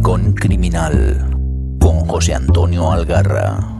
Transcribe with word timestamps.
Rincón 0.00 0.32
Criminal 0.32 1.28
con 1.78 2.06
José 2.06 2.32
Antonio 2.32 2.90
Algarra. 2.90 3.76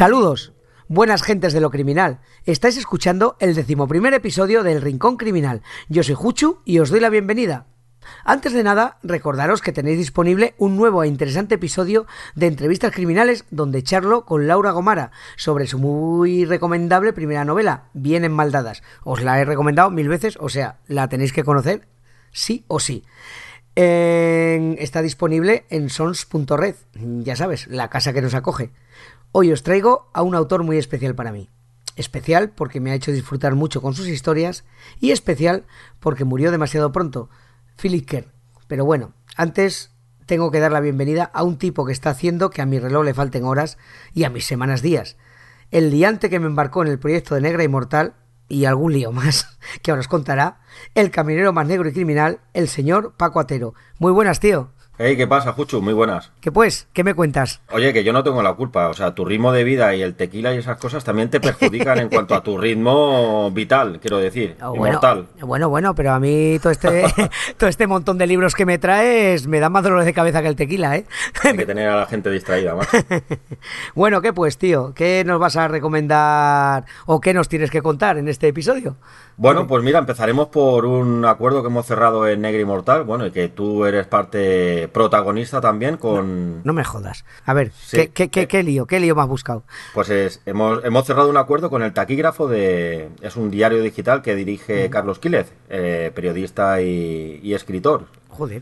Saludos, 0.00 0.54
buenas 0.88 1.22
gentes 1.22 1.52
de 1.52 1.60
lo 1.60 1.68
criminal. 1.68 2.20
Estáis 2.46 2.78
escuchando 2.78 3.36
el 3.38 3.54
decimoprimer 3.54 4.14
episodio 4.14 4.62
del 4.62 4.80
Rincón 4.80 5.18
Criminal. 5.18 5.60
Yo 5.90 6.02
soy 6.02 6.14
Juchu 6.14 6.60
y 6.64 6.78
os 6.78 6.88
doy 6.88 7.00
la 7.00 7.10
bienvenida. 7.10 7.66
Antes 8.24 8.54
de 8.54 8.62
nada, 8.62 8.96
recordaros 9.02 9.60
que 9.60 9.74
tenéis 9.74 9.98
disponible 9.98 10.54
un 10.56 10.78
nuevo 10.78 11.04
e 11.04 11.06
interesante 11.06 11.56
episodio 11.56 12.06
de 12.34 12.46
entrevistas 12.46 12.94
criminales 12.94 13.44
donde 13.50 13.82
charlo 13.82 14.24
con 14.24 14.46
Laura 14.46 14.70
Gomara 14.70 15.10
sobre 15.36 15.66
su 15.66 15.78
muy 15.78 16.46
recomendable 16.46 17.12
primera 17.12 17.44
novela, 17.44 17.90
Bien 17.92 18.24
en 18.24 18.32
Maldadas. 18.32 18.82
Os 19.04 19.22
la 19.22 19.38
he 19.38 19.44
recomendado 19.44 19.90
mil 19.90 20.08
veces, 20.08 20.38
o 20.40 20.48
sea, 20.48 20.78
la 20.86 21.10
tenéis 21.10 21.34
que 21.34 21.44
conocer 21.44 21.88
sí 22.32 22.64
o 22.68 22.80
sí. 22.80 23.04
En- 23.76 24.76
está 24.78 25.02
disponible 25.02 25.66
en 25.68 25.90
sons.red, 25.90 26.74
ya 26.94 27.36
sabes, 27.36 27.66
la 27.66 27.90
casa 27.90 28.14
que 28.14 28.22
nos 28.22 28.32
acoge. 28.32 28.72
Hoy 29.32 29.52
os 29.52 29.62
traigo 29.62 30.10
a 30.12 30.22
un 30.22 30.34
autor 30.34 30.64
muy 30.64 30.76
especial 30.76 31.14
para 31.14 31.30
mí. 31.30 31.48
Especial 31.94 32.50
porque 32.50 32.80
me 32.80 32.90
ha 32.90 32.94
hecho 32.94 33.12
disfrutar 33.12 33.54
mucho 33.54 33.80
con 33.80 33.94
sus 33.94 34.08
historias 34.08 34.64
y 34.98 35.12
especial 35.12 35.66
porque 36.00 36.24
murió 36.24 36.50
demasiado 36.50 36.90
pronto, 36.90 37.30
Philip 37.80 38.08
Kerr. 38.08 38.32
Pero 38.66 38.84
bueno, 38.84 39.12
antes 39.36 39.92
tengo 40.26 40.50
que 40.50 40.58
dar 40.58 40.72
la 40.72 40.80
bienvenida 40.80 41.30
a 41.32 41.44
un 41.44 41.58
tipo 41.58 41.86
que 41.86 41.92
está 41.92 42.10
haciendo 42.10 42.50
que 42.50 42.60
a 42.60 42.66
mi 42.66 42.80
reloj 42.80 43.04
le 43.04 43.14
falten 43.14 43.44
horas 43.44 43.78
y 44.12 44.24
a 44.24 44.30
mis 44.30 44.46
semanas 44.46 44.82
días. 44.82 45.16
El 45.70 45.92
liante 45.92 46.28
que 46.28 46.40
me 46.40 46.46
embarcó 46.46 46.82
en 46.82 46.88
el 46.88 46.98
proyecto 46.98 47.36
de 47.36 47.40
Negra 47.40 47.62
Inmortal 47.62 48.14
y 48.48 48.64
algún 48.64 48.94
lío 48.94 49.12
más 49.12 49.58
que 49.82 49.92
ahora 49.92 50.00
os 50.00 50.08
contará, 50.08 50.60
el 50.96 51.12
caminero 51.12 51.52
más 51.52 51.68
negro 51.68 51.88
y 51.88 51.92
criminal, 51.92 52.40
el 52.52 52.66
señor 52.66 53.14
Paco 53.16 53.38
Atero. 53.38 53.74
Muy 54.00 54.10
buenas, 54.10 54.40
tío. 54.40 54.72
Hey, 55.02 55.16
¿qué 55.16 55.26
pasa, 55.26 55.54
Juchu? 55.54 55.80
Muy 55.80 55.94
buenas. 55.94 56.30
¿Qué 56.42 56.52
pues? 56.52 56.86
¿Qué 56.92 57.02
me 57.04 57.14
cuentas? 57.14 57.62
Oye, 57.72 57.94
que 57.94 58.04
yo 58.04 58.12
no 58.12 58.22
tengo 58.22 58.42
la 58.42 58.52
culpa. 58.52 58.88
O 58.88 58.92
sea, 58.92 59.14
tu 59.14 59.24
ritmo 59.24 59.50
de 59.50 59.64
vida 59.64 59.94
y 59.94 60.02
el 60.02 60.14
tequila 60.14 60.54
y 60.54 60.58
esas 60.58 60.76
cosas 60.76 61.04
también 61.04 61.30
te 61.30 61.40
perjudican 61.40 62.00
en 62.00 62.08
cuanto 62.10 62.34
a 62.34 62.42
tu 62.42 62.58
ritmo 62.58 63.50
vital, 63.50 63.98
quiero 63.98 64.18
decir. 64.18 64.58
Ah, 64.60 64.68
bueno, 64.68 64.88
inmortal. 64.88 65.26
bueno, 65.40 65.70
bueno, 65.70 65.94
pero 65.94 66.12
a 66.12 66.20
mí 66.20 66.58
todo 66.60 66.70
este, 66.70 67.06
todo 67.56 67.70
este 67.70 67.86
montón 67.86 68.18
de 68.18 68.26
libros 68.26 68.54
que 68.54 68.66
me 68.66 68.76
traes 68.76 69.46
me 69.46 69.58
dan 69.58 69.72
más 69.72 69.84
dolores 69.84 70.04
de 70.04 70.12
cabeza 70.12 70.42
que 70.42 70.48
el 70.48 70.56
tequila, 70.56 70.98
¿eh? 70.98 71.06
Hay 71.44 71.56
que 71.56 71.64
tener 71.64 71.88
a 71.88 71.96
la 71.96 72.04
gente 72.04 72.30
distraída, 72.30 72.74
más. 72.74 72.88
bueno, 73.94 74.20
¿qué 74.20 74.34
pues, 74.34 74.58
tío? 74.58 74.92
¿Qué 74.94 75.24
nos 75.24 75.40
vas 75.40 75.56
a 75.56 75.66
recomendar 75.66 76.84
o 77.06 77.22
qué 77.22 77.32
nos 77.32 77.48
tienes 77.48 77.70
que 77.70 77.80
contar 77.80 78.18
en 78.18 78.28
este 78.28 78.48
episodio? 78.48 78.98
Bueno, 79.42 79.66
pues 79.66 79.82
mira, 79.82 79.98
empezaremos 79.98 80.48
por 80.48 80.84
un 80.84 81.24
acuerdo 81.24 81.62
que 81.62 81.68
hemos 81.68 81.86
cerrado 81.86 82.28
en 82.28 82.42
Negra 82.42 82.60
Inmortal. 82.60 83.04
Bueno, 83.04 83.24
y 83.24 83.30
que 83.30 83.48
tú 83.48 83.86
eres 83.86 84.06
parte 84.06 84.86
protagonista 84.88 85.62
también 85.62 85.96
con. 85.96 86.62
No 86.62 86.74
me 86.74 86.84
jodas. 86.84 87.24
A 87.46 87.54
ver, 87.54 87.72
Sí. 87.72 87.96
¿qué, 87.96 88.10
qué, 88.10 88.28
qué, 88.28 88.42
Eh. 88.42 88.48
qué 88.48 88.62
lío? 88.62 88.84
¿Qué 88.84 89.00
lío 89.00 89.14
me 89.16 89.22
has 89.22 89.28
buscado? 89.28 89.62
Pues 89.94 90.10
es, 90.10 90.42
hemos, 90.44 90.84
hemos 90.84 91.06
cerrado 91.06 91.30
un 91.30 91.38
acuerdo 91.38 91.70
con 91.70 91.82
el 91.82 91.94
taquígrafo 91.94 92.48
de. 92.48 93.08
Es 93.22 93.36
un 93.36 93.50
diario 93.50 93.80
digital 93.82 94.20
que 94.20 94.34
dirige 94.34 94.90
Carlos 94.90 95.18
Quílez, 95.18 95.54
eh, 95.70 96.12
periodista 96.14 96.82
y, 96.82 97.40
y 97.42 97.54
escritor. 97.54 98.04
Joder. 98.28 98.60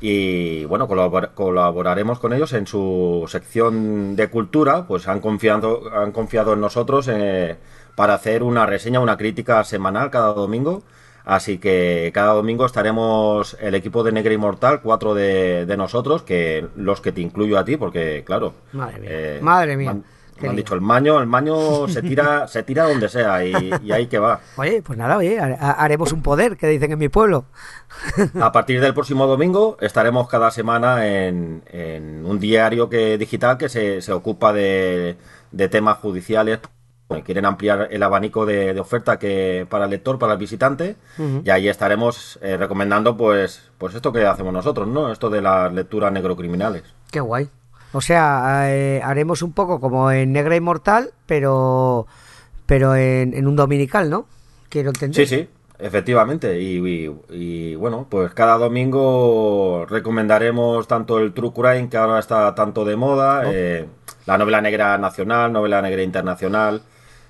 Y 0.00 0.64
bueno, 0.64 0.88
colabor- 0.88 1.32
colaboraremos 1.34 2.18
con 2.20 2.32
ellos 2.32 2.54
en 2.54 2.66
su 2.66 3.26
sección 3.28 4.16
de 4.16 4.28
cultura, 4.30 4.86
pues 4.86 5.06
han 5.08 5.20
confiado, 5.20 5.82
han 5.94 6.12
confiado 6.12 6.54
en 6.54 6.60
nosotros 6.62 7.06
eh, 7.12 7.58
para 8.00 8.14
hacer 8.14 8.42
una 8.42 8.64
reseña, 8.64 8.98
una 9.00 9.18
crítica 9.18 9.62
semanal 9.62 10.10
cada 10.10 10.32
domingo. 10.32 10.82
Así 11.26 11.58
que 11.58 12.10
cada 12.14 12.32
domingo 12.32 12.64
estaremos 12.64 13.58
el 13.60 13.74
equipo 13.74 14.02
de 14.02 14.10
Negra 14.10 14.32
Inmortal, 14.32 14.80
cuatro 14.80 15.12
de, 15.14 15.66
de 15.66 15.76
nosotros, 15.76 16.22
que 16.22 16.66
los 16.76 17.02
que 17.02 17.12
te 17.12 17.20
incluyo 17.20 17.58
a 17.58 17.64
ti, 17.66 17.76
porque 17.76 18.22
claro. 18.24 18.54
Madre 18.72 19.00
mía, 19.00 19.10
eh, 19.12 19.38
madre 19.42 19.76
mía. 19.76 19.92
Me 20.40 20.48
han, 20.48 20.54
me 20.54 20.56
dicho 20.62 20.72
el 20.74 20.80
maño, 20.80 21.20
el 21.20 21.26
maño 21.26 21.86
se 21.88 22.00
tira, 22.00 22.48
se 22.48 22.62
tira 22.62 22.84
donde 22.88 23.10
sea 23.10 23.44
y, 23.44 23.52
y 23.84 23.92
ahí 23.92 24.06
que 24.06 24.18
va. 24.18 24.40
Oye, 24.56 24.80
pues 24.80 24.98
nada, 24.98 25.18
oye, 25.18 25.38
ha- 25.38 25.58
ha- 25.60 25.72
haremos 25.72 26.10
un 26.14 26.22
poder, 26.22 26.56
que 26.56 26.68
dicen 26.68 26.90
en 26.92 26.98
mi 26.98 27.10
pueblo. 27.10 27.44
A 28.40 28.50
partir 28.50 28.80
del 28.80 28.94
próximo 28.94 29.26
domingo 29.26 29.76
estaremos 29.82 30.26
cada 30.26 30.50
semana 30.50 31.06
en, 31.06 31.62
en 31.70 32.24
un 32.24 32.40
diario 32.40 32.88
que, 32.88 33.18
digital 33.18 33.58
que 33.58 33.68
se, 33.68 34.00
se 34.00 34.12
ocupa 34.14 34.54
de, 34.54 35.16
de 35.52 35.68
temas 35.68 35.98
judiciales. 35.98 36.60
Bueno, 37.10 37.24
quieren 37.24 37.44
ampliar 37.44 37.88
el 37.90 38.04
abanico 38.04 38.46
de, 38.46 38.72
de 38.72 38.78
oferta 38.78 39.18
que 39.18 39.66
para 39.68 39.86
el 39.86 39.90
lector, 39.90 40.16
para 40.16 40.34
el 40.34 40.38
visitante, 40.38 40.94
y 41.44 41.50
ahí 41.50 41.68
estaremos 41.68 42.38
eh, 42.40 42.56
recomendando 42.56 43.16
pues, 43.16 43.68
pues 43.78 43.96
esto 43.96 44.12
que 44.12 44.24
hacemos 44.24 44.52
nosotros, 44.52 44.86
¿no? 44.86 45.10
Esto 45.10 45.28
de 45.28 45.42
las 45.42 45.72
lecturas 45.74 46.12
negrocriminales. 46.12 46.84
Qué 47.10 47.18
guay. 47.18 47.48
O 47.92 48.00
sea, 48.00 48.72
eh, 48.72 49.02
haremos 49.02 49.42
un 49.42 49.52
poco 49.52 49.80
como 49.80 50.12
en 50.12 50.30
Negra 50.32 50.54
Inmortal, 50.54 51.10
pero 51.26 52.06
pero 52.66 52.94
en, 52.94 53.34
en 53.34 53.48
un 53.48 53.56
dominical, 53.56 54.08
¿no? 54.08 54.26
Quiero 54.68 54.90
entender. 54.90 55.26
Sí, 55.26 55.36
sí, 55.36 55.48
efectivamente. 55.80 56.60
Y, 56.60 56.76
y- 56.78 57.10
y, 57.30 57.74
bueno, 57.74 58.06
pues 58.08 58.32
cada 58.34 58.56
domingo 58.56 59.84
recomendaremos 59.88 60.86
tanto 60.86 61.18
el 61.18 61.32
True 61.34 61.52
Crime, 61.52 61.88
que 61.88 61.96
ahora 61.96 62.20
está 62.20 62.54
tanto 62.54 62.84
de 62.84 62.94
moda, 62.94 63.42
eh, 63.46 63.88
la 64.26 64.38
novela 64.38 64.60
negra 64.60 64.96
nacional, 64.96 65.52
novela 65.52 65.82
negra 65.82 66.04
internacional. 66.04 66.82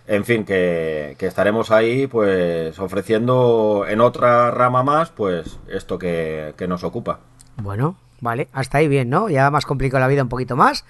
En 0.06 0.25
fin, 0.25 0.44
que, 0.44 1.15
que 1.19 1.27
estaremos 1.27 1.71
ahí 1.71 2.06
pues 2.06 2.78
ofreciendo 2.78 3.84
en 3.88 4.00
otra 4.00 4.50
rama 4.50 4.83
más 4.83 5.11
pues 5.11 5.59
esto 5.69 5.99
que, 5.99 6.55
que 6.56 6.66
nos 6.66 6.83
ocupa. 6.84 7.21
Bueno, 7.56 7.97
vale, 8.21 8.49
hasta 8.53 8.78
ahí 8.78 8.88
bien, 8.88 9.09
¿no? 9.11 9.28
Ya 9.28 9.50
más 9.50 9.66
complicado 9.66 10.00
la 10.00 10.09
vida 10.09 10.22
un 10.22 10.28
poquito 10.28 10.56
más. 10.56 10.84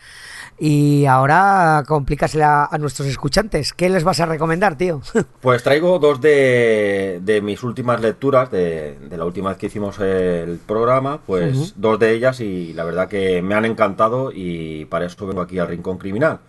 Y 0.62 1.06
ahora 1.06 1.84
complícasela 1.88 2.68
a 2.70 2.76
nuestros 2.76 3.08
escuchantes. 3.08 3.72
¿Qué 3.72 3.88
les 3.88 4.04
vas 4.04 4.20
a 4.20 4.26
recomendar, 4.26 4.76
tío? 4.76 5.00
Pues 5.40 5.62
traigo 5.62 5.98
dos 5.98 6.20
de, 6.20 7.18
de 7.22 7.40
mis 7.40 7.62
últimas 7.62 8.00
lecturas, 8.02 8.50
de, 8.50 8.98
de 9.08 9.16
la 9.16 9.24
última 9.24 9.48
vez 9.50 9.58
que 9.58 9.66
hicimos 9.66 9.98
el 10.00 10.58
programa, 10.66 11.20
pues 11.26 11.74
dos 11.80 11.98
de 11.98 12.12
ellas 12.12 12.40
y 12.40 12.74
la 12.74 12.84
verdad 12.84 13.08
que 13.08 13.40
me 13.40 13.54
han 13.54 13.64
encantado 13.64 14.30
y 14.34 14.84
para 14.86 15.06
eso 15.06 15.26
vengo 15.26 15.40
aquí 15.40 15.58
al 15.58 15.68
Rincón 15.68 15.96
Criminal, 15.96 16.40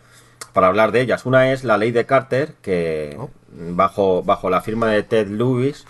para 0.53 0.67
hablar 0.67 0.91
de 0.91 1.01
ellas. 1.01 1.25
Una 1.25 1.51
es 1.51 1.63
La 1.63 1.77
Ley 1.77 1.91
de 1.91 2.05
Carter, 2.05 2.53
que 2.61 3.15
Oh. 3.19 3.29
bajo, 3.53 4.23
bajo 4.23 4.49
la 4.49 4.61
firma 4.61 4.87
de 4.87 5.03
Ted 5.03 5.27
Lewis, 5.27 5.85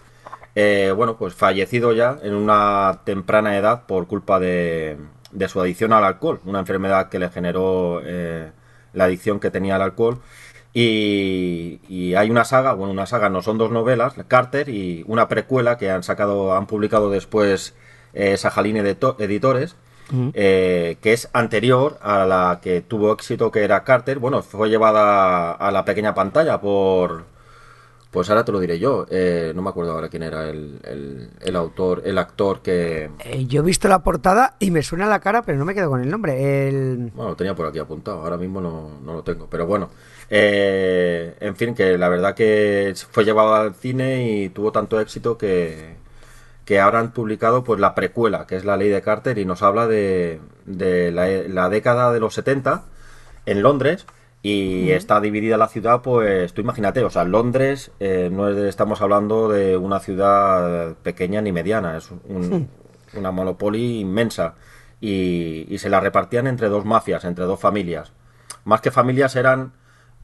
eh, 0.56 0.94
bueno, 0.96 1.18
pues 1.18 1.34
fallecido 1.34 1.94
ya 1.94 2.18
en 2.24 2.34
una 2.36 3.02
temprana 3.06 3.58
edad 3.58 3.84
por 3.86 4.08
culpa 4.08 4.40
de, 4.40 4.98
de 5.32 5.48
su 5.48 5.62
adicción 5.62 5.94
al 5.94 6.04
alcohol, 6.04 6.42
una 6.46 6.60
enfermedad 6.60 7.10
que 7.10 7.20
le 7.20 7.30
generó 7.30 8.02
eh, 8.04 8.52
la 8.94 9.06
adicción 9.06 9.40
que 9.40 9.52
tenía 9.52 9.76
al 9.76 9.82
alcohol. 9.84 10.20
Y, 10.74 11.82
y 11.90 12.16
hay 12.16 12.30
una 12.30 12.46
saga, 12.46 12.74
bueno, 12.74 12.94
una 12.94 13.06
saga 13.06 13.30
no 13.30 13.42
son 13.42 13.58
dos 13.58 13.72
novelas, 13.72 14.14
Carter 14.28 14.70
y 14.70 15.04
una 15.08 15.28
precuela 15.28 15.78
que 15.78 15.92
han 15.92 16.02
sacado, 16.04 16.56
han 16.56 16.66
publicado 16.66 17.10
después 17.10 17.76
eh, 18.14 18.38
Sajalín 18.38 18.78
Edito- 18.78 19.16
Editores, 19.20 19.76
eh, 20.34 20.98
que 21.02 21.14
es 21.14 21.30
anterior 21.34 21.98
a 22.02 22.26
la 22.26 22.60
que 22.62 22.82
tuvo 22.82 23.12
éxito 23.14 23.52
que 23.52 23.64
era 23.64 23.84
Carter. 23.84 24.20
Bueno, 24.20 24.42
fue 24.44 24.70
llevada 24.70 25.52
a 25.54 25.72
la 25.72 25.86
pequeña 25.86 26.14
pantalla 26.14 26.60
por, 26.62 27.24
pues 28.12 28.30
ahora 28.30 28.44
te 28.46 28.52
lo 28.52 28.60
diré 28.60 28.78
yo. 28.80 29.06
eh, 29.10 29.54
no 29.56 29.62
me 29.62 29.70
acuerdo 29.70 29.94
ahora 29.94 30.10
quién 30.10 30.24
era 30.24 30.50
el, 30.50 30.80
el- 30.84 31.30
el 31.42 31.56
autor, 31.56 32.02
el 32.06 32.18
actor 32.18 32.62
que. 32.62 33.10
Eh, 33.20 33.46
yo 33.48 33.62
he 33.62 33.66
visto 33.66 33.88
la 33.88 34.04
portada 34.04 34.56
y 34.60 34.72
me 34.72 34.84
suena 34.84 35.08
la 35.08 35.20
cara, 35.22 35.44
pero 35.44 35.58
no 35.58 35.66
me 35.66 35.74
quedo 35.74 35.90
con 35.90 36.02
el 36.02 36.10
nombre. 36.10 36.68
El... 36.70 37.12
Bueno, 37.14 37.32
lo 37.32 37.36
tenía 37.38 37.56
por 37.56 37.68
aquí 37.68 37.80
apuntado. 37.80 38.22
Ahora 38.22 38.38
mismo 38.38 38.60
no, 38.62 39.00
no 39.04 39.14
lo 39.14 39.24
tengo. 39.24 39.48
Pero 39.50 39.66
bueno. 39.66 39.90
eh, 40.30 41.36
en 41.40 41.56
fin, 41.56 41.74
que 41.76 41.98
la 41.98 42.10
verdad 42.10 42.36
que 42.36 42.94
fue 43.12 43.24
llevado 43.26 43.54
al 43.56 43.76
cine 43.76 44.30
y 44.44 44.50
tuvo 44.50 44.72
tanto 44.72 45.00
éxito 45.00 45.38
que, 45.38 45.96
que 46.66 46.80
ahora 46.80 47.00
han 47.00 47.12
publicado 47.12 47.64
pues 47.64 47.80
la 47.80 47.96
precuela, 47.96 48.46
que 48.48 48.56
es 48.56 48.66
la 48.66 48.78
ley 48.78 48.90
de 48.90 49.02
Carter, 49.02 49.38
y 49.38 49.46
nos 49.46 49.62
habla 49.64 49.88
de, 49.88 50.40
de 50.66 51.12
la, 51.12 51.28
la 51.28 51.70
década 51.70 52.12
de 52.14 52.20
los 52.20 52.34
70 52.36 52.84
en 53.46 53.62
Londres. 53.62 54.06
Y 54.44 54.90
está 54.92 55.22
dividida 55.22 55.56
la 55.58 55.68
ciudad, 55.68 56.02
pues 56.02 56.54
tú 56.54 56.62
imagínate, 56.62 57.04
o 57.04 57.12
sea, 57.12 57.26
Londres 57.26 57.92
eh, 58.00 58.30
no 58.32 58.50
es 58.50 58.56
de- 58.56 58.70
estamos 58.70 59.00
hablando 59.02 59.50
de 59.50 59.78
una 59.78 60.00
ciudad 60.00 60.96
pequeña 61.04 61.42
ni 61.42 61.52
mediana, 61.52 61.96
es 61.98 62.10
un- 62.28 62.68
una 63.16 63.30
monopoly 63.32 64.00
inmensa. 64.00 64.56
y, 65.04 65.66
y 65.68 65.78
se 65.80 65.90
la 65.90 66.00
repartían 66.00 66.46
entre 66.48 66.70
dos 66.70 66.86
mafias, 66.86 67.24
entre 67.26 67.46
dos 67.46 67.60
familias. 67.60 68.14
Más 68.66 68.82
que 68.82 68.92
familias 68.92 69.36
eran 69.36 69.74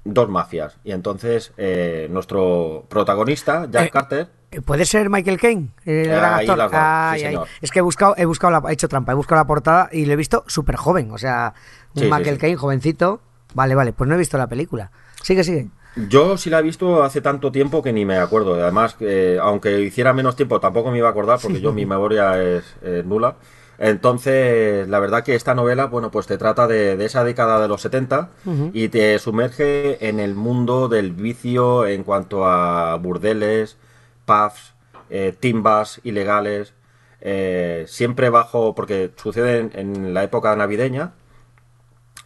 dos 0.03 0.29
mafias. 0.29 0.77
Y 0.83 0.91
entonces 0.91 1.51
eh, 1.57 2.07
nuestro 2.11 2.85
protagonista, 2.89 3.67
Jack 3.71 3.85
Eh, 3.87 3.89
Carter, 3.91 4.27
¿Puede 4.65 4.85
ser 4.85 5.09
Michael 5.09 5.37
Caine? 5.39 5.69
El 5.85 6.05
Eh, 6.05 6.07
gran 6.07 6.33
ahí 6.35 6.47
actor. 6.49 7.15
sí, 7.15 7.19
señor. 7.25 7.47
Es 7.61 7.71
que 7.71 7.79
he 7.79 7.81
buscado, 7.81 8.15
he 8.17 8.25
buscado 8.25 8.51
la, 8.51 8.69
he 8.69 8.73
hecho 8.73 8.87
trampa, 8.87 9.11
he 9.11 9.15
buscado 9.15 9.41
la 9.41 9.47
portada 9.47 9.89
y 9.91 10.05
lo 10.05 10.13
he 10.13 10.15
visto 10.15 10.43
súper 10.47 10.75
joven. 10.77 11.11
O 11.11 11.17
sea, 11.17 11.53
un 11.95 12.03
Sí, 12.03 12.09
Michael 12.09 12.35
sí. 12.35 12.41
Caine 12.41 12.57
jovencito. 12.57 13.21
Vale, 13.53 13.75
vale, 13.75 13.93
pues 13.93 14.07
no 14.07 14.15
he 14.15 14.17
visto 14.17 14.37
la 14.37 14.47
película. 14.47 14.91
Sigue, 15.21 15.43
sigue. 15.43 15.67
Yo 16.09 16.37
sí 16.37 16.49
la 16.49 16.59
he 16.59 16.61
visto 16.63 17.03
hace 17.03 17.21
tanto 17.21 17.51
tiempo 17.51 17.81
que 17.81 17.91
ni 17.91 18.05
me 18.05 18.17
acuerdo. 18.17 18.53
Además, 18.53 18.93
que, 18.93 19.39
aunque 19.41 19.81
hiciera 19.81 20.13
menos 20.13 20.35
tiempo, 20.35 20.59
tampoco 20.59 20.91
me 20.91 20.99
iba 20.99 21.07
a 21.07 21.11
acordar 21.11 21.39
porque 21.41 21.59
yo 21.59 21.73
mi 21.73 21.85
memoria 21.85 22.41
es, 22.41 22.75
nula. 23.05 23.35
Entonces, 23.79 24.87
la 24.87 24.99
verdad 24.99 25.23
que 25.23 25.35
esta 25.35 25.55
novela, 25.55 25.85
bueno, 25.85 26.11
pues 26.11 26.27
te 26.27 26.37
trata 26.37 26.67
de, 26.67 26.97
de 26.97 27.05
esa 27.05 27.23
década 27.23 27.59
de 27.61 27.67
los 27.67 27.81
70 27.81 28.29
y 28.73 28.89
te 28.89 29.17
sumerge 29.19 30.07
en 30.07 30.19
el 30.19 30.35
mundo 30.35 30.87
del 30.87 31.11
vicio 31.13 31.85
en 31.87 32.03
cuanto 32.03 32.45
a 32.45 32.95
burdeles, 32.97 33.77
pubs, 34.27 34.75
eh, 35.09 35.33
timbas 35.39 35.99
ilegales, 36.03 36.73
eh, 37.21 37.85
siempre 37.87 38.29
bajo, 38.29 38.75
porque 38.75 39.09
sucede 39.15 39.57
en, 39.59 39.71
en 39.73 40.13
la 40.13 40.23
época 40.23 40.55
navideña, 40.55 41.13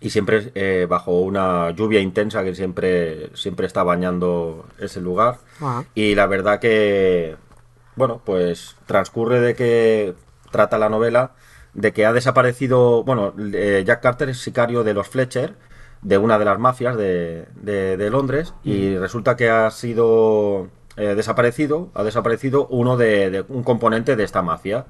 y 0.01 0.09
siempre 0.09 0.51
eh, 0.56 0.88
bajo 0.89 1.21
una 1.21 1.69
lluvia 1.71 2.00
intensa 2.01 2.44
que 2.44 2.56
siempre, 2.56 3.30
siempre 3.36 3.68
está 3.68 3.83
bañando 3.83 4.65
ese 4.80 5.00
lugar. 5.00 5.38
Ajá. 5.59 5.86
Y 5.94 6.15
la 6.15 6.25
verdad 6.25 6.59
que, 6.59 7.38
bueno, 7.95 8.19
pues 8.25 8.75
transcurre 8.88 9.39
de 9.39 9.53
que 9.56 10.15
trata 10.51 10.80
la 10.80 10.89
novela 10.89 11.31
de 11.74 11.94
que 11.94 12.06
ha 12.06 12.13
desaparecido, 12.13 13.03
bueno, 13.03 13.33
eh, 13.53 13.83
Jack 13.86 14.01
Carter 14.01 14.30
es 14.30 14.39
sicario 14.39 14.83
de 14.83 14.94
los 14.95 15.07
Fletcher, 15.07 15.53
de 16.01 16.18
una 16.18 16.39
de 16.39 16.45
las 16.45 16.57
mafias 16.57 16.98
de, 16.98 17.45
de- 17.56 17.95
de 17.95 18.09
Londres, 18.09 18.56
y 18.63 18.98
resulta 18.98 19.36
que 19.38 19.50
ha 19.51 19.69
sido 19.69 20.68
eh, 20.97 21.15
desaparecido, 21.15 21.89
ha 21.93 22.03
desaparecido 22.03 22.67
uno 22.67 22.97
de, 22.97 23.45
un 23.49 23.63
componente 23.63 24.15
de 24.15 24.23
esta 24.23 24.41
mafia. 24.41 24.85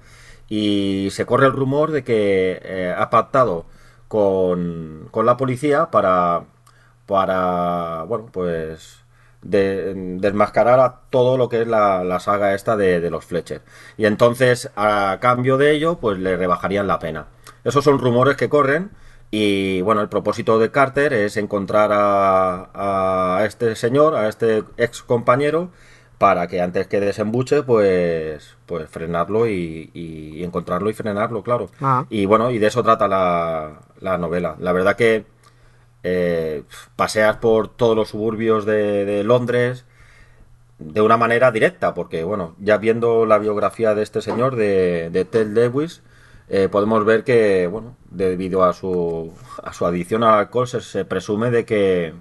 Y 0.47 1.09
se 1.11 1.25
corre 1.25 1.45
el 1.45 1.53
rumor 1.53 1.91
de 1.91 2.03
que 2.03 2.59
eh, 2.63 2.93
ha 2.97 3.09
pactado 3.09 3.65
con, 4.09 5.07
con 5.11 5.25
la 5.25 5.37
policía 5.37 5.89
para, 5.91 6.43
para 7.05 8.03
bueno, 8.03 8.25
pues 8.31 8.99
de- 9.41 9.93
desmascarar 10.19 10.79
a 10.81 11.01
todo 11.09 11.37
lo 11.37 11.47
que 11.47 11.61
es 11.61 11.67
la, 11.67 12.03
la 12.03 12.19
saga 12.19 12.53
esta 12.53 12.75
de, 12.75 12.99
de 12.99 13.09
los 13.09 13.23
Fletcher. 13.23 13.61
Y 13.97 14.05
entonces, 14.05 14.69
a 14.75 15.19
cambio 15.21 15.57
de 15.57 15.71
ello, 15.71 15.99
pues 15.99 16.19
le 16.19 16.35
rebajarían 16.35 16.87
la 16.87 16.99
pena. 16.99 17.27
Esos 17.63 17.83
son 17.85 17.99
rumores 17.99 18.35
que 18.35 18.49
corren. 18.49 18.91
Y 19.33 19.79
bueno, 19.83 20.01
el 20.01 20.09
propósito 20.09 20.59
de 20.59 20.71
Carter 20.71 21.13
es 21.13 21.37
encontrar 21.37 21.91
a, 21.93 23.37
a 23.37 23.45
este 23.45 23.77
señor, 23.77 24.15
a 24.15 24.27
este 24.27 24.65
ex 24.75 25.01
compañero, 25.01 25.69
para 26.21 26.45
que 26.45 26.61
antes 26.61 26.85
que 26.85 26.99
desembuche, 26.99 27.63
pues, 27.63 28.55
pues 28.67 28.87
frenarlo 28.87 29.47
y, 29.47 29.89
y 29.95 30.43
encontrarlo 30.43 30.87
y 30.87 30.93
frenarlo, 30.93 31.41
claro. 31.41 31.71
Ah. 31.81 32.05
Y 32.11 32.27
bueno, 32.27 32.51
y 32.51 32.59
de 32.59 32.67
eso 32.67 32.83
trata 32.83 33.07
la, 33.07 33.79
la 33.99 34.19
novela. 34.19 34.55
La 34.59 34.71
verdad 34.71 34.95
que 34.95 35.25
eh, 36.03 36.61
paseas 36.95 37.37
por 37.37 37.69
todos 37.69 37.95
los 37.95 38.09
suburbios 38.09 38.65
de, 38.65 39.03
de 39.03 39.23
Londres 39.23 39.85
de 40.77 41.01
una 41.01 41.17
manera 41.17 41.51
directa, 41.51 41.95
porque 41.95 42.23
bueno, 42.23 42.55
ya 42.59 42.77
viendo 42.77 43.25
la 43.25 43.39
biografía 43.39 43.95
de 43.95 44.03
este 44.03 44.21
señor, 44.21 44.55
de, 44.55 45.09
de 45.09 45.25
Ted 45.25 45.47
Lewis, 45.47 46.03
eh, 46.49 46.69
podemos 46.69 47.03
ver 47.03 47.23
que, 47.23 47.65
bueno, 47.65 47.95
debido 48.11 48.63
a 48.63 48.73
su, 48.73 49.33
a 49.63 49.73
su 49.73 49.87
adicción 49.87 50.23
al 50.23 50.37
alcohol, 50.37 50.67
se, 50.67 50.81
se 50.81 51.03
presume 51.03 51.49
de 51.49 51.65
que, 51.65 52.13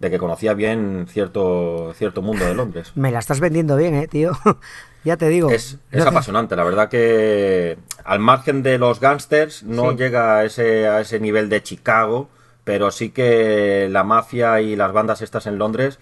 de 0.00 0.10
que 0.10 0.18
conocía 0.18 0.54
bien 0.54 1.06
cierto, 1.08 1.92
cierto 1.94 2.22
mundo 2.22 2.44
de 2.46 2.54
Londres. 2.54 2.92
Me 2.94 3.10
la 3.10 3.18
estás 3.18 3.40
vendiendo 3.40 3.76
bien, 3.76 3.94
eh, 3.94 4.06
tío. 4.06 4.32
ya 5.04 5.16
te 5.16 5.28
digo. 5.28 5.50
Es, 5.50 5.78
es 5.90 6.06
apasionante, 6.06 6.54
la 6.56 6.64
verdad 6.64 6.88
que 6.88 7.78
al 8.04 8.20
margen 8.20 8.62
de 8.62 8.78
los 8.78 9.00
gángsters 9.00 9.64
no 9.64 9.90
Sí. 9.90 9.96
llega 9.96 10.36
a 10.36 10.44
ese, 10.44 10.86
a 10.86 11.00
ese 11.00 11.18
nivel 11.20 11.48
de 11.48 11.62
Chicago, 11.62 12.28
pero 12.64 12.90
sí 12.90 13.10
que 13.10 13.88
la 13.90 14.04
mafia 14.04 14.60
y 14.60 14.76
las 14.76 14.92
bandas 14.92 15.20
estas 15.22 15.46
en 15.46 15.58
Londres 15.58 15.98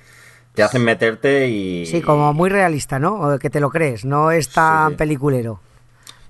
te 0.55 0.63
hacen 0.63 0.85
meterte 0.85 1.49
y... 1.49 1.87
Sí, 1.87 2.01
como 2.03 2.33
muy 2.33 2.49
realista, 2.51 2.99
¿no? 2.99 3.15
O 3.21 3.39
Que 3.39 3.51
te 3.51 3.61
lo 3.61 3.71
crees, 3.71 4.05
no 4.05 4.31
es 4.31 4.49
tan 4.51 4.91
Sí. 4.91 4.97
peliculero. 4.97 5.61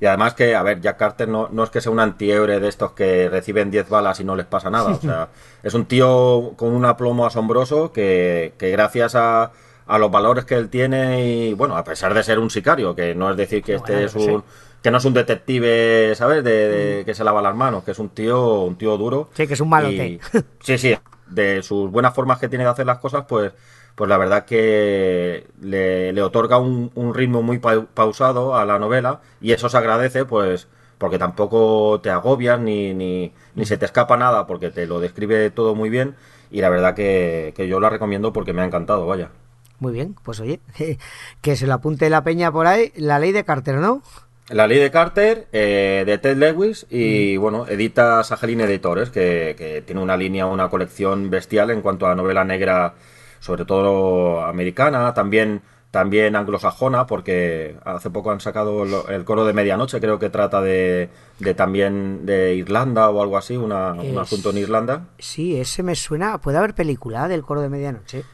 Y 0.00 0.06
además 0.06 0.34
que, 0.34 0.54
a 0.54 0.62
ver, 0.62 0.80
Jack 0.80 0.98
Carter 0.98 1.28
no, 1.28 1.48
no 1.50 1.64
es 1.64 1.70
que 1.70 1.80
sea 1.80 1.90
un 1.92 2.00
antihéroe 2.00 2.60
de 2.60 2.68
estos 2.68 2.92
que 2.92 3.28
reciben 3.30 3.70
10 3.70 3.88
balas 3.88 4.20
y 4.20 4.24
no 4.24 4.36
les 4.36 4.46
pasa 4.46 4.68
nada. 4.70 4.90
O 4.90 5.00
sea, 5.00 5.28
es 5.62 5.72
un 5.74 5.86
tío 5.86 6.52
con 6.56 6.72
un 6.72 6.84
aplomo 6.84 7.24
asombroso 7.26 7.92
que, 7.92 8.52
que 8.58 8.70
gracias 8.70 9.14
a, 9.14 9.52
a 9.86 9.98
los 9.98 10.10
valores 10.10 10.44
que 10.44 10.54
él 10.56 10.68
tiene 10.68 11.24
y, 11.26 11.54
bueno, 11.54 11.76
a 11.76 11.84
pesar 11.84 12.12
de 12.12 12.22
ser 12.22 12.38
un 12.38 12.50
sicario, 12.50 12.94
que 12.94 13.14
no 13.14 13.30
es 13.30 13.36
decir 13.36 13.62
que 13.62 13.76
este 13.76 14.04
es 14.04 14.12
sí. 14.12 14.18
un... 14.28 14.44
Que 14.82 14.90
no 14.92 14.98
es 14.98 15.04
un 15.04 15.14
detective, 15.14 16.14
¿sabes? 16.14 16.44
De, 16.44 16.68
de- 16.68 17.04
que 17.04 17.12
se 17.14 17.24
lava 17.24 17.42
las 17.42 17.56
manos, 17.56 17.82
que 17.82 17.90
es 17.90 17.98
un 17.98 18.10
tío, 18.10 18.60
un 18.60 18.76
tío 18.76 18.96
duro. 18.96 19.30
Sí, 19.32 19.46
que 19.48 19.54
es 19.54 19.60
un 19.60 19.68
malote. 19.68 20.06
Y- 20.06 20.20
sí, 20.60 20.78
sí. 20.78 20.96
De 21.26 21.60
sus 21.62 21.90
buenas 21.90 22.14
formas 22.14 22.38
que 22.38 22.48
tiene 22.48 22.62
de 22.62 22.70
hacer 22.70 22.86
las 22.86 22.98
cosas, 22.98 23.24
pues, 23.26 23.52
pues 23.96 24.08
la 24.10 24.18
verdad 24.18 24.44
que 24.46 25.48
le, 25.60 26.12
le 26.14 26.22
otorga 26.22 26.58
un, 26.58 26.92
un 26.94 27.14
ritmo 27.14 27.42
muy 27.42 27.58
pau- 27.58 27.88
pausado 27.94 28.56
a 28.56 28.64
la 28.66 28.78
novela 28.78 29.22
y 29.40 29.52
eso 29.52 29.68
se 29.70 29.78
agradece, 29.78 30.24
pues, 30.26 30.68
porque 30.98 31.18
tampoco 31.18 32.00
te 32.02 32.10
agobias 32.10 32.60
ni, 32.60 32.94
ni, 32.94 33.32
ni 33.56 33.66
se 33.66 33.78
te 33.78 33.86
escapa 33.86 34.16
nada, 34.16 34.46
porque 34.46 34.70
te 34.70 34.86
lo 34.86 35.00
describe 35.00 35.50
todo 35.50 35.74
muy 35.74 35.90
bien 35.90 36.16
y 36.50 36.60
la 36.62 36.68
verdad 36.70 36.94
que, 36.94 37.54
que 37.56 37.68
yo 37.68 37.80
la 37.80 37.90
recomiendo 37.90 38.32
porque 38.32 38.52
me 38.54 38.62
ha 38.62 38.66
encantado, 38.66 39.06
vaya. 39.06 39.30
Muy 39.78 39.92
bien, 39.92 40.16
pues 40.22 40.40
oye, 40.40 40.60
que 41.42 41.56
se 41.56 41.66
lo 41.66 41.74
apunte 41.74 42.08
la 42.10 42.24
peña 42.24 42.50
por 42.52 42.66
ahí, 42.66 42.92
la 42.96 43.18
ley 43.18 43.32
de 43.32 43.44
Carter, 43.44 43.76
¿no? 43.76 44.02
La 44.48 44.68
ley 44.68 44.78
de 44.78 44.92
Carter, 44.92 45.48
eh, 45.52 46.04
de 46.06 46.18
Ted 46.18 46.36
Lewis, 46.36 46.86
y 46.88 47.36
bueno, 47.36 47.66
edita 47.66 48.22
Sajalin 48.22 48.60
Editores, 48.60 49.10
que, 49.10 49.56
que 49.58 49.82
tiene 49.82 50.00
una 50.00 50.16
línea, 50.16 50.46
una 50.46 50.70
colección 50.70 51.30
bestial 51.30 51.70
en 51.70 51.80
cuanto 51.82 52.06
a 52.06 52.14
novela 52.14 52.44
negra, 52.44 52.94
sobre 53.40 53.64
todo 53.64 54.42
americana, 54.44 55.12
también, 55.14 55.62
también 55.90 56.36
anglosajona, 56.36 57.06
porque 57.06 57.76
hace 57.84 58.10
poco 58.10 58.30
han 58.30 58.40
sacado 58.40 58.84
lo- 58.84 59.08
el 59.08 59.24
coro 59.24 59.44
de 59.46 59.52
medianoche, 59.52 60.00
creo 60.00 60.18
que 60.18 60.28
trata 60.30 60.60
de, 60.60 61.08
de 61.38 61.54
también 61.54 62.26
de 62.26 62.54
Irlanda 62.54 63.08
o 63.10 63.22
algo 63.22 63.38
así, 63.38 63.56
una- 63.56 63.92
un 63.92 64.18
asunto 64.18 64.50
en 64.50 64.58
Irlanda. 64.58 65.06
Sí, 65.18 65.58
ese 65.58 65.82
me 65.82 65.94
suena. 65.94 66.38
¿Puede 66.38 66.58
haber 66.58 66.74
película 66.74 67.28
del 67.28 67.42
coro 67.42 67.60
de 67.62 67.68
medianoche? 67.68 68.24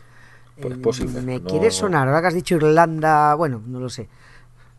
Pues 0.60 0.74
Eh, 0.74 0.78
posible, 0.78 1.22
Me 1.22 1.40
no- 1.40 1.48
quiere 1.48 1.70
sonar, 1.70 2.08
ahora 2.08 2.20
que 2.20 2.26
has 2.28 2.34
dicho 2.34 2.56
Irlanda, 2.56 3.34
bueno, 3.34 3.62
no 3.66 3.80
lo 3.80 3.88
sé. 3.88 4.08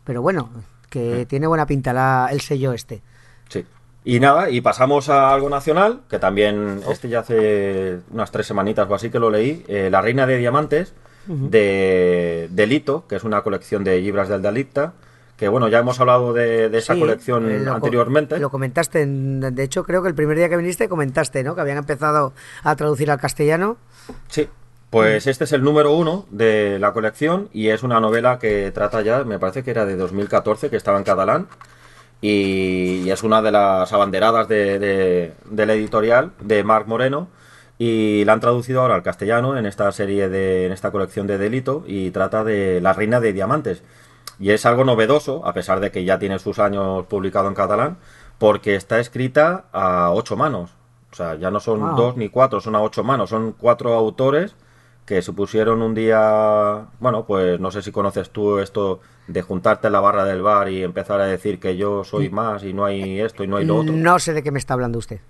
Pero 0.04 0.20
bueno, 0.22 0.50
que 0.90 1.26
tiene 1.26 1.46
buena 1.46 1.66
pinta 1.66 1.92
la- 1.92 2.28
el 2.30 2.40
sello 2.40 2.72
este. 2.72 3.02
Sí. 3.48 3.64
Y 4.04 4.20
nada, 4.20 4.50
y 4.50 4.60
pasamos 4.60 5.08
a 5.08 5.32
algo 5.32 5.48
nacional, 5.48 6.00
que 6.10 6.18
también 6.18 6.80
este 6.90 7.08
ya 7.08 7.20
hace 7.20 8.00
unas 8.12 8.30
tres 8.30 8.46
semanitas 8.46 8.86
o 8.88 8.94
así 8.94 9.08
que 9.10 9.18
lo 9.18 9.30
leí, 9.30 9.64
eh, 9.66 9.88
La 9.90 10.02
Reina 10.02 10.26
de 10.26 10.36
Diamantes, 10.36 10.92
de 11.26 12.48
Delito, 12.50 13.06
que 13.08 13.16
es 13.16 13.24
una 13.24 13.42
colección 13.42 13.82
de 13.84 14.00
libras 14.00 14.28
del 14.28 14.42
Dalita, 14.42 14.92
que 15.36 15.48
bueno, 15.48 15.68
ya 15.68 15.78
hemos 15.78 15.98
hablado 16.00 16.32
de, 16.32 16.68
de 16.68 16.78
esa 16.78 16.94
Sí, 16.94 17.00
colección 17.00 17.50
eh, 17.50 17.58
lo 17.60 17.72
anteriormente. 17.74 18.38
Lo 18.38 18.50
comentaste, 18.50 19.02
en- 19.02 19.40
de 19.40 19.62
hecho 19.62 19.84
creo 19.84 20.02
que 20.02 20.08
el 20.08 20.14
primer 20.14 20.36
día 20.36 20.48
que 20.48 20.56
viniste 20.56 20.88
comentaste, 20.88 21.42
¿no? 21.42 21.54
Que 21.54 21.60
habían 21.62 21.78
empezado 21.78 22.32
a 22.62 22.76
traducir 22.76 23.10
al 23.10 23.18
castellano. 23.18 23.76
Sí. 24.28 24.48
Pues 24.90 25.26
este 25.26 25.42
es 25.44 25.52
el 25.52 25.62
número 25.64 25.92
uno 25.92 26.24
de 26.30 26.78
la 26.78 26.92
colección 26.92 27.48
y 27.52 27.68
es 27.70 27.82
una 27.82 27.98
novela 27.98 28.38
que 28.38 28.70
trata 28.70 29.02
ya, 29.02 29.24
me 29.24 29.40
parece 29.40 29.64
que 29.64 29.72
era 29.72 29.84
de 29.86 29.96
2014, 29.96 30.70
que 30.70 30.76
estaba 30.76 30.98
en 30.98 31.04
catalán. 31.04 31.48
Y, 32.26 33.02
y 33.04 33.10
es 33.10 33.22
una 33.22 33.42
de 33.42 33.52
las 33.52 33.92
abanderadas 33.92 34.48
de, 34.48 34.78
de- 34.78 35.34
del 35.50 35.68
editorial 35.70 36.30
de 36.40 36.64
Marc 36.64 36.86
Moreno. 36.86 37.28
Y 37.76 38.24
la 38.24 38.32
han 38.32 38.40
traducido 38.40 38.80
ahora 38.80 38.94
al 38.94 39.02
castellano 39.02 39.58
en 39.58 39.66
esta 39.66 39.90
serie 39.92 40.28
de. 40.30 40.64
en 40.66 40.72
esta 40.72 40.90
colección 40.90 41.26
de 41.26 41.36
delito. 41.36 41.84
Y 41.86 42.10
trata 42.12 42.42
de 42.42 42.80
La 42.80 42.94
Reina 42.94 43.20
de 43.20 43.34
Diamantes. 43.34 43.82
Y 44.40 44.50
es 44.52 44.64
algo 44.64 44.84
novedoso, 44.84 45.46
a 45.46 45.52
pesar 45.52 45.80
de 45.80 45.90
que 45.90 46.04
ya 46.04 46.18
tiene 46.18 46.38
sus 46.38 46.58
años 46.58 47.04
publicado 47.06 47.46
en 47.48 47.54
catalán, 47.54 47.98
porque 48.38 48.74
está 48.74 48.98
escrita 49.00 49.64
a 49.72 50.10
ocho 50.12 50.34
manos. 50.36 50.70
O 51.12 51.16
sea, 51.16 51.34
ya 51.34 51.50
no 51.50 51.60
son 51.60 51.80
Wow. 51.80 51.96
dos 51.96 52.16
ni 52.16 52.30
cuatro, 52.30 52.60
son 52.60 52.74
a 52.74 52.80
ocho 52.80 53.04
manos. 53.04 53.28
Son 53.30 53.52
cuatro 53.52 53.92
autores 53.92 54.54
que 55.06 55.20
se 55.22 55.32
pusieron 55.32 55.82
un 55.82 55.94
día, 55.94 56.86
bueno, 57.00 57.24
pues 57.26 57.60
no 57.60 57.70
sé 57.70 57.82
si 57.82 57.92
conoces 57.92 58.30
tú 58.30 58.58
esto 58.58 59.00
de 59.26 59.42
juntarte 59.42 59.86
en 59.86 59.92
la 59.94 60.00
barra 60.00 60.24
del 60.24 60.42
bar 60.42 60.68
y 60.70 60.82
empezar 60.82 61.20
a 61.20 61.26
decir 61.26 61.58
que 61.58 61.76
yo 61.76 62.04
soy 62.04 62.28
más 62.30 62.62
y 62.64 62.72
no 62.74 62.84
hay 62.84 63.20
esto 63.20 63.42
y 63.44 63.46
no 63.46 63.56
hay 63.58 63.64
lo 63.64 63.76
otro. 63.76 63.92
No 63.94 64.18
sé 64.18 64.32
de 64.34 64.42
qué 64.42 64.50
me 64.50 64.58
está 64.58 64.74
hablando 64.74 64.98
usted. 64.98 65.20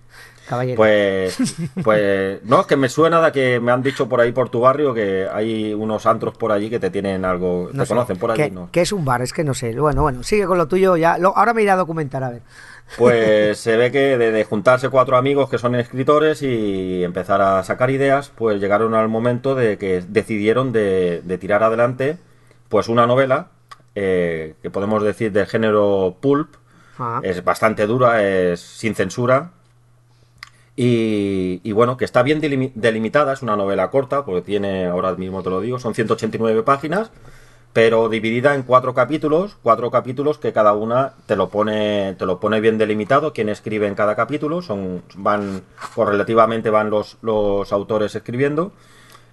caballero. 0.49 0.77
Pues, 0.77 1.37
pues, 1.85 2.43
no, 2.45 2.61
es 2.61 2.67
que 2.67 2.77
me 2.77 2.89
suena 2.89 3.21
de 3.21 3.33
que 3.33 3.61
me 3.61 3.71
han 3.73 3.83
dicho 3.83 4.09
por 4.09 4.21
ahí 4.21 4.33
por 4.33 4.49
tu 4.49 4.61
barrio 4.61 4.95
que 4.95 5.29
hay 5.33 5.75
unos 5.75 6.07
antros 6.07 6.37
por 6.37 6.51
allí 6.53 6.71
que 6.71 6.79
te 6.81 6.91
tienen 6.91 7.25
algo, 7.25 7.71
No 7.73 7.83
te 7.83 7.87
sé. 7.87 7.95
conocen 7.95 8.17
por 8.17 8.31
allí, 8.33 8.43
¿Qué, 8.45 8.51
¿no? 8.51 8.69
qué 8.73 8.81
es 8.83 8.93
un 8.93 9.05
bar? 9.05 9.23
Es 9.23 9.33
que 9.33 9.43
no 9.45 9.55
sé. 9.55 9.79
Bueno, 9.79 10.03
bueno, 10.03 10.23
sigue 10.25 10.47
con 10.47 10.59
lo 10.59 10.67
tuyo 10.69 10.97
ya. 10.97 11.19
Lo- 11.19 11.37
ahora 11.37 11.55
me 11.55 11.63
iré 11.63 11.71
a 11.71 11.77
documentar, 11.77 12.23
a 12.25 12.31
ver. 12.31 12.43
Pues 12.99 13.59
se 13.59 13.77
ve 13.77 13.91
que 13.91 14.17
de, 14.19 14.31
de 14.31 14.45
juntarse 14.45 14.89
cuatro 14.89 15.17
amigos 15.17 15.51
que 15.51 15.59
son 15.59 15.75
escritores 15.75 16.43
y 16.43 17.03
empezar 17.03 17.41
a 17.43 17.63
sacar 17.65 17.91
ideas, 17.91 18.31
pues 18.35 18.61
llegaron 18.61 18.95
al 18.95 19.09
momento 19.09 19.55
de 19.55 19.79
que 19.79 20.03
decidieron 20.07 20.71
de, 20.73 21.21
de 21.25 21.39
tirar 21.39 21.63
adelante 21.63 22.19
pues 22.69 22.89
una 22.89 23.07
novela 23.07 23.49
eh, 23.97 24.55
que 24.63 24.71
podemos 24.71 25.03
decir 25.03 25.33
del 25.33 25.47
género 25.47 26.17
pulp, 26.21 26.55
Ah. 26.97 27.19
es 27.25 27.43
bastante 27.43 27.87
dura, 27.89 28.23
es 28.23 28.61
sin 28.61 28.95
censura. 28.95 29.51
Y, 30.77 31.61
y 31.63 31.73
bueno, 31.73 31.97
que 31.97 32.05
está 32.05 32.23
bien 32.23 32.41
delimi- 32.41 32.73
delimitada, 32.75 33.33
es 33.33 33.43
una 33.43 33.57
novela 33.57 33.91
corta, 33.91 34.25
porque 34.25 34.43
tiene, 34.43 34.87
ahora 34.87 35.13
mismo 35.15 35.43
te 35.43 35.51
lo 35.51 35.61
digo, 35.61 35.79
son 35.79 35.95
189 35.95 36.63
páginas, 36.65 37.11
pero 37.75 38.09
dividida 38.09 38.55
en 38.55 38.63
cuatro 38.63 38.95
capítulos, 38.95 39.57
cuatro 39.61 39.91
capítulos 39.91 40.39
que 40.39 40.53
cada 40.53 40.75
una 40.75 41.15
te 41.27 41.35
lo 41.35 41.49
pone, 41.49 42.15
te 42.17 42.25
lo 42.25 42.39
pone 42.39 42.61
bien 42.61 42.79
delimitado, 42.79 43.33
quién 43.33 43.49
escribe 43.49 43.89
en 43.89 43.97
cada 43.97 44.15
capítulo, 44.15 44.63
son, 44.63 45.03
van, 45.17 45.63
correlativamente 45.97 46.71
van 46.71 46.89
los, 46.89 47.19
los 47.21 47.73
autores 47.73 48.15
escribiendo, 48.15 48.73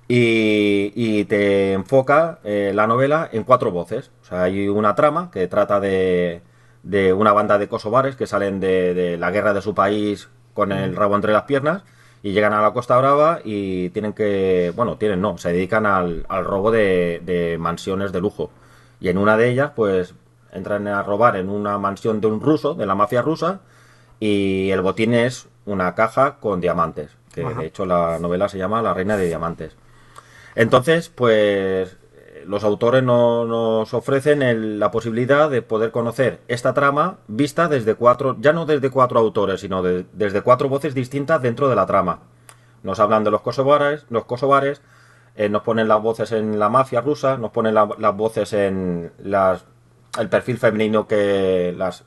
y, 0.07 1.23
te 1.25 1.73
enfoca 1.73 2.39
eh, 2.43 2.71
la 2.73 2.87
novela 2.87 3.29
en 3.31 3.43
cuatro 3.43 3.71
voces. 3.71 4.11
O 4.23 4.25
sea, 4.25 4.43
hay 4.43 4.67
una 4.67 4.95
trama 4.95 5.29
que 5.31 5.47
trata 5.47 5.79
de, 5.79 6.41
de 6.83 7.13
una 7.13 7.33
banda 7.33 7.59
de 7.59 7.69
kosovares 7.69 8.15
que 8.15 8.27
salen 8.27 8.59
de 8.59 9.17
la 9.19 9.31
guerra 9.31 9.53
de 9.53 9.61
su 9.61 9.75
país 9.75 10.29
con 10.53 10.71
el 10.71 10.95
rabo 10.95 11.15
entre 11.15 11.31
las 11.31 11.43
piernas 11.43 11.83
y 12.23 12.31
llegan 12.33 12.53
a 12.53 12.61
la 12.61 12.71
Costa 12.71 12.97
Brava 12.97 13.39
y 13.43 13.89
tienen 13.89 14.13
que, 14.13 14.71
bueno, 14.75 14.97
tienen 14.97 15.21
no, 15.21 15.37
se 15.37 15.51
dedican 15.51 15.85
al, 15.85 16.25
al 16.29 16.45
robo 16.45 16.71
de, 16.71 17.21
de 17.25 17.57
mansiones 17.57 18.11
de 18.11 18.21
lujo. 18.21 18.51
Y 18.99 19.09
en 19.09 19.17
una 19.17 19.37
de 19.37 19.49
ellas, 19.49 19.71
pues, 19.75 20.13
entran 20.51 20.87
a 20.87 21.01
robar 21.03 21.35
en 21.35 21.49
una 21.49 21.77
mansión 21.77 22.21
de 22.21 22.27
un 22.27 22.39
ruso, 22.41 22.73
de 22.75 22.85
la 22.85 22.95
mafia 22.95 23.21
rusa, 23.21 23.61
y 24.19 24.69
el 24.69 24.81
botín 24.81 25.13
es 25.13 25.47
una 25.65 25.95
caja 25.95 26.37
con 26.39 26.61
diamantes, 26.61 27.17
que 27.33 27.43
Ajá. 27.43 27.61
de 27.61 27.67
hecho 27.67 27.85
la 27.85 28.19
novela 28.19 28.49
se 28.49 28.57
llama 28.57 28.81
La 28.81 28.93
Reina 28.93 29.17
de 29.17 29.27
Diamantes. 29.27 29.75
Entonces, 30.53 31.09
pues 31.09 31.97
los 32.47 32.63
autores 32.63 33.03
no- 33.03 33.45
nos 33.45 33.93
ofrecen 33.93 34.41
el- 34.41 34.79
la 34.79 34.91
posibilidad 34.91 35.49
de 35.49 35.61
poder 35.61 35.91
conocer 35.91 36.39
esta 36.47 36.73
trama 36.73 37.17
vista 37.27 37.67
desde 37.67 37.95
cuatro, 37.95 38.35
ya 38.39 38.53
no 38.53 38.65
desde 38.65 38.89
cuatro 38.89 39.19
autores, 39.19 39.61
sino 39.61 39.81
de- 39.83 40.05
desde 40.13 40.41
cuatro 40.41 40.69
voces 40.69 40.93
distintas 40.93 41.41
dentro 41.41 41.69
de 41.69 41.75
la 41.75 41.85
trama. 41.85 42.19
Nos 42.83 42.99
hablan 42.99 43.23
de 43.23 43.31
los 43.31 43.41
kosovares, 43.41 44.05
los 44.09 44.25
kosovares, 44.25 44.81
eh, 45.35 45.49
nos 45.49 45.61
ponen 45.61 45.87
las 45.87 46.01
voces 46.01 46.31
en 46.31 46.59
la 46.59 46.69
mafia 46.69 47.01
rusa, 47.01 47.37
nos 47.37 47.51
ponen 47.51 47.73
la- 47.73 47.89
las 47.97 48.15
voces 48.15 48.53
en 48.53 49.11
las, 49.23 49.65
el 50.19 50.27
perfil 50.29 50.57
femenino 50.57 51.07
que 51.07 51.73
las, 51.77 52.03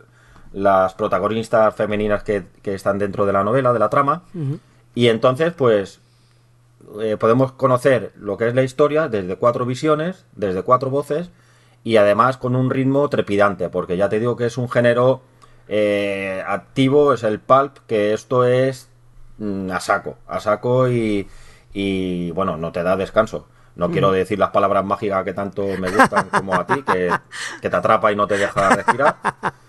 las 0.52 0.94
protagonistas 0.94 1.74
femeninas 1.74 2.22
que, 2.22 2.44
que 2.62 2.74
están 2.74 2.98
dentro 2.98 3.24
de 3.26 3.32
la 3.32 3.42
novela, 3.44 3.72
de 3.72 3.78
la 3.78 3.88
trama. 3.88 4.22
Y 4.94 5.08
entonces, 5.08 5.52
pues, 5.52 6.00
eh, 7.00 7.16
podemos 7.18 7.52
conocer 7.52 8.12
lo 8.16 8.36
que 8.36 8.48
es 8.48 8.54
la 8.54 8.62
historia 8.62 9.08
desde 9.08 9.36
cuatro 9.36 9.66
visiones, 9.66 10.26
desde 10.34 10.62
cuatro 10.62 10.90
voces 10.90 11.30
y 11.82 11.96
además 11.96 12.36
con 12.36 12.56
un 12.56 12.70
ritmo 12.70 13.08
trepidante, 13.08 13.68
porque 13.68 13.96
ya 13.96 14.08
te 14.08 14.18
digo 14.18 14.36
que 14.36 14.46
es 14.46 14.56
un 14.56 14.70
género 14.70 15.22
eh, 15.68 16.42
activo, 16.46 17.12
es 17.12 17.22
el 17.22 17.40
pulp, 17.40 17.78
que 17.86 18.14
esto 18.14 18.44
es 18.44 18.88
mm, 19.38 19.70
a 19.70 19.80
saco, 19.80 20.16
a 20.26 20.40
saco 20.40 20.88
y, 20.88 21.28
y, 21.72 22.30
bueno, 22.32 22.56
no 22.56 22.72
te 22.72 22.82
da 22.82 22.96
descanso. 22.96 23.48
No 23.76 23.90
quiero 23.90 24.12
decir 24.12 24.38
las 24.38 24.50
palabras 24.50 24.84
mágicas 24.84 25.24
que 25.24 25.34
tanto 25.34 25.66
me 25.80 25.90
gustan 25.90 26.28
como 26.28 26.54
a 26.54 26.64
ti, 26.64 26.82
que, 26.82 27.10
que 27.60 27.68
te 27.68 27.76
atrapa 27.76 28.12
y 28.12 28.16
no 28.16 28.28
te 28.28 28.38
deja 28.38 28.68
respirar. 28.68 29.16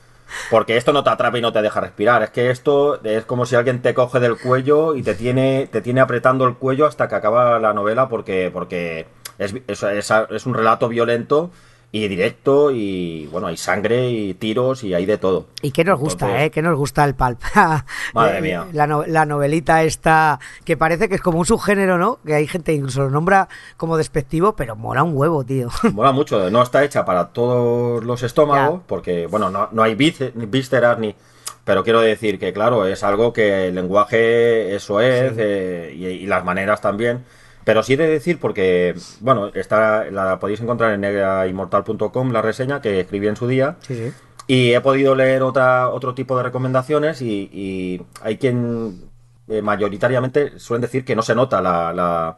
Porque 0.49 0.77
esto 0.77 0.93
no 0.93 1.03
te 1.03 1.09
atrapa 1.09 1.37
y 1.37 1.41
no 1.41 1.51
te 1.51 1.61
deja 1.61 1.81
respirar. 1.81 2.23
Es 2.23 2.29
que 2.29 2.49
esto 2.49 2.99
es 3.03 3.25
como 3.25 3.45
si 3.45 3.55
alguien 3.55 3.81
te 3.81 3.93
coge 3.93 4.19
del 4.19 4.37
cuello 4.37 4.95
y 4.95 5.03
te 5.03 5.15
tiene, 5.15 5.67
te 5.71 5.81
tiene 5.81 6.01
apretando 6.01 6.45
el 6.45 6.55
cuello 6.55 6.85
hasta 6.85 7.07
que 7.07 7.15
acaba 7.15 7.59
la 7.59 7.73
novela 7.73 8.07
porque, 8.09 8.49
porque 8.53 9.07
es, 9.37 9.53
es, 9.67 9.83
es- 9.83 10.11
es 10.29 10.45
un 10.45 10.53
relato 10.53 10.87
violento 10.89 11.51
y 11.91 12.07
directo 12.09 12.71
y 12.71 13.25
bueno, 13.31 13.47
hay 13.47 13.55
sangre 13.57 14.09
y 14.09 14.33
tiros 14.33 14.83
y 14.83 14.93
hay 14.93 15.05
de 15.05 15.17
todo. 15.17 15.47
¿Y 15.61 15.71
qué 15.71 15.83
nos 15.85 15.97
gusta, 15.99 16.25
Entonces- 16.25 16.47
eh? 16.47 16.51
¿Qué 16.51 16.61
nos 16.61 16.75
gusta 16.77 17.05
el 17.05 17.15
pulp? 17.15 17.39
Madre 18.13 18.37
Eh, 18.39 18.41
mía. 18.41 18.65
La, 18.73 18.85
no- 18.85 19.05
la 19.05 19.25
novelita 19.25 19.83
esta, 19.83 20.39
que 20.65 20.75
parece 20.75 21.07
que 21.07 21.15
es 21.15 21.21
como 21.21 21.39
un 21.39 21.45
subgénero, 21.45 21.97
¿no? 21.97 22.19
Que 22.25 22.33
hay 22.35 22.47
gente 22.47 22.71
que 22.73 22.77
incluso 22.77 23.03
lo 23.03 23.09
nombra 23.09 23.47
como 23.77 23.95
despectivo, 23.97 24.55
pero 24.55 24.75
mola 24.75 25.03
un 25.03 25.15
huevo, 25.15 25.43
tío. 25.45 25.69
Mola 25.93 26.11
mucho, 26.11 26.49
no 26.49 26.61
está 26.63 26.83
hecha 26.83 27.05
para 27.05 27.29
todos 27.29 28.03
los 28.03 28.21
estómagos, 28.23 28.81
Ya. 28.81 28.87
porque, 28.87 29.27
bueno, 29.27 29.49
no, 29.49 29.69
no 29.71 29.81
hay 29.83 29.95
vísceras 29.95 30.99
ni... 30.99 31.15
Pero 31.63 31.83
quiero 31.83 32.01
decir 32.01 32.37
que, 32.37 32.53
claro, 32.53 32.85
es 32.85 33.03
algo 33.03 33.33
que 33.33 33.69
el 33.69 33.75
lenguaje, 33.75 34.75
eso 34.75 34.99
es, 35.01 35.33
eh, 35.37 35.93
y, 35.97 36.05
y 36.05 36.25
las 36.27 36.43
maneras 36.45 36.79
también. 36.79 37.25
Pero 37.65 37.83
sí 37.83 37.93
he 37.93 37.97
de 37.97 38.07
decir, 38.07 38.39
porque, 38.39 38.95
bueno, 39.19 39.47
está, 39.53 40.05
la 40.11 40.39
podéis 40.39 40.61
encontrar 40.61 40.93
en 40.93 41.01
negrainmortal.com, 41.01 42.31
la 42.31 42.41
reseña 42.41 42.79
que 42.79 43.01
escribí 43.01 43.27
en 43.27 43.35
su 43.35 43.47
día. 43.47 43.75
Sí, 43.81 43.95
sí. 43.95 44.13
Y 44.47 44.73
he 44.73 44.81
podido 44.81 45.15
leer 45.15 45.41
otra, 45.41 45.89
otro 45.89 46.13
tipo 46.13 46.37
de 46.37 46.43
recomendaciones 46.43 47.21
y, 47.23 47.49
y 47.51 48.01
hay 48.21 48.37
quien 48.37 49.09
eh, 49.47 49.63
mayoritariamente 49.63 50.59
suelen 50.59 50.83
decir 50.83 51.03
que 51.03 51.15
no 51.15 51.23
se 51.23 51.33
nota 51.33 51.61
la, 51.61 51.91
la, 51.91 52.37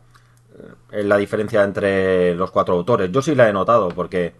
eh, 0.91 1.03
la 1.03 1.17
diferencia 1.17 1.63
entre 1.63 2.33
los 2.35 2.51
cuatro 2.51 2.75
autores. 2.75 3.11
Yo 3.11 3.21
sí 3.21 3.35
la 3.35 3.49
he 3.49 3.53
notado 3.53 3.89
porque, 3.89 4.33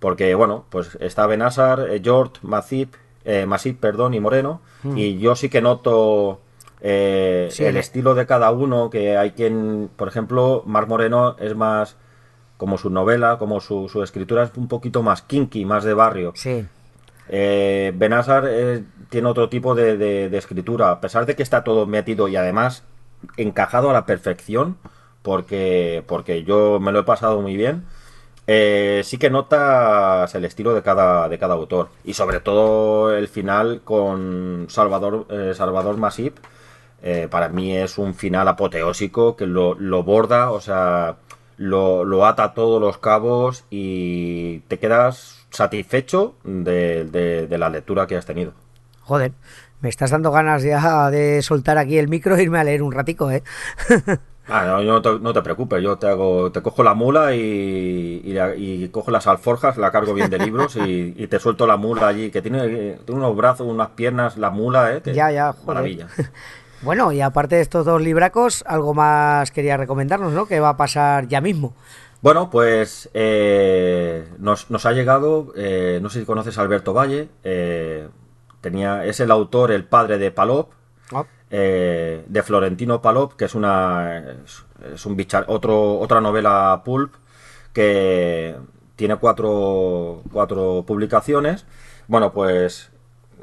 porque 0.00 0.34
bueno, 0.34 0.64
pues 0.70 0.98
está 1.00 1.26
Benazar, 1.28 1.86
eh, 1.88 2.00
George, 2.02 2.34
Masip, 2.42 2.94
eh, 3.24 3.46
Masip, 3.46 3.78
perdón, 3.78 4.14
y 4.14 4.20
Moreno. 4.20 4.60
Y 4.96 5.18
yo 5.18 5.34
sí 5.34 5.48
que 5.48 5.62
noto 5.62 6.40
eh, 6.86 7.48
Sí, 7.50 7.64
el 7.64 7.76
estilo 7.78 8.14
de 8.14 8.26
cada 8.26 8.52
uno, 8.52 8.90
que 8.90 9.16
hay 9.16 9.30
quien, 9.32 9.90
por 9.96 10.06
ejemplo, 10.06 10.62
Marc 10.66 10.86
Moreno 10.88 11.34
es 11.40 11.56
más 11.56 11.96
como 12.58 12.78
su 12.78 12.90
novela, 12.90 13.38
como 13.38 13.60
su, 13.60 13.88
su 13.88 14.02
escritura 14.04 14.44
es 14.44 14.50
un 14.56 14.68
poquito 14.68 15.02
más 15.02 15.22
kinky, 15.22 15.64
más 15.64 15.82
de 15.82 15.94
barrio. 15.94 16.32
Sí. 16.36 16.64
Eh, 17.28 17.92
Benazar 17.96 18.44
eh, 18.48 18.84
tiene 19.08 19.28
otro 19.28 19.48
tipo 19.48 19.74
de, 19.74 19.96
de- 19.96 20.28
de 20.28 20.38
escritura, 20.38 20.90
a 20.90 21.00
pesar 21.00 21.24
de 21.26 21.34
que 21.34 21.42
está 21.42 21.64
todo 21.64 21.86
metido 21.86 22.28
y 22.28 22.36
además 22.36 22.84
encajado 23.38 23.88
a 23.90 23.92
la 23.94 24.04
perfección, 24.06 24.76
porque, 25.22 26.04
porque 26.06 26.44
yo 26.44 26.78
me 26.80 26.92
lo 26.92 27.00
he 27.00 27.04
pasado 27.04 27.40
muy 27.40 27.56
bien. 27.56 27.84
eh, 28.46 29.00
sí 29.04 29.16
que 29.16 29.30
notas 29.30 30.34
el 30.34 30.44
estilo 30.44 30.74
de 30.74 30.82
cada, 30.82 31.28
de 31.30 31.38
cada 31.38 31.54
autor 31.54 31.88
y 32.04 32.12
sobre 32.12 32.40
todo 32.40 33.14
el 33.16 33.26
final 33.28 33.80
con 33.84 34.66
Salvador, 34.68 35.26
eh, 35.30 35.52
Salvador 35.56 35.96
Masip 35.96 36.36
eh, 37.06 37.28
para 37.30 37.48
mí 37.50 37.76
es 37.76 37.98
un 37.98 38.14
final 38.14 38.48
apoteósico 38.48 39.36
que 39.36 39.46
lo, 39.46 39.74
lo 39.74 40.02
borda, 40.02 40.50
o 40.50 40.60
sea, 40.60 41.16
lo, 41.58 42.04
lo 42.04 42.24
ata 42.26 42.44
a 42.44 42.54
todos 42.54 42.80
los 42.80 42.96
cabos 42.98 43.64
y 43.70 44.60
te 44.68 44.78
quedas 44.78 45.46
satisfecho 45.50 46.34
de, 46.42 47.04
de- 47.04 47.46
de 47.46 47.58
la 47.58 47.68
lectura 47.68 48.06
que 48.06 48.16
has 48.16 48.24
tenido. 48.26 48.52
Joder, 49.02 49.32
me 49.82 49.90
estás 49.90 50.10
dando 50.10 50.30
ganas 50.32 50.62
ya 50.62 51.10
de 51.10 51.42
soltar 51.42 51.76
aquí 51.78 51.98
el 51.98 52.08
micro 52.08 52.36
e 52.36 52.42
irme 52.42 52.58
a 52.58 52.64
leer 52.64 52.82
un 52.82 52.90
ratico, 52.92 53.30
¿eh? 53.30 53.42
Ah, 54.46 54.66
no, 54.66 54.82
no 54.82 55.00
te, 55.00 55.18
no 55.20 55.32
te 55.32 55.40
preocupes, 55.40 55.82
yo 55.82 55.96
te 55.96 56.06
hago, 56.06 56.52
te 56.52 56.60
cojo 56.60 56.82
la 56.84 56.92
mula 56.92 57.34
y, 57.34 58.22
y, 58.58 58.88
cojo 58.88 59.10
las 59.10 59.26
alforjas, 59.26 59.78
la 59.78 59.90
cargo 59.90 60.12
bien 60.12 60.28
de 60.28 60.38
libros 60.38 60.76
y, 60.76 61.14
y 61.16 61.26
te 61.28 61.38
suelto 61.38 61.66
la 61.66 61.78
mula 61.78 62.08
allí, 62.08 62.30
que 62.30 62.42
tiene, 62.42 62.68
tiene 62.68 62.98
unos 63.20 63.34
brazos, 63.34 63.66
unas 63.66 63.88
piernas, 63.92 64.36
la 64.36 64.50
mula, 64.50 64.96
eh, 64.96 65.00
que- 65.02 65.14
Ya, 65.14 65.30
ya, 65.30 65.52
joder. 65.52 65.66
maravilla. 65.66 66.08
Bueno, 66.84 67.12
y 67.12 67.20
aparte 67.20 67.56
de 67.56 67.62
estos 67.62 67.86
dos 67.86 68.00
libracos, 68.00 68.62
algo 68.66 68.92
más 68.94 69.50
quería 69.50 69.76
recomendarnos, 69.76 70.32
¿no? 70.32 70.46
Que 70.46 70.60
va 70.60 70.70
a 70.70 70.76
pasar 70.76 71.26
ya 71.28 71.40
mismo. 71.40 71.74
Bueno, 72.20 72.50
pues 72.50 73.10
eh, 73.14 74.28
nos, 74.38 74.70
nos 74.70 74.86
ha 74.86 74.92
llegado, 74.92 75.52
eh, 75.56 75.98
no 76.02 76.10
sé 76.10 76.20
si 76.20 76.26
conoces 76.26 76.56
a 76.58 76.62
Alberto 76.62 76.92
Valle, 76.92 77.28
eh, 77.42 78.08
tenía, 78.60 79.04
es 79.04 79.20
el 79.20 79.30
autor, 79.30 79.72
el 79.72 79.84
padre 79.84 80.18
de 80.18 80.30
Palop, 80.30 80.72
Oh, 81.12 81.26
eh, 81.50 82.24
de 82.26 82.42
Florentino 82.42 83.02
Palop, 83.02 83.34
que 83.34 83.44
es 83.44 83.54
una 83.54 84.18
es, 84.44 84.64
es 84.94 85.06
un 85.06 85.16
bichar, 85.16 85.44
otro, 85.48 85.98
otra 85.98 86.20
novela 86.20 86.80
pulp 86.84 87.14
que 87.72 88.56
tiene 88.96 89.16
cuatro, 89.16 90.22
cuatro 90.32 90.84
publicaciones. 90.86 91.66
Bueno, 92.08 92.32
pues 92.32 92.90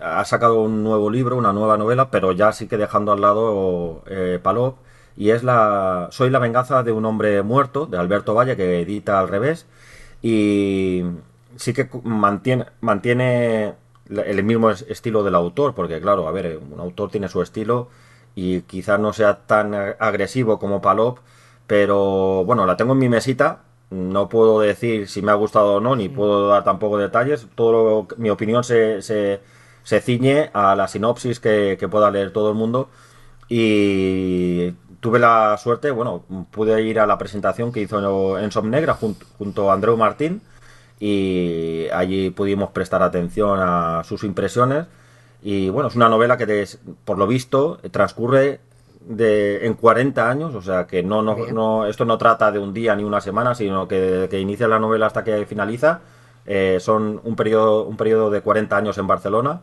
ha 0.02 0.24
sacado 0.26 0.62
un 0.62 0.84
nuevo 0.84 1.10
libro, 1.10 1.38
una 1.38 1.54
nueva 1.54 1.78
novela, 1.78 2.10
pero 2.12 2.32
ya 2.32 2.52
sí 2.54 2.68
que 2.68 2.78
dejando 2.78 3.12
al 3.12 3.22
lado 3.22 4.04
eh, 4.08 4.40
Palop. 4.42 4.78
Y 5.18 5.32
es 5.32 5.44
la 5.44 6.08
Soy 6.12 6.30
la 6.30 6.40
venganza 6.40 6.84
de 6.84 6.92
un 6.92 7.06
hombre 7.06 7.42
muerto, 7.44 7.86
de 7.86 7.98
Alberto 7.98 8.34
Valle, 8.34 8.56
que 8.58 8.82
edita 8.82 9.20
al 9.20 9.28
revés. 9.30 9.68
Y 10.22 11.04
sí 11.56 11.74
que 11.74 11.90
mantiene, 12.04 12.66
mantiene 12.82 13.76
el 14.10 14.44
mismo 14.44 14.70
es- 14.72 14.86
estilo 14.90 15.24
del 15.24 15.36
autor, 15.36 15.74
porque 15.76 16.00
claro, 16.02 16.28
a 16.28 16.32
ver, 16.32 16.60
un 16.72 16.80
autor 16.80 17.10
tiene 17.12 17.28
su 17.30 17.42
estilo 17.42 17.90
y 18.36 18.62
quizás 18.62 19.00
no 19.00 19.14
sea 19.14 19.46
tan 19.46 19.74
agresivo 20.00 20.60
como 20.60 20.82
Palop, 20.82 21.20
pero 21.68 22.44
bueno, 22.46 22.66
la 22.66 22.78
tengo 22.78 22.94
en 22.94 23.00
mi 23.00 23.10
mesita. 23.10 23.64
No 23.90 24.30
puedo 24.30 24.60
decir 24.62 25.08
si 25.10 25.22
me 25.22 25.32
ha 25.32 25.36
gustado 25.36 25.76
o 25.76 25.80
no, 25.82 25.96
ni 25.98 26.08
puedo 26.10 26.48
dar 26.48 26.64
tampoco 26.64 26.98
detalles. 26.98 27.48
Todo 27.56 28.08
mi 28.18 28.30
opinión 28.30 28.64
se, 28.64 29.02
se, 29.02 29.42
ciñe 30.02 30.50
a 30.54 30.76
la 30.76 30.88
sinopsis 30.88 31.40
que, 31.40 31.78
pueda 31.90 32.12
leer 32.12 32.32
todo 32.32 32.50
el 32.50 32.56
mundo. 32.56 32.90
Y 33.50 34.72
tuve 35.00 35.20
la 35.20 35.58
suerte, 35.58 35.92
bueno, 35.92 36.24
pude 36.52 36.82
ir 36.84 37.00
a 37.00 37.08
la 37.08 37.18
presentación 37.18 37.72
que 37.72 37.82
hizo 37.82 38.40
en 38.40 38.52
Somnegra 38.52 38.94
junto, 38.94 39.26
junto 39.38 39.70
a 39.70 39.74
Andreu 39.74 39.98
Martín 39.98 40.42
y 41.02 41.88
allí 41.92 42.30
pudimos 42.30 42.70
prestar 42.70 43.02
atención 43.02 43.60
a 43.60 44.04
sus 44.06 44.24
impresiones. 44.24 44.86
Y 45.42 45.70
bueno, 45.70 45.90
es 45.90 45.96
una 45.96 46.08
novela 46.08 46.38
que 46.38 46.68
por 47.04 47.18
lo 47.18 47.26
visto 47.26 47.80
transcurre 47.90 48.60
de, 49.08 49.66
en 49.66 49.74
40 49.74 50.30
años, 50.30 50.54
o 50.54 50.62
sea 50.62 50.86
que 50.86 51.02
no, 51.02 51.24
no, 51.24 51.88
esto 51.88 52.06
no 52.06 52.18
trata 52.20 52.52
de 52.52 52.60
un 52.60 52.72
día 52.72 52.96
ni 52.96 53.04
una 53.04 53.20
semana, 53.20 53.56
sino 53.56 53.88
que 53.88 54.28
que 54.30 54.40
inicia 54.40 54.68
la 54.68 54.78
novela 54.78 55.08
hasta 55.08 55.24
que 55.24 55.48
finaliza 55.48 56.02
eh, 56.46 56.78
son 56.80 57.22
un 57.24 57.36
periodo, 57.36 57.86
un 57.86 57.98
periodo 57.98 58.30
de 58.30 58.42
40 58.42 58.76
años 58.76 58.98
en 58.98 59.08
Barcelona. 59.08 59.62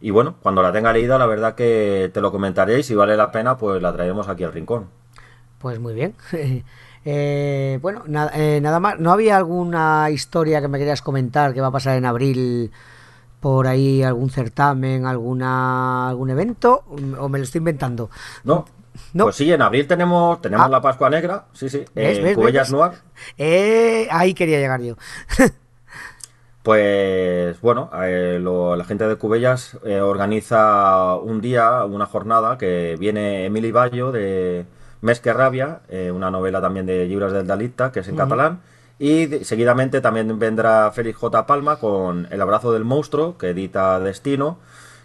Y 0.00 0.10
bueno, 0.10 0.36
cuando 0.42 0.62
la 0.62 0.72
tenga 0.72 0.92
leída, 0.92 1.18
la 1.18 1.26
verdad 1.26 1.54
que 1.54 2.10
te 2.12 2.20
lo 2.20 2.30
comentaré 2.30 2.80
y 2.80 2.82
si 2.82 2.94
vale 2.94 3.16
la 3.16 3.32
pena, 3.32 3.56
pues 3.56 3.80
la 3.80 3.92
traeremos 3.92 4.28
aquí 4.28 4.44
al 4.44 4.52
rincón. 4.52 4.88
Pues 5.58 5.78
muy 5.78 5.94
bien. 5.94 6.14
Eh, 7.08 7.78
bueno, 7.82 8.02
eh, 8.34 8.58
nada 8.60 8.80
más. 8.80 8.98
¿No 8.98 9.12
había 9.12 9.36
alguna 9.36 10.10
historia 10.10 10.60
que 10.60 10.66
me 10.66 10.76
querías 10.76 11.02
comentar 11.02 11.54
que 11.54 11.60
va 11.60 11.68
a 11.68 11.70
pasar 11.70 11.96
en 11.96 12.04
abril? 12.04 12.72
por 13.46 13.68
ahí 13.68 14.02
algún 14.02 14.28
certamen, 14.28 15.06
alguna 15.06 16.08
algún 16.08 16.30
evento 16.30 16.84
o 17.18 17.28
me 17.28 17.38
lo 17.38 17.44
estoy 17.44 17.60
inventando. 17.60 18.10
No. 18.42 18.64
No. 19.12 19.24
Pues 19.24 19.36
sí, 19.36 19.52
en 19.52 19.62
abril 19.62 19.86
tenemos 19.86 20.40
tenemos 20.40 20.66
ah. 20.66 20.68
la 20.70 20.80
Pascua 20.80 21.10
Negra, 21.10 21.44
sí, 21.52 21.68
sí, 21.68 21.84
en 21.94 22.34
Cubellas 22.34 22.72
Noir. 22.72 22.92
Eh, 23.38 24.08
ahí 24.10 24.34
quería 24.34 24.58
llegar 24.58 24.80
yo. 24.80 24.96
pues 26.66 27.60
bueno, 27.60 27.90
la 27.92 28.84
gente 28.84 29.06
de 29.06 29.14
Cubellas 29.14 29.78
organiza 30.02 31.14
un 31.14 31.40
día, 31.40 31.84
una 31.84 32.06
jornada 32.06 32.58
que 32.58 32.96
viene 32.98 33.44
Emily 33.44 33.70
Bayo 33.70 34.10
de 34.10 34.66
Mes 35.00 35.20
que 35.20 35.32
Rabia, 35.32 35.82
eh, 35.88 36.10
una 36.10 36.32
novela 36.32 36.60
también 36.60 36.84
de 36.84 37.06
Libros 37.06 37.32
del 37.32 37.46
Dalita, 37.46 37.92
que 37.92 38.00
es 38.00 38.08
en 38.08 38.16
catalán. 38.16 38.62
Y 38.98 39.44
seguidamente 39.44 40.00
también 40.00 40.40
vendrá 40.40 40.90
Félix 40.90 41.18
J. 41.18 41.46
Palma 41.46 41.76
con 41.76 42.26
El 42.32 42.42
abrazo 42.42 42.72
del 42.72 42.82
monstruo, 42.82 43.38
que 43.38 43.50
edita 43.50 44.00
Destino, 44.00 44.58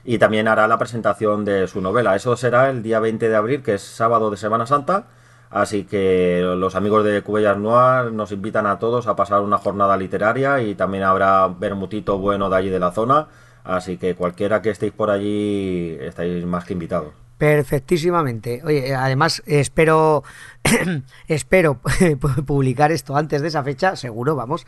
y 0.03 0.17
también 0.17 0.47
hará 0.47 0.67
la 0.67 0.79
presentación 0.79 1.45
de 1.45 1.67
su 1.67 1.79
novela. 1.79 2.15
Eso 2.15 2.35
será 2.37 2.71
el 2.71 2.81
día 2.81 2.99
20 2.99 3.29
de 3.29 3.35
abril, 3.35 3.61
que 3.61 3.75
es 3.75 3.83
sábado 3.83 4.31
de 4.31 4.37
Semana 4.37 4.65
Santa. 4.65 5.09
Así 5.51 5.84
que 5.84 6.41
los 6.41 6.75
amigos 6.75 7.03
de 7.03 7.22
Cubellas 7.22 7.58
Noir 7.58 8.13
nos 8.13 8.31
invitan 8.31 8.65
a 8.65 8.79
todos 8.79 9.08
a 9.08 9.17
pasar 9.17 9.41
una 9.41 9.58
jornada 9.58 9.98
literaria 9.98 10.62
y 10.62 10.75
también 10.75 11.03
habrá 11.03 11.48
vermutito 11.50 12.17
bueno 12.17 12.50
de 12.50 12.55
allí 12.55 12.70
de 12.70 12.79
la 12.79 12.91
zona. 12.91 13.27
Así 13.65 13.98
que 13.98 14.15
cualquiera 14.15 14.62
que 14.62 14.70
estéis 14.70 14.93
por 14.93 15.10
allí 15.10 15.98
estáis 16.00 16.46
más 16.46 16.63
que 16.63 16.74
invitados. 16.74 17.13
Perfectísimamente. 17.38 18.62
Oye, 18.63 18.96
además 18.96 19.43
espero 19.46 20.24
espero 21.27 21.81
publicar 22.46 22.93
esto 22.93 23.17
antes 23.17 23.41
de 23.41 23.50
esa 23.50 23.63
fecha, 23.63 23.98
seguro, 23.98 24.36
vamos. 24.36 24.65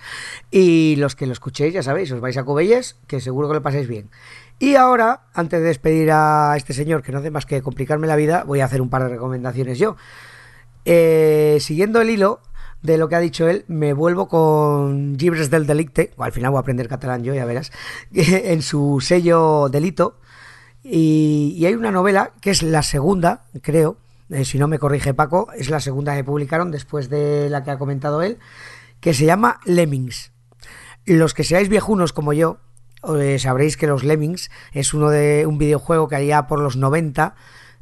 Y 0.51 0.95
los 0.97 1.15
que 1.15 1.27
lo 1.27 1.33
escuchéis, 1.33 1.73
ya 1.73 1.83
sabéis, 1.83 2.11
os 2.11 2.19
vais 2.19 2.35
a 2.35 2.43
Cubelles, 2.43 2.97
que 3.07 3.21
seguro 3.21 3.47
que 3.47 3.53
lo 3.53 3.61
paséis 3.61 3.87
bien. 3.87 4.09
Y 4.59 4.75
ahora, 4.75 5.21
antes 5.33 5.61
de 5.61 5.67
despedir 5.67 6.11
a 6.11 6.55
este 6.57 6.73
señor, 6.73 7.03
que 7.03 7.11
no 7.11 7.19
hace 7.19 7.31
más 7.31 7.45
que 7.45 7.61
complicarme 7.61 8.07
la 8.07 8.15
vida, 8.17 8.43
voy 8.43 8.59
a 8.59 8.65
hacer 8.65 8.81
un 8.81 8.89
par 8.89 9.03
de 9.03 9.09
recomendaciones 9.09 9.79
yo. 9.79 9.95
Eh, 10.85 11.57
siguiendo 11.59 12.01
el 12.01 12.09
hilo 12.09 12.41
de 12.81 12.97
lo 12.97 13.07
que 13.07 13.15
ha 13.15 13.19
dicho 13.19 13.47
él, 13.47 13.63
me 13.67 13.93
vuelvo 13.93 14.27
con 14.27 15.17
Gibres 15.17 15.49
del 15.49 15.65
Delicte, 15.65 16.11
o 16.17 16.23
al 16.23 16.33
final 16.33 16.51
voy 16.51 16.57
a 16.57 16.61
aprender 16.61 16.89
catalán 16.89 17.23
yo, 17.23 17.33
ya 17.33 17.45
verás, 17.45 17.71
en 18.13 18.61
su 18.61 18.99
sello 19.01 19.69
Delito, 19.69 20.19
y, 20.83 21.63
hay 21.65 21.75
una 21.75 21.91
novela 21.91 22.33
que 22.41 22.51
es 22.51 22.61
la 22.61 22.83
segunda, 22.83 23.45
creo, 23.61 23.97
eh, 24.29 24.43
si 24.43 24.59
no 24.59 24.67
me 24.67 24.79
corrige 24.79 25.13
Paco, 25.13 25.47
es 25.55 25.69
la 25.69 25.79
segunda 25.79 26.13
que 26.15 26.25
publicaron 26.25 26.71
después 26.71 27.09
de 27.09 27.49
la 27.49 27.63
que 27.63 27.71
ha 27.71 27.77
comentado 27.77 28.21
él, 28.21 28.37
que 28.99 29.13
se 29.13 29.25
llama 29.25 29.61
Lemmings. 29.65 30.31
Los 31.05 31.33
que 31.33 31.45
seáis 31.45 31.69
viejunos 31.69 32.11
como 32.11 32.33
yo, 32.33 32.57
eh, 33.17 33.37
sabréis 33.39 33.77
que 33.77 33.87
los 33.87 34.03
Lemmings 34.03 34.49
es 34.71 34.93
uno 34.93 35.09
de 35.09 35.45
un 35.45 35.57
videojuego 35.57 36.07
que 36.07 36.15
había 36.15 36.47
por 36.47 36.59
los 36.59 36.77
90. 36.77 37.35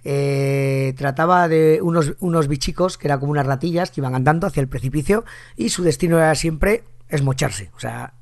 Eh, 0.04 0.94
trataba 0.98 1.48
de 1.48 1.80
unos, 1.82 2.16
unos 2.20 2.48
bichicos 2.48 2.98
que 2.98 3.08
eran 3.08 3.20
como 3.20 3.32
unas 3.32 3.46
ratillas 3.46 3.92
que 3.92 4.02
iban 4.02 4.16
andando 4.16 4.48
hacia 4.48 4.62
el 4.62 4.68
precipicio 4.68 5.26
y 5.56 5.70
su 5.70 5.84
destino 5.84 6.18
era 6.18 6.34
siempre 6.36 6.84
esmocharse. 7.08 7.72
O 7.76 7.80
sea, 7.80 8.14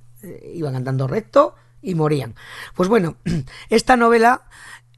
iban 0.53 0.75
andando 0.75 1.07
recto 1.07 1.55
y 1.81 1.95
morían. 1.95 2.35
Pues 2.75 2.89
bueno, 2.89 3.15
esta 3.69 3.95
novela 3.95 4.43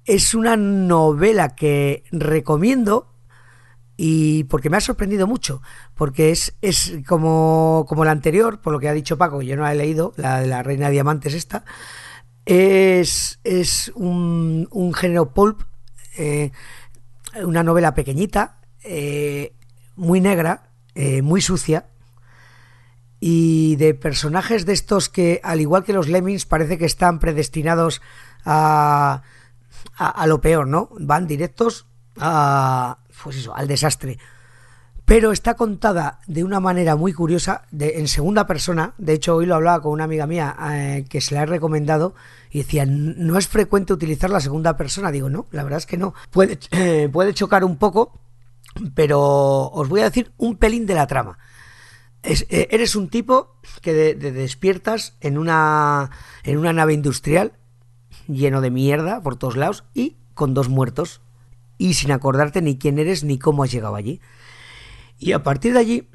es 0.06 0.34
una 0.34 0.58
novela 0.58 1.56
que 1.56 2.04
recomiendo 2.12 3.08
y 3.98 4.46
porque 4.46 4.72
me 4.72 4.78
ha 4.78 4.82
sorprendido 4.82 5.28
mucho, 5.28 5.62
porque 5.94 6.32
es, 6.32 6.56
es 6.62 6.94
como, 7.08 7.86
como 7.88 8.04
la 8.04 8.12
anterior, 8.12 8.60
por 8.60 8.74
lo 8.74 8.80
que 8.80 8.90
ha 8.90 8.94
dicho 8.94 9.18
Paco, 9.18 9.44
yo 9.44 9.56
no 9.56 9.62
la 9.62 9.74
he 9.74 9.76
leído, 9.76 10.14
la 10.18 10.40
de 10.40 10.48
la 10.48 10.64
Reina 10.64 10.88
de 10.88 10.94
Diamantes 10.94 11.36
esta, 11.36 11.66
es, 12.46 13.40
es 13.44 13.92
un, 13.94 14.68
un 14.72 14.94
género 14.96 15.34
pulp, 15.36 15.62
eh, 16.18 16.52
una 17.44 17.64
novela 17.64 17.94
pequeñita, 17.94 18.58
eh, 18.84 19.54
muy 19.96 20.20
negra, 20.22 20.70
eh, 20.96 21.22
muy 21.22 21.42
sucia, 21.42 21.86
y 23.20 23.76
de 23.76 23.94
personajes 23.94 24.66
de 24.66 24.74
estos 24.74 25.08
que, 25.08 25.40
al 25.44 25.62
igual 25.62 25.84
que 25.84 25.94
los 25.94 26.08
lemmings, 26.08 26.46
parece 26.46 26.78
que 26.78 26.86
están 26.86 27.20
predestinados 27.20 28.02
a, 28.46 29.22
a, 29.96 30.28
lo 30.28 30.42
peor, 30.42 30.68
¿no? 30.68 30.90
Van 31.00 31.28
directos 31.28 31.86
a, 32.18 32.98
pues 33.24 33.38
eso, 33.38 33.56
al 33.56 33.68
desastre. 33.68 34.18
Pero 35.12 35.34
está 35.34 35.56
contada 35.56 36.22
de 36.26 36.46
una 36.46 36.62
manera 36.62 36.96
muy 36.96 37.12
curiosa, 37.12 37.64
de, 37.70 38.00
en 38.00 38.08
segunda 38.08 38.48
persona. 38.48 38.94
De 38.98 39.12
hecho, 39.12 39.36
hoy 39.36 39.46
lo 39.46 39.56
hablaba 39.56 39.82
con 39.82 39.92
una 39.92 40.06
amiga 40.06 40.26
mía 40.26 40.56
eh, 40.72 41.06
que 41.10 41.20
se 41.20 41.36
la 41.36 41.42
he 41.42 41.46
recomendado 41.46 42.16
y 42.50 42.60
decía, 42.60 42.86
no 42.88 43.38
es 43.38 43.50
frecuente 43.50 43.92
utilizar 43.92 44.30
la 44.30 44.40
segunda 44.40 44.78
persona. 44.78 45.12
Digo, 45.12 45.30
no, 45.30 45.48
la 45.52 45.64
verdad 45.64 45.80
es 45.80 45.86
que 45.86 45.98
no. 45.98 46.14
Puede, 46.30 46.60
puede 47.12 47.34
chocar 47.34 47.66
un 47.66 47.76
poco, 47.76 48.22
pero 48.94 49.20
os 49.20 49.90
voy 49.90 50.00
a 50.00 50.06
decir 50.06 50.32
un 50.38 50.56
pelín 50.56 50.86
de 50.86 50.94
la 50.94 51.08
trama. 51.08 51.40
Eh, 52.24 52.70
eres 52.72 52.96
un 52.96 53.10
tipo 53.10 53.58
que 53.82 54.16
despiertas 54.16 55.18
en 55.20 55.38
una, 55.38 56.10
en 56.44 56.58
una 56.58 56.72
nave 56.72 56.94
industrial 56.94 57.52
lleno 58.30 58.62
de 58.62 58.72
mierda 58.72 59.22
por 59.22 59.36
todos 59.36 59.58
lados 59.58 59.84
y 59.94 60.16
con 60.36 60.54
dos 60.54 60.70
muertos 60.70 61.20
y 61.78 61.96
sin 61.96 62.12
acordarte 62.12 62.62
ni 62.62 62.78
quién 62.78 62.98
eres 62.98 63.26
ni 63.26 63.40
cómo 63.40 63.64
has 63.64 63.72
llegado 63.74 63.96
allí. 63.96 64.22
Y 65.22 65.34
a 65.34 65.44
partir 65.44 65.74
de 65.74 65.80
allí 65.80 66.10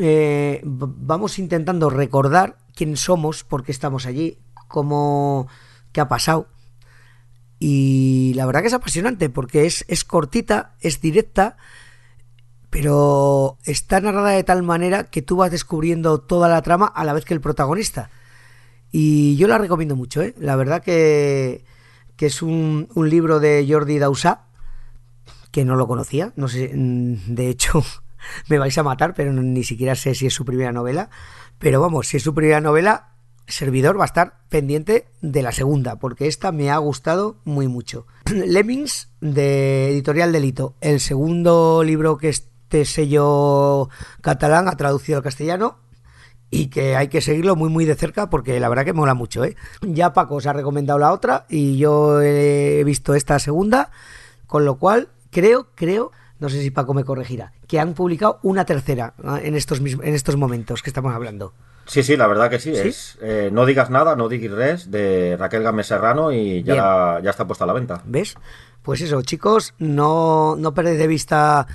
eh, 0.00 0.62
vamos 0.64 1.40
intentando 1.40 1.90
recordar 1.90 2.58
quién 2.76 2.96
somos, 2.96 3.42
por 3.42 3.64
qué 3.64 3.72
estamos 3.72 4.06
allí, 4.06 4.38
cómo, 4.68 5.48
qué 5.90 6.00
ha 6.00 6.08
pasado. 6.08 6.46
Y 7.58 8.32
la 8.36 8.46
verdad 8.46 8.62
que 8.62 8.68
es 8.68 8.74
apasionante 8.74 9.28
porque 9.30 9.66
es, 9.66 9.84
es 9.88 10.04
cortita, 10.04 10.76
es 10.80 11.00
directa 11.00 11.56
pero 12.70 13.58
está 13.64 14.00
narrada 14.00 14.30
de 14.30 14.44
tal 14.44 14.62
manera 14.62 15.04
que 15.04 15.22
tú 15.22 15.36
vas 15.36 15.50
descubriendo 15.50 16.20
toda 16.20 16.48
la 16.48 16.62
trama 16.62 16.86
a 16.86 17.04
la 17.04 17.12
vez 17.12 17.24
que 17.24 17.34
el 17.34 17.40
protagonista. 17.40 18.10
Y 18.92 19.36
yo 19.36 19.48
la 19.48 19.58
recomiendo 19.58 19.96
mucho, 19.96 20.22
¿eh? 20.22 20.34
La 20.38 20.54
verdad 20.54 20.82
que, 20.82 21.64
es 22.16 22.42
un, 22.42 22.88
libro 22.96 23.40
de 23.40 23.66
Jordi 23.68 23.98
Dausa, 23.98 24.46
que 25.50 25.64
no 25.64 25.74
lo 25.74 25.88
conocía, 25.88 26.32
no 26.36 26.46
sé, 26.46 26.70
mm, 26.72 27.34
de 27.34 27.48
hecho 27.48 27.82
me 28.48 28.58
vais 28.58 28.76
a 28.78 28.82
matar, 28.82 29.14
pero 29.14 29.32
ni 29.32 29.64
siquiera 29.64 29.94
sé 29.94 30.14
si 30.14 30.26
es 30.26 30.34
su 30.34 30.44
primera 30.44 30.72
novela. 30.72 31.10
Pero 31.58 31.80
vamos, 31.80 32.08
si 32.08 32.16
es 32.16 32.22
su 32.22 32.34
primera 32.34 32.60
novela, 32.60 33.14
servidor 33.46 33.98
va 33.98 34.04
a 34.04 34.06
estar 34.06 34.40
pendiente 34.48 35.08
de 35.20 35.42
la 35.42 35.52
segunda, 35.52 35.96
porque 35.96 36.26
esta 36.26 36.52
me 36.52 36.70
ha 36.70 36.78
gustado 36.78 37.36
muy 37.44 37.68
mucho. 37.68 38.06
Lemmings, 38.26 39.08
de 39.20 39.90
Editorial 39.90 40.32
Delito, 40.32 40.74
el 40.80 41.00
segundo 41.00 41.82
libro 41.84 42.16
que, 42.16 42.30
este 42.70 42.84
sello 42.84 43.88
catalán 44.20 44.68
ha 44.68 44.76
traducido 44.76 45.18
al 45.18 45.24
castellano 45.24 45.78
y 46.50 46.68
que 46.68 46.94
hay 46.94 47.08
que 47.08 47.20
seguirlo 47.20 47.56
muy 47.56 47.68
muy 47.68 47.84
de 47.84 47.96
cerca 47.96 48.30
porque 48.30 48.60
la 48.60 48.68
verdad 48.68 48.84
que 48.84 48.92
mola 48.92 49.12
mucho. 49.14 49.44
¿eh? 49.44 49.56
Ya 49.82 50.12
Paco 50.12 50.36
os 50.36 50.46
ha 50.46 50.52
recomendado 50.52 51.00
la 51.00 51.12
otra 51.12 51.46
y 51.48 51.78
yo 51.78 52.22
he 52.22 52.84
visto 52.84 53.16
esta 53.16 53.40
segunda, 53.40 53.90
con 54.46 54.64
lo 54.64 54.78
cual 54.78 55.08
creo, 55.30 55.66
creo, 55.74 56.12
no 56.40 56.48
sé 56.48 56.60
si 56.60 56.70
Paco 56.70 56.94
me 56.94 57.04
corregirá, 57.04 57.52
que 57.68 57.78
han 57.78 57.94
publicado 57.94 58.40
una 58.42 58.64
tercera 58.64 59.14
en 59.42 59.54
estos, 59.54 59.80
en 59.80 60.14
estos 60.14 60.36
momentos 60.36 60.82
que 60.82 60.90
estamos 60.90 61.14
hablando. 61.14 61.54
Sí, 61.86 62.02
sí, 62.02 62.16
la 62.16 62.26
verdad 62.26 62.50
que 62.50 62.58
sí. 62.58 62.70
Es 62.70 63.18
eh, 63.20 63.50
No 63.52 63.66
digas 63.66 63.90
nada, 63.90 64.16
no 64.16 64.28
digas 64.28 64.52
res, 64.52 64.90
de 64.90 65.36
Raquel 65.38 65.62
Gámez 65.62 65.86
Serrano 65.86 66.32
y 66.32 66.62
ya, 66.62 67.20
ya 67.22 67.30
está 67.30 67.46
puesta 67.46 67.64
a 67.64 67.66
la 67.66 67.72
venta. 67.72 68.02
¿Ves? 68.04 68.36
Pues 68.82 69.00
eso, 69.00 69.20
chicos, 69.22 69.74
no, 69.78 70.56
no 70.56 70.72
perdéis 70.72 70.98
de 70.98 71.06
vista 71.06 71.66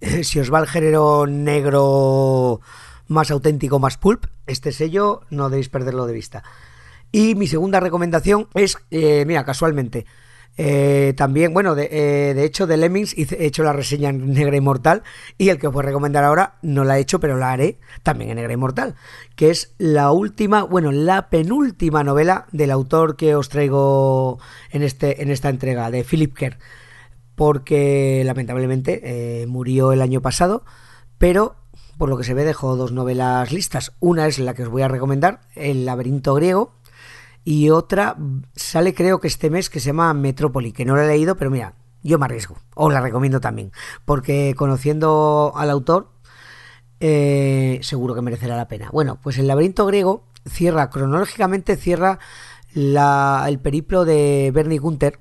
eh, 0.00 0.24
si 0.24 0.40
os 0.40 0.52
va 0.52 0.60
el 0.60 0.66
género 0.66 1.26
negro 1.26 2.60
más 3.06 3.30
auténtico, 3.30 3.78
más 3.78 3.98
pulp, 3.98 4.26
este 4.46 4.72
sello 4.72 5.22
no 5.30 5.50
debéis 5.50 5.68
perderlo 5.68 6.06
de 6.06 6.14
vista. 6.14 6.42
Y 7.12 7.34
mi 7.34 7.46
segunda 7.46 7.80
recomendación 7.80 8.48
es, 8.54 8.78
eh, 8.90 9.24
mira, 9.26 9.44
casualmente, 9.44 10.06
eh, 10.56 11.14
también, 11.16 11.54
bueno, 11.54 11.74
de, 11.74 11.88
eh, 11.90 12.34
de, 12.34 12.44
hecho, 12.44 12.66
de 12.66 12.76
Lemmings 12.76 13.14
he 13.16 13.46
hecho 13.46 13.62
la 13.62 13.72
reseña 13.72 14.10
en 14.10 14.32
Negra 14.32 14.56
Inmortal 14.56 15.02
y 15.38 15.48
el 15.48 15.58
que 15.58 15.68
os 15.68 15.72
voy 15.72 15.82
a 15.82 15.86
recomendar 15.86 16.24
ahora 16.24 16.58
no 16.62 16.84
la 16.84 16.98
he 16.98 17.00
hecho, 17.00 17.20
pero 17.20 17.38
la 17.38 17.52
haré 17.52 17.78
también 18.02 18.30
en 18.30 18.36
Negra 18.36 18.52
Inmortal, 18.52 18.94
que 19.36 19.50
es 19.50 19.74
la 19.78 20.10
última, 20.12 20.64
bueno, 20.64 20.92
la 20.92 21.30
penúltima 21.30 22.04
novela 22.04 22.46
del 22.52 22.72
autor 22.72 23.16
que 23.16 23.34
os 23.34 23.48
traigo 23.48 24.38
en, 24.70 24.82
este, 24.82 25.22
en 25.22 25.30
esta 25.30 25.48
entrega, 25.48 25.90
de 25.90 26.04
Philip 26.04 26.36
Kerr, 26.36 26.58
porque 27.34 28.22
lamentablemente 28.26 29.00
eh, 29.42 29.46
murió 29.46 29.92
el 29.92 30.02
año 30.02 30.20
pasado, 30.20 30.64
pero 31.16 31.56
por 31.96 32.08
lo 32.08 32.16
que 32.16 32.24
se 32.24 32.34
ve 32.34 32.44
dejó 32.44 32.76
dos 32.76 32.92
novelas 32.92 33.52
listas. 33.52 33.92
Una 34.00 34.26
es 34.26 34.38
la 34.38 34.54
que 34.54 34.62
os 34.62 34.70
voy 34.70 34.80
a 34.82 34.88
recomendar, 34.88 35.40
El 35.54 35.84
laberinto 35.84 36.34
griego, 36.34 36.72
y 37.44 37.70
otra 37.70 38.16
sale 38.54 38.94
creo 38.94 39.20
que 39.20 39.28
este 39.28 39.50
mes 39.50 39.70
que 39.70 39.80
se 39.80 39.86
llama 39.86 40.12
Metrópoli, 40.14 40.72
que 40.72 40.84
no 40.84 40.96
la 40.96 41.04
he 41.04 41.08
leído, 41.08 41.36
pero 41.36 41.50
mira, 41.50 41.74
yo 42.02 42.18
me 42.18 42.24
arriesgo, 42.26 42.56
os 42.74 42.92
la 42.92 43.00
recomiendo 43.00 43.40
también, 43.40 43.72
porque 44.04 44.54
conociendo 44.56 45.52
al 45.56 45.70
autor, 45.70 46.10
eh, 47.00 47.80
seguro 47.82 48.14
que 48.14 48.22
merecerá 48.22 48.56
la 48.56 48.68
pena. 48.68 48.90
Bueno, 48.92 49.18
pues 49.22 49.38
el 49.38 49.46
laberinto 49.46 49.86
griego 49.86 50.24
cierra, 50.48 50.90
cronológicamente 50.90 51.76
cierra 51.76 52.18
la, 52.72 53.44
el 53.48 53.58
periplo 53.58 54.04
de 54.04 54.50
Bernie 54.54 54.78
Gunther, 54.78 55.18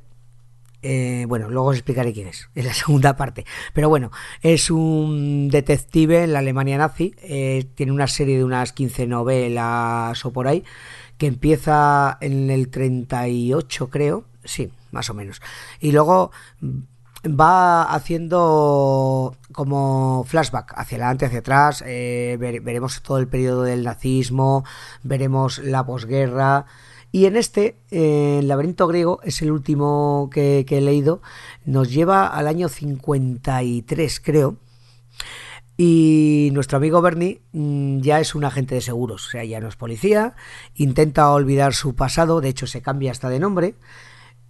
eh, 0.81 1.25
bueno, 1.27 1.49
luego 1.49 1.67
os 1.67 1.75
explicaré 1.75 2.13
quién 2.13 2.27
es, 2.27 2.49
en 2.55 2.65
la 2.65 2.73
segunda 2.75 3.17
parte. 3.17 3.45
Pero 3.73 3.89
bueno, 3.89 4.11
es 4.41 4.71
un 4.71 5.49
detective 5.49 6.23
en 6.23 6.33
la 6.33 6.39
Alemania 6.39 6.77
nazi, 6.77 7.15
eh, 7.21 7.65
tiene 7.75 7.91
una 7.91 8.07
serie 8.07 8.37
de 8.37 8.43
unas 8.43 8.71
15 8.73 9.07
novelas 9.07 10.25
o 10.25 10.31
por 10.31 10.47
ahí, 10.47 10.63
que 11.19 11.27
empieza 11.27 12.17
en 12.21 12.49
el 12.49 12.69
38 12.69 13.89
creo, 13.89 14.23
sí, 14.43 14.71
más 14.91 15.09
o 15.11 15.13
menos. 15.13 15.41
Y 15.79 15.91
luego 15.91 16.31
va 17.27 17.83
haciendo 17.83 19.35
como 19.51 20.23
flashback 20.25 20.73
hacia 20.75 20.97
adelante, 20.97 21.25
hacia 21.25 21.39
atrás, 21.39 21.83
eh, 21.85 22.37
veremos 22.39 23.01
todo 23.03 23.17
el 23.17 23.27
periodo 23.27 23.63
del 23.63 23.83
nazismo, 23.83 24.63
veremos 25.03 25.59
la 25.59 25.85
posguerra. 25.85 26.65
Y 27.11 27.25
en 27.25 27.35
este, 27.35 27.75
el 27.91 28.47
laberinto 28.47 28.87
griego, 28.87 29.19
es 29.23 29.41
el 29.41 29.51
último 29.51 30.29
que, 30.31 30.63
que 30.65 30.77
he 30.77 30.81
leído, 30.81 31.21
nos 31.65 31.91
lleva 31.91 32.27
al 32.27 32.47
año 32.47 32.69
53, 32.69 34.21
creo, 34.21 34.55
y 35.81 36.49
nuestro 36.51 36.75
amigo 36.75 37.01
Bernie 37.01 37.41
mm, 37.53 38.01
ya 38.01 38.19
es 38.19 38.35
un 38.35 38.43
agente 38.43 38.75
de 38.75 38.81
seguros, 38.81 39.27
o 39.27 39.29
sea, 39.29 39.45
ya 39.45 39.61
no 39.61 39.69
es 39.69 39.77
policía, 39.77 40.35
intenta 40.75 41.31
olvidar 41.31 41.73
su 41.73 41.95
pasado, 41.95 42.41
de 42.41 42.49
hecho 42.49 42.67
se 42.67 42.81
cambia 42.81 43.11
hasta 43.11 43.29
de 43.29 43.39
nombre 43.39 43.75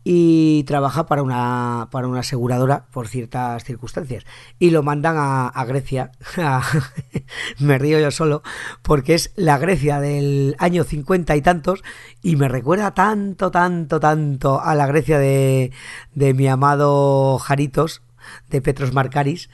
y 0.03 0.63
trabaja 0.63 1.05
para 1.05 1.21
una, 1.21 1.89
para 1.91 2.07
una 2.07 2.21
aseguradora 2.21 2.87
por 2.91 3.07
ciertas 3.07 3.63
circunstancias. 3.63 4.25
Y 4.57 4.71
lo 4.71 4.81
mandan 4.81 5.17
a, 5.19 5.65
Grecia, 5.65 6.09
me 7.59 7.77
río 7.77 7.99
yo 7.99 8.09
solo, 8.09 8.41
porque 8.81 9.13
es 9.13 9.31
la 9.35 9.59
Grecia 9.59 9.99
del 9.99 10.55
año 10.57 10.83
cincuenta 10.83 11.35
y 11.35 11.43
tantos 11.43 11.83
y 12.23 12.37
me 12.37 12.47
recuerda 12.47 12.95
tanto, 12.95 13.51
tanto, 13.51 13.99
tanto 13.99 14.59
a 14.59 14.73
la 14.73 14.87
Grecia 14.87 15.19
de, 15.19 15.73
de 16.15 16.33
mi 16.33 16.47
amado 16.47 17.37
Jaritos, 17.37 18.01
de 18.49 18.63
Petros 18.63 18.93
Marcaris, 18.93 19.51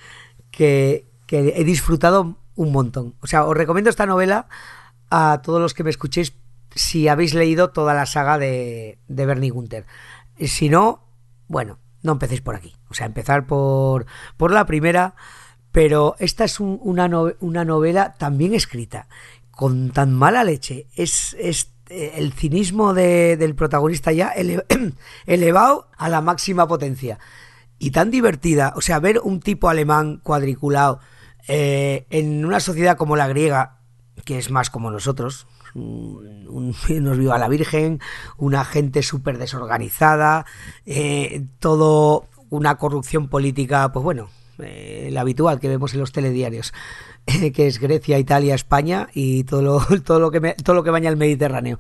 que, 0.51 1.13
que 1.25 1.53
he 1.55 1.63
disfrutado 1.63 2.37
un 2.55 2.71
montón. 2.71 3.15
O 3.21 3.27
sea, 3.27 3.45
os 3.45 3.55
recomiendo 3.55 3.89
esta 3.89 4.05
novela 4.05 4.47
a 5.09 5.41
todos 5.43 5.61
los 5.61 5.73
que 5.73 5.83
me 5.83 5.89
escuchéis 5.89 6.33
si 6.73 7.07
habéis 7.07 7.33
leído 7.33 7.69
toda 7.69 7.93
la 7.93 8.05
saga 8.05 8.37
de, 8.37 8.99
de 9.07 9.25
Bernie 9.25 9.49
Gunther. 9.49 9.85
Si 10.39 10.69
no, 10.69 11.05
bueno, 11.47 11.79
no 12.03 12.13
empecéis 12.13 12.41
por 12.41 12.55
aquí. 12.55 12.75
O 12.89 12.93
sea, 12.93 13.05
empezar 13.05 13.47
por, 13.47 14.05
por 14.37 14.51
la 14.51 14.65
primera, 14.65 15.15
pero 15.71 16.15
esta 16.19 16.43
es 16.43 16.59
una, 16.59 17.09
una 17.39 17.65
novela 17.65 18.15
también 18.17 18.53
escrita, 18.53 19.07
con 19.51 19.91
tan 19.91 20.13
mala 20.13 20.43
leche. 20.43 20.87
Es, 20.95 21.35
es 21.39 21.71
eh, 21.89 22.13
el 22.15 22.33
cinismo 22.33 22.93
del 22.93 23.55
protagonista 23.55 24.11
ya 24.11 24.33
elevado 25.25 25.87
a 25.97 26.09
la 26.09 26.21
máxima 26.21 26.67
potencia. 26.67 27.19
Y 27.77 27.91
tan 27.91 28.11
divertida. 28.11 28.73
O 28.75 28.81
sea, 28.81 28.99
ver 28.99 29.19
un 29.19 29.41
tipo 29.41 29.67
alemán 29.67 30.21
cuadriculado 30.23 30.99
eh, 31.47 32.05
en 32.09 32.45
una 32.45 32.59
sociedad 32.59 32.97
como 32.97 33.15
la 33.15 33.27
griega, 33.27 33.79
que 34.23 34.37
es 34.37 34.51
más 34.51 34.69
como 34.69 34.91
nosotros, 34.91 35.47
nos 35.75 37.17
viva 37.17 37.37
la 37.37 37.47
Virgen, 37.47 37.99
una 38.37 38.63
gente 38.65 39.03
súper 39.03 39.37
desorganizada, 39.37 40.45
eh, 40.85 41.45
todo 41.59 42.27
una 42.49 42.77
corrupción 42.77 43.27
política, 43.27 43.91
pues 43.91 44.03
bueno, 44.03 44.29
eh, 44.59 45.09
la 45.11 45.21
habitual 45.21 45.59
que 45.59 45.67
vemos 45.67 45.93
en 45.93 45.99
los 45.99 46.11
telediarios, 46.11 46.73
que 47.53 47.67
es 47.67 47.79
Grecia, 47.79 48.17
Italia, 48.19 48.55
España 48.55 49.09
y 49.13 49.43
todo 49.43 49.61
lo, 49.61 49.85
todo 50.05 50.19
lo, 50.19 50.31
que, 50.31 50.55
todo 50.63 50.75
lo 50.75 50.83
que 50.83 50.91
baña 50.91 51.09
el 51.09 51.17
Mediterráneo. 51.17 51.77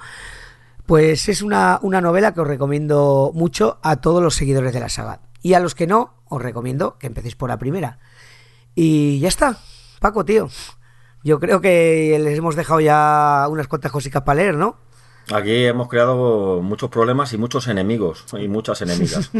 Pues 0.85 1.29
es 1.29 1.41
una, 1.41 1.79
una 1.81 2.01
novela 2.01 2.33
que 2.33 2.41
os 2.41 2.47
recomiendo 2.47 3.31
mucho 3.33 3.79
a 3.81 3.95
todos 3.97 4.21
los 4.21 4.35
seguidores 4.35 4.73
de 4.73 4.79
la 4.79 4.89
saga. 4.89 5.21
Y 5.41 5.53
a 5.53 5.59
los 5.59 5.73
que 5.73 5.87
no, 5.87 6.13
os 6.27 6.41
recomiendo 6.41 6.97
que 6.99 7.07
empecéis 7.07 7.35
por 7.35 7.49
la 7.49 7.57
primera. 7.57 7.99
Y 8.75 9.19
ya 9.19 9.29
está, 9.29 9.57
Paco, 9.99 10.25
tío. 10.25 10.49
Yo 11.23 11.39
creo 11.39 11.59
que 11.61 12.17
les 12.21 12.37
hemos 12.37 12.55
dejado 12.55 12.81
ya 12.81 13.47
unas 13.49 13.67
cuantas 13.67 13.91
cositas 13.91 14.21
para 14.21 14.41
leer, 14.41 14.55
¿no? 14.55 14.77
Aquí 15.33 15.65
hemos 15.65 15.87
creado 15.87 16.61
muchos 16.61 16.91
problemas 16.91 17.33
y 17.33 17.37
muchos 17.39 17.67
enemigos 17.67 18.25
y 18.39 18.47
muchas 18.47 18.81
enemigas. 18.83 19.31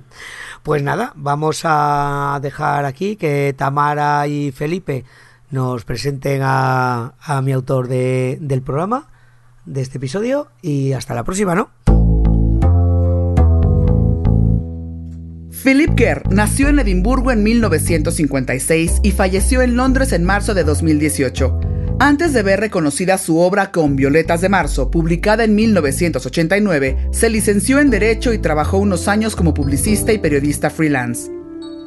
pues 0.62 0.82
nada, 0.82 1.12
vamos 1.16 1.62
a 1.64 2.38
dejar 2.40 2.84
aquí 2.84 3.16
que 3.16 3.52
Tamara 3.56 4.28
y 4.28 4.52
Felipe 4.52 5.04
nos 5.50 5.84
presenten 5.84 6.42
a, 6.44 7.14
a 7.20 7.42
mi 7.42 7.52
autor 7.52 7.88
de, 7.88 8.38
del 8.40 8.62
programa, 8.62 9.08
de 9.64 9.80
este 9.80 9.98
episodio, 9.98 10.48
y 10.62 10.92
hasta 10.92 11.14
la 11.14 11.24
próxima, 11.24 11.56
¿no? 11.56 11.70
Philip 15.64 15.94
Kerr 15.94 16.30
nació 16.30 16.68
en 16.68 16.78
Edimburgo 16.78 17.32
en 17.32 17.42
1956 17.42 19.00
y 19.02 19.12
falleció 19.12 19.62
en 19.62 19.78
Londres 19.78 20.12
en 20.12 20.22
marzo 20.22 20.52
de 20.52 20.62
2018. 20.62 21.58
Antes 22.00 22.34
de 22.34 22.42
ver 22.42 22.60
reconocida 22.60 23.16
su 23.16 23.38
obra 23.38 23.72
con 23.72 23.96
Violetas 23.96 24.42
de 24.42 24.50
Marzo, 24.50 24.90
publicada 24.90 25.42
en 25.42 25.54
1989, 25.54 27.08
se 27.12 27.30
licenció 27.30 27.78
en 27.78 27.88
Derecho 27.88 28.34
y 28.34 28.38
trabajó 28.38 28.76
unos 28.76 29.08
años 29.08 29.34
como 29.34 29.54
publicista 29.54 30.12
y 30.12 30.18
periodista 30.18 30.68
freelance. 30.68 31.32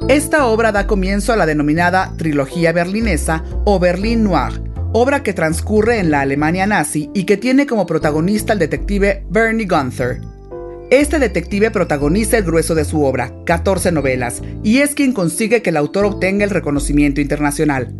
Esta 0.08 0.46
obra 0.46 0.72
da 0.72 0.88
comienzo 0.88 1.32
a 1.32 1.36
la 1.36 1.46
denominada 1.46 2.14
Trilogía 2.18 2.72
Berlinesa 2.72 3.44
o 3.64 3.78
Berlin 3.78 4.24
Noir, 4.24 4.60
obra 4.92 5.22
que 5.22 5.34
transcurre 5.34 6.00
en 6.00 6.10
la 6.10 6.22
Alemania 6.22 6.66
nazi 6.66 7.10
y 7.14 7.24
que 7.24 7.36
tiene 7.36 7.68
como 7.68 7.86
protagonista 7.86 8.54
al 8.54 8.58
detective 8.58 9.24
Bernie 9.30 9.68
Gunther. 9.68 10.27
Este 10.90 11.18
detective 11.18 11.70
protagoniza 11.70 12.38
el 12.38 12.44
grueso 12.44 12.74
de 12.74 12.86
su 12.86 13.04
obra, 13.04 13.34
14 13.44 13.92
novelas, 13.92 14.42
y 14.62 14.78
es 14.78 14.94
quien 14.94 15.12
consigue 15.12 15.60
que 15.60 15.68
el 15.68 15.76
autor 15.76 16.06
obtenga 16.06 16.44
el 16.44 16.50
reconocimiento 16.50 17.20
internacional. 17.20 17.94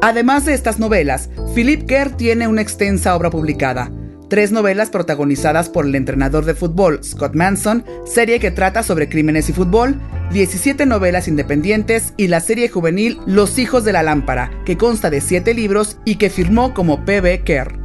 Además 0.00 0.46
de 0.46 0.54
estas 0.54 0.78
novelas, 0.78 1.28
Philip 1.54 1.86
Kerr 1.86 2.16
tiene 2.16 2.48
una 2.48 2.62
extensa 2.62 3.14
obra 3.14 3.28
publicada, 3.28 3.92
tres 4.30 4.52
novelas 4.52 4.88
protagonizadas 4.88 5.68
por 5.68 5.84
el 5.84 5.94
entrenador 5.94 6.46
de 6.46 6.54
fútbol 6.54 7.04
Scott 7.04 7.34
Manson, 7.34 7.84
serie 8.06 8.40
que 8.40 8.50
trata 8.50 8.82
sobre 8.82 9.10
crímenes 9.10 9.50
y 9.50 9.52
fútbol, 9.52 10.00
17 10.32 10.86
novelas 10.86 11.28
independientes 11.28 12.14
y 12.16 12.28
la 12.28 12.40
serie 12.40 12.70
juvenil 12.70 13.18
Los 13.26 13.58
Hijos 13.58 13.84
de 13.84 13.92
la 13.92 14.02
Lámpara, 14.02 14.50
que 14.64 14.78
consta 14.78 15.10
de 15.10 15.20
7 15.20 15.52
libros 15.52 15.98
y 16.06 16.16
que 16.16 16.30
firmó 16.30 16.72
como 16.72 17.04
P.B. 17.04 17.42
Kerr. 17.44 17.83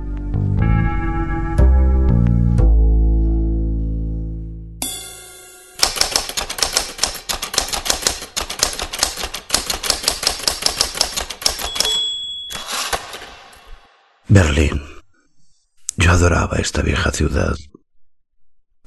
Berlín. 14.32 14.84
Yo 15.98 16.12
adoraba 16.12 16.58
esta 16.58 16.84
vieja 16.84 17.12
ciudad. 17.12 17.56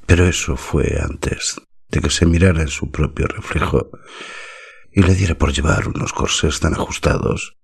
Pero 0.07 0.25
eso 0.29 0.57
fue 0.57 1.01
antes 1.03 1.61
de 1.89 2.01
que 2.01 2.11
se 2.11 2.27
mirara 2.27 2.63
en 2.63 2.69
su 2.69 2.93
propio 2.93 3.27
reflejo 3.27 3.91
y 4.93 5.03
le 5.03 5.17
diera 5.17 5.35
por 5.35 5.53
llevar 5.53 5.89
unos 5.89 6.13
corsés 6.13 6.61
tan 6.61 6.75
ajustados 6.75 7.57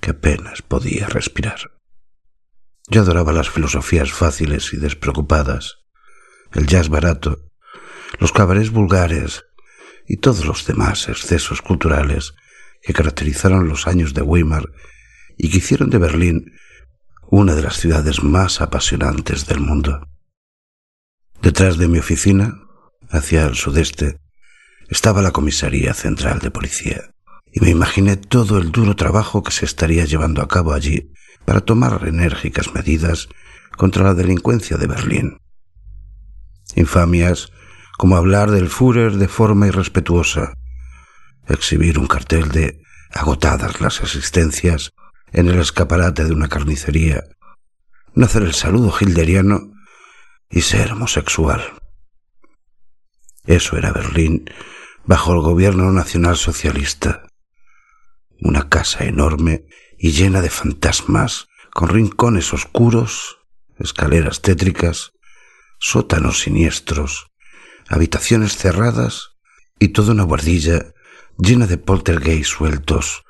que 0.00 0.10
apenas 0.10 0.60
podía 0.62 1.06
respirar. 1.06 1.70
Yo 2.88 3.02
adoraba 3.02 3.32
las 3.32 3.48
filosofías 3.48 4.10
fáciles 4.10 4.72
y 4.72 4.78
despreocupadas, 4.78 5.76
el 6.52 6.66
jazz 6.66 6.88
barato, 6.88 7.38
los 8.18 8.32
cabarets 8.32 8.70
vulgares 8.70 9.44
y 10.08 10.16
todos 10.16 10.44
los 10.44 10.66
demás 10.66 11.08
excesos 11.08 11.62
culturales 11.62 12.34
que 12.82 12.92
caracterizaron 12.92 13.68
los 13.68 13.86
años 13.86 14.14
de 14.14 14.22
Weimar 14.22 14.72
y 15.36 15.48
que 15.48 15.58
hicieron 15.58 15.90
de 15.90 15.98
Berlín 15.98 16.58
una 17.30 17.54
de 17.54 17.62
las 17.62 17.76
ciudades 17.76 18.22
más 18.22 18.62
apasionantes 18.62 19.46
del 19.46 19.60
mundo. 19.60 20.08
Detrás 21.42 21.76
de 21.76 21.86
mi 21.86 21.98
oficina, 21.98 22.54
hacia 23.10 23.44
el 23.44 23.54
sudeste, 23.54 24.18
estaba 24.88 25.20
la 25.20 25.30
comisaría 25.30 25.92
central 25.92 26.38
de 26.38 26.50
policía, 26.50 27.10
y 27.52 27.60
me 27.60 27.68
imaginé 27.68 28.16
todo 28.16 28.56
el 28.56 28.72
duro 28.72 28.96
trabajo 28.96 29.42
que 29.42 29.52
se 29.52 29.66
estaría 29.66 30.06
llevando 30.06 30.40
a 30.40 30.48
cabo 30.48 30.72
allí 30.72 31.12
para 31.44 31.60
tomar 31.60 32.08
enérgicas 32.08 32.72
medidas 32.72 33.28
contra 33.76 34.04
la 34.04 34.14
delincuencia 34.14 34.78
de 34.78 34.86
Berlín. 34.86 35.38
Infamias 36.76 37.52
como 37.98 38.16
hablar 38.16 38.50
del 38.50 38.70
Führer 38.70 39.16
de 39.16 39.28
forma 39.28 39.66
irrespetuosa, 39.66 40.54
exhibir 41.46 41.98
un 41.98 42.06
cartel 42.06 42.48
de 42.48 42.80
agotadas 43.12 43.80
las 43.82 44.00
asistencias 44.02 44.92
en 45.32 45.48
el 45.48 45.58
escaparate 45.60 46.24
de 46.24 46.32
una 46.32 46.48
carnicería, 46.48 47.24
no 48.14 48.26
hacer 48.26 48.42
el 48.42 48.54
saludo 48.54 48.94
hilderiano 49.00 49.72
y 50.50 50.62
ser 50.62 50.92
homosexual. 50.92 51.62
Eso 53.46 53.76
era 53.76 53.92
Berlín 53.92 54.50
bajo 55.04 55.32
el 55.32 55.40
gobierno 55.40 55.90
nacional 55.92 56.36
socialista. 56.36 57.26
Una 58.40 58.68
casa 58.68 59.04
enorme 59.04 59.64
y 59.98 60.12
llena 60.12 60.42
de 60.42 60.50
fantasmas, 60.50 61.48
con 61.72 61.88
rincones 61.88 62.52
oscuros, 62.52 63.38
escaleras 63.78 64.42
tétricas, 64.42 65.12
sótanos 65.78 66.40
siniestros, 66.40 67.30
habitaciones 67.88 68.56
cerradas 68.56 69.30
y 69.78 69.88
toda 69.88 70.12
una 70.12 70.24
guardilla 70.24 70.92
llena 71.38 71.66
de 71.66 71.78
poltergeist 71.78 72.50
sueltos, 72.50 73.24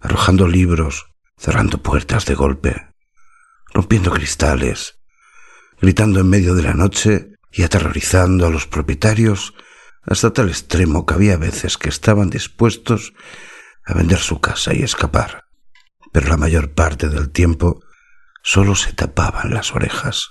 arrojando 0.00 0.48
libros, 0.48 1.13
cerrando 1.36 1.82
puertas 1.82 2.26
de 2.26 2.34
golpe, 2.34 2.88
rompiendo 3.72 4.10
cristales, 4.10 4.98
gritando 5.80 6.20
en 6.20 6.28
medio 6.28 6.54
de 6.54 6.62
la 6.62 6.74
noche 6.74 7.30
y 7.52 7.62
aterrorizando 7.62 8.46
a 8.46 8.50
los 8.50 8.66
propietarios 8.66 9.54
hasta 10.02 10.32
tal 10.32 10.48
extremo 10.48 11.06
que 11.06 11.14
había 11.14 11.36
veces 11.36 11.78
que 11.78 11.88
estaban 11.88 12.30
dispuestos 12.30 13.12
a 13.84 13.94
vender 13.94 14.18
su 14.18 14.40
casa 14.40 14.74
y 14.74 14.82
escapar, 14.82 15.44
pero 16.12 16.28
la 16.28 16.36
mayor 16.36 16.74
parte 16.74 17.08
del 17.08 17.30
tiempo 17.30 17.80
solo 18.42 18.74
se 18.74 18.92
tapaban 18.92 19.52
las 19.54 19.74
orejas, 19.74 20.30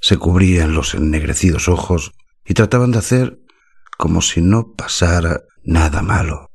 se 0.00 0.16
cubrían 0.16 0.74
los 0.74 0.94
ennegrecidos 0.94 1.68
ojos 1.68 2.12
y 2.44 2.54
trataban 2.54 2.92
de 2.92 2.98
hacer 2.98 3.38
como 3.96 4.22
si 4.22 4.40
no 4.40 4.74
pasara 4.74 5.42
nada 5.64 6.02
malo. 6.02 6.47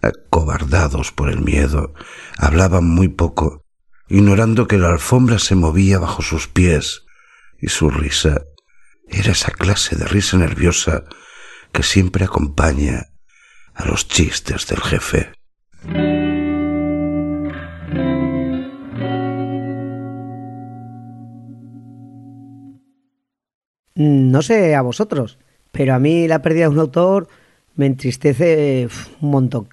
Acobardados 0.00 1.12
por 1.12 1.28
el 1.28 1.40
miedo, 1.40 1.94
hablaban 2.38 2.84
muy 2.84 3.08
poco, 3.08 3.64
ignorando 4.08 4.66
que 4.66 4.78
la 4.78 4.88
alfombra 4.88 5.38
se 5.38 5.54
movía 5.54 5.98
bajo 5.98 6.22
sus 6.22 6.48
pies, 6.48 7.04
y 7.60 7.68
su 7.68 7.90
risa 7.90 8.42
era 9.08 9.32
esa 9.32 9.52
clase 9.52 9.96
de 9.96 10.06
risa 10.06 10.38
nerviosa 10.38 11.04
que 11.72 11.82
siempre 11.82 12.24
acompaña 12.24 13.08
a 13.74 13.86
los 13.86 14.08
chistes 14.08 14.66
del 14.66 14.80
jefe. 14.80 15.32
No 23.94 24.42
sé 24.42 24.74
a 24.74 24.82
vosotros, 24.82 25.38
pero 25.70 25.94
a 25.94 25.98
mí 25.98 26.26
la 26.26 26.42
pérdida 26.42 26.64
de 26.64 26.70
un 26.70 26.78
autor 26.78 27.28
me 27.74 27.86
entristece 27.86 28.88
un 29.20 29.30
montón. 29.30 29.68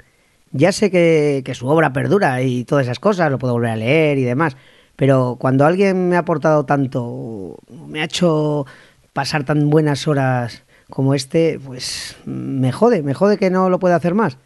Ya 0.51 0.71
sé 0.71 0.89
que, 0.89 1.41
que, 1.45 1.53
su 1.53 1.67
obra 1.67 1.93
perdura 1.93 2.41
y 2.41 2.63
todas 2.65 2.85
esas 2.85 2.99
cosas, 2.99 3.29
lo 3.29 3.37
puedo 3.37 3.53
volver 3.53 3.71
a 3.71 3.75
leer 3.75 4.17
y 4.17 4.23
demás, 4.23 4.57
pero 4.95 5.37
cuando 5.39 5.65
alguien 5.65 6.09
me 6.09 6.15
ha 6.15 6.19
aportado 6.19 6.65
tanto, 6.65 7.57
me 7.87 8.01
ha 8.01 8.05
hecho 8.05 8.65
pasar 9.13 9.43
tan 9.43 9.69
buenas 9.69 10.07
horas 10.07 10.63
como 10.89 11.13
este, 11.13 11.59
pues 11.65 12.17
me 12.25 12.71
jode, 12.71 13.03
me 13.03 13.13
jode 13.13 13.37
que 13.37 13.49
no 13.49 13.69
lo 13.69 13.79
pueda 13.79 13.95
hacer 13.95 14.15
más. 14.15 14.37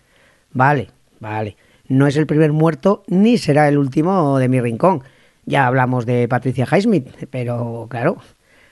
Vale, 0.52 0.90
vale. 1.20 1.58
No 1.88 2.08
es 2.08 2.18
el 2.18 2.28
primer 2.28 2.52
muerto 2.54 3.04
ni 3.08 3.38
será 3.38 3.68
el 3.68 3.78
último 3.78 4.38
de 4.40 4.50
mi 4.50 4.62
rincón. 4.62 5.04
Ya 5.46 5.68
hablamos 5.68 6.06
de 6.06 6.28
Patricia 6.28 6.68
Highsmith, 6.72 7.08
pero 7.30 7.88
claro, 7.90 8.18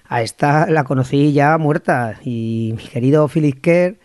a 0.07 0.21
esta 0.21 0.69
la 0.69 0.83
conocí 0.83 1.33
ya 1.33 1.57
muerta 1.57 2.19
y 2.23 2.73
mi 2.77 2.83
querido 2.83 3.27
Philip 3.27 3.59
Kerr 3.61 3.97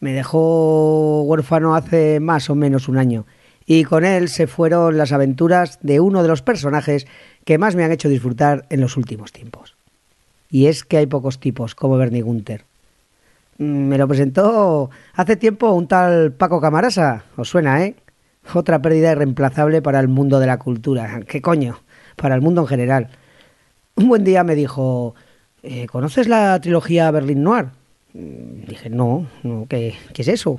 me 0.00 0.12
dejó 0.12 1.22
huérfano 1.22 1.74
hace 1.74 2.20
más 2.20 2.50
o 2.50 2.54
menos 2.54 2.88
un 2.88 2.98
año 2.98 3.26
y 3.66 3.84
con 3.84 4.04
él 4.04 4.28
se 4.28 4.46
fueron 4.46 4.96
las 4.96 5.12
aventuras 5.12 5.78
de 5.82 5.98
uno 5.98 6.22
de 6.22 6.28
los 6.28 6.40
personajes 6.40 7.06
que 7.44 7.58
más 7.58 7.74
me 7.74 7.84
han 7.84 7.92
hecho 7.92 8.08
disfrutar 8.08 8.64
en 8.70 8.80
los 8.80 8.96
últimos 8.96 9.32
tiempos. 9.32 9.76
Y 10.48 10.66
es 10.66 10.84
que 10.84 10.98
hay 10.98 11.06
pocos 11.06 11.40
tipos 11.40 11.74
como 11.74 11.98
Bernie 11.98 12.22
Gunther. 12.22 12.64
Mm, 13.58 13.88
me 13.88 13.98
lo 13.98 14.06
presentó 14.06 14.90
hace 15.14 15.36
tiempo 15.36 15.72
un 15.72 15.88
tal 15.88 16.32
Paco 16.32 16.60
Camarasa. 16.60 17.24
Os 17.36 17.48
suena, 17.48 17.84
¿eh? 17.84 17.96
Otra 18.54 18.80
pérdida 18.80 19.10
irreemplazable 19.10 19.82
para 19.82 19.98
el 19.98 20.06
mundo 20.06 20.38
de 20.38 20.46
la 20.46 20.58
cultura. 20.58 21.20
¿Qué 21.26 21.42
coño? 21.42 21.80
Para 22.14 22.36
el 22.36 22.40
mundo 22.40 22.60
en 22.60 22.68
general. 22.68 23.08
Un 23.96 24.08
buen 24.08 24.22
día 24.22 24.44
me 24.44 24.54
dijo, 24.54 25.16
eh, 25.64 25.86
¿conoces 25.88 26.28
la 26.28 26.60
trilogía 26.60 27.10
Berlín 27.10 27.42
Noir? 27.42 27.70
Mm, 28.16 28.66
dije, 28.66 28.88
no, 28.88 29.26
no 29.42 29.66
¿qué, 29.68 29.94
¿qué 30.14 30.22
es 30.22 30.28
eso? 30.28 30.56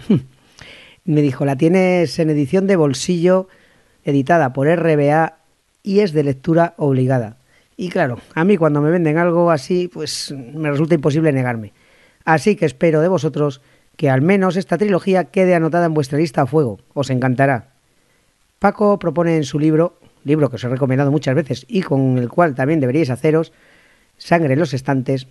me 1.05 1.21
dijo, 1.21 1.43
la 1.43 1.55
tienes 1.55 2.19
en 2.19 2.29
edición 2.29 2.67
de 2.67 2.75
bolsillo, 2.75 3.47
editada 4.03 4.53
por 4.53 4.67
RBA 4.67 5.37
y 5.81 6.01
es 6.01 6.13
de 6.13 6.23
lectura 6.23 6.75
obligada. 6.77 7.37
Y 7.75 7.89
claro, 7.89 8.19
a 8.35 8.43
mí 8.43 8.57
cuando 8.57 8.81
me 8.81 8.91
venden 8.91 9.17
algo 9.17 9.49
así, 9.49 9.87
pues 9.87 10.31
me 10.31 10.69
resulta 10.69 10.95
imposible 10.95 11.31
negarme. 11.31 11.73
Así 12.25 12.55
que 12.55 12.65
espero 12.65 13.01
de 13.01 13.07
vosotros 13.07 13.61
que 13.95 14.09
al 14.09 14.21
menos 14.21 14.55
esta 14.55 14.77
trilogía 14.77 15.25
quede 15.25 15.55
anotada 15.55 15.87
en 15.87 15.93
vuestra 15.93 16.19
lista 16.19 16.43
a 16.43 16.45
fuego. 16.45 16.79
Os 16.93 17.09
encantará. 17.09 17.69
Paco 18.59 18.99
propone 18.99 19.37
en 19.37 19.43
su 19.43 19.59
libro, 19.59 19.99
libro 20.23 20.49
que 20.49 20.57
os 20.57 20.63
he 20.63 20.69
recomendado 20.69 21.11
muchas 21.11 21.35
veces 21.35 21.65
y 21.67 21.81
con 21.81 22.17
el 22.17 22.29
cual 22.29 22.53
también 22.53 22.79
deberíais 22.79 23.09
haceros, 23.09 23.51
Sangre 24.17 24.53
en 24.53 24.59
los 24.59 24.73
estantes, 24.73 25.27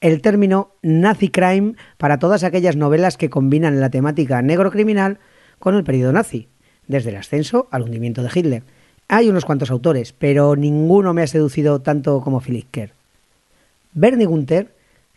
el 0.00 0.22
término 0.22 0.72
Nazi 0.82 1.28
Crime 1.28 1.74
para 1.98 2.18
todas 2.18 2.44
aquellas 2.44 2.76
novelas 2.76 3.16
que 3.16 3.30
combinan 3.30 3.80
la 3.80 3.90
temática 3.90 4.42
negro 4.42 4.70
criminal 4.70 5.18
con 5.58 5.74
el 5.74 5.84
periodo 5.84 6.12
nazi, 6.12 6.48
desde 6.88 7.10
el 7.10 7.16
ascenso 7.16 7.68
al 7.70 7.82
hundimiento 7.82 8.22
de 8.22 8.30
Hitler 8.34 8.62
hay 9.10 9.28
unos 9.28 9.44
cuantos 9.44 9.72
autores, 9.72 10.12
pero 10.12 10.54
ninguno 10.54 11.12
me 11.12 11.22
ha 11.22 11.26
seducido 11.26 11.80
tanto 11.80 12.20
como 12.20 12.40
Philip 12.40 12.66
Kerr. 12.70 12.92
Bernie 13.92 14.24
Gunther 14.24 14.72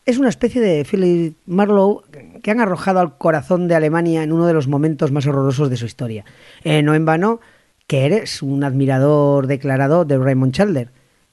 es 0.08 0.18
una 0.18 0.30
especie 0.30 0.60
de 0.62 0.84
Philip 0.84 1.36
Marlowe 1.46 2.02
que 2.42 2.50
han 2.50 2.60
arrojado 2.60 3.00
al 3.00 3.20
corazón 3.20 3.68
de 3.68 3.76
Alemania 3.76 4.24
en 4.24 4.32
uno 4.32 4.48
de 4.48 4.54
los 4.54 4.68
momentos 4.68 5.12
más 5.12 5.28
horrorosos 5.28 5.70
de 5.70 5.78
su 5.78 5.86
historia. 5.86 6.26
Eh, 6.64 6.82
no 6.82 6.96
en 6.96 7.06
vano 7.06 7.40
que 7.86 8.08
eres 8.08 8.42
un 8.42 8.64
admirador 8.64 9.46
declarado 9.46 10.06
de 10.06 10.18
Raymond 10.18 10.54
Chandler. 10.54 10.90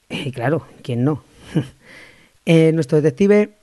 Y 0.07 0.29
eh, 0.29 0.31
claro, 0.31 0.67
¿quién 0.83 1.03
no? 1.03 1.23
Eh, 2.45 2.71
nuestro 2.73 3.01
detective, 3.01 3.53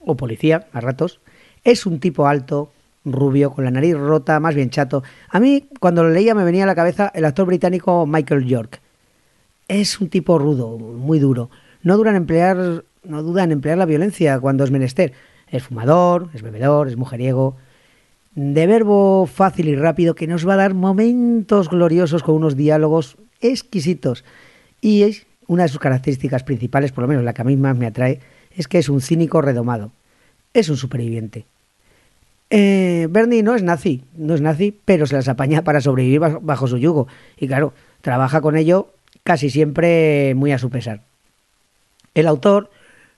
o 0.00 0.16
policía, 0.16 0.66
a 0.72 0.80
ratos, 0.80 1.20
es 1.64 1.86
un 1.86 2.00
tipo 2.00 2.26
alto, 2.26 2.72
rubio, 3.04 3.52
con 3.52 3.64
la 3.64 3.70
nariz 3.70 3.96
rota, 3.96 4.38
más 4.40 4.54
bien 4.54 4.70
chato. 4.70 5.02
A 5.28 5.40
mí, 5.40 5.68
cuando 5.80 6.02
lo 6.02 6.10
leía, 6.10 6.34
me 6.34 6.44
venía 6.44 6.64
a 6.64 6.66
la 6.66 6.74
cabeza 6.74 7.10
el 7.14 7.24
actor 7.24 7.46
británico 7.46 8.06
Michael 8.06 8.44
York. 8.44 8.80
Es 9.68 10.00
un 10.00 10.08
tipo 10.08 10.38
rudo, 10.38 10.78
muy 10.78 11.18
duro. 11.18 11.50
No, 11.82 11.96
duran 11.96 12.16
emplear, 12.16 12.84
no 13.04 13.22
duda 13.22 13.44
en 13.44 13.52
emplear 13.52 13.78
la 13.78 13.86
violencia 13.86 14.38
cuando 14.40 14.64
es 14.64 14.70
menester. 14.70 15.12
Es 15.48 15.62
fumador, 15.62 16.30
es 16.34 16.42
bebedor, 16.42 16.88
es 16.88 16.96
mujeriego. 16.96 17.56
De 18.34 18.66
verbo 18.66 19.26
fácil 19.26 19.68
y 19.68 19.76
rápido 19.76 20.14
que 20.14 20.26
nos 20.26 20.46
va 20.46 20.54
a 20.54 20.58
dar 20.58 20.74
momentos 20.74 21.70
gloriosos 21.70 22.22
con 22.22 22.34
unos 22.34 22.56
diálogos 22.56 23.16
exquisitos. 23.40 24.24
Y 24.80 25.02
es 25.02 25.25
una 25.46 25.64
de 25.64 25.68
sus 25.68 25.78
características 25.78 26.42
principales, 26.42 26.92
por 26.92 27.02
lo 27.02 27.08
menos 27.08 27.24
la 27.24 27.34
que 27.34 27.42
a 27.42 27.44
mí 27.44 27.56
más 27.56 27.76
me 27.76 27.86
atrae, 27.86 28.20
es 28.56 28.68
que 28.68 28.78
es 28.78 28.88
un 28.88 29.00
cínico 29.00 29.40
redomado. 29.40 29.92
Es 30.54 30.68
un 30.68 30.76
superviviente. 30.76 31.46
Eh, 32.48 33.08
Bernie 33.10 33.42
no 33.42 33.54
es 33.54 33.62
nazi, 33.62 34.04
no 34.16 34.34
es 34.34 34.40
nazi, 34.40 34.78
pero 34.84 35.06
se 35.06 35.14
las 35.14 35.28
apaña 35.28 35.62
para 35.62 35.80
sobrevivir 35.80 36.20
bajo, 36.20 36.66
su 36.66 36.78
yugo. 36.78 37.08
Y 37.36 37.48
claro, 37.48 37.74
trabaja 38.00 38.40
con 38.40 38.56
ello 38.56 38.92
casi 39.24 39.50
siempre 39.50 40.34
muy 40.36 40.52
a 40.52 40.58
su 40.58 40.70
pesar. 40.70 41.02
El 42.14 42.26
autor 42.28 42.70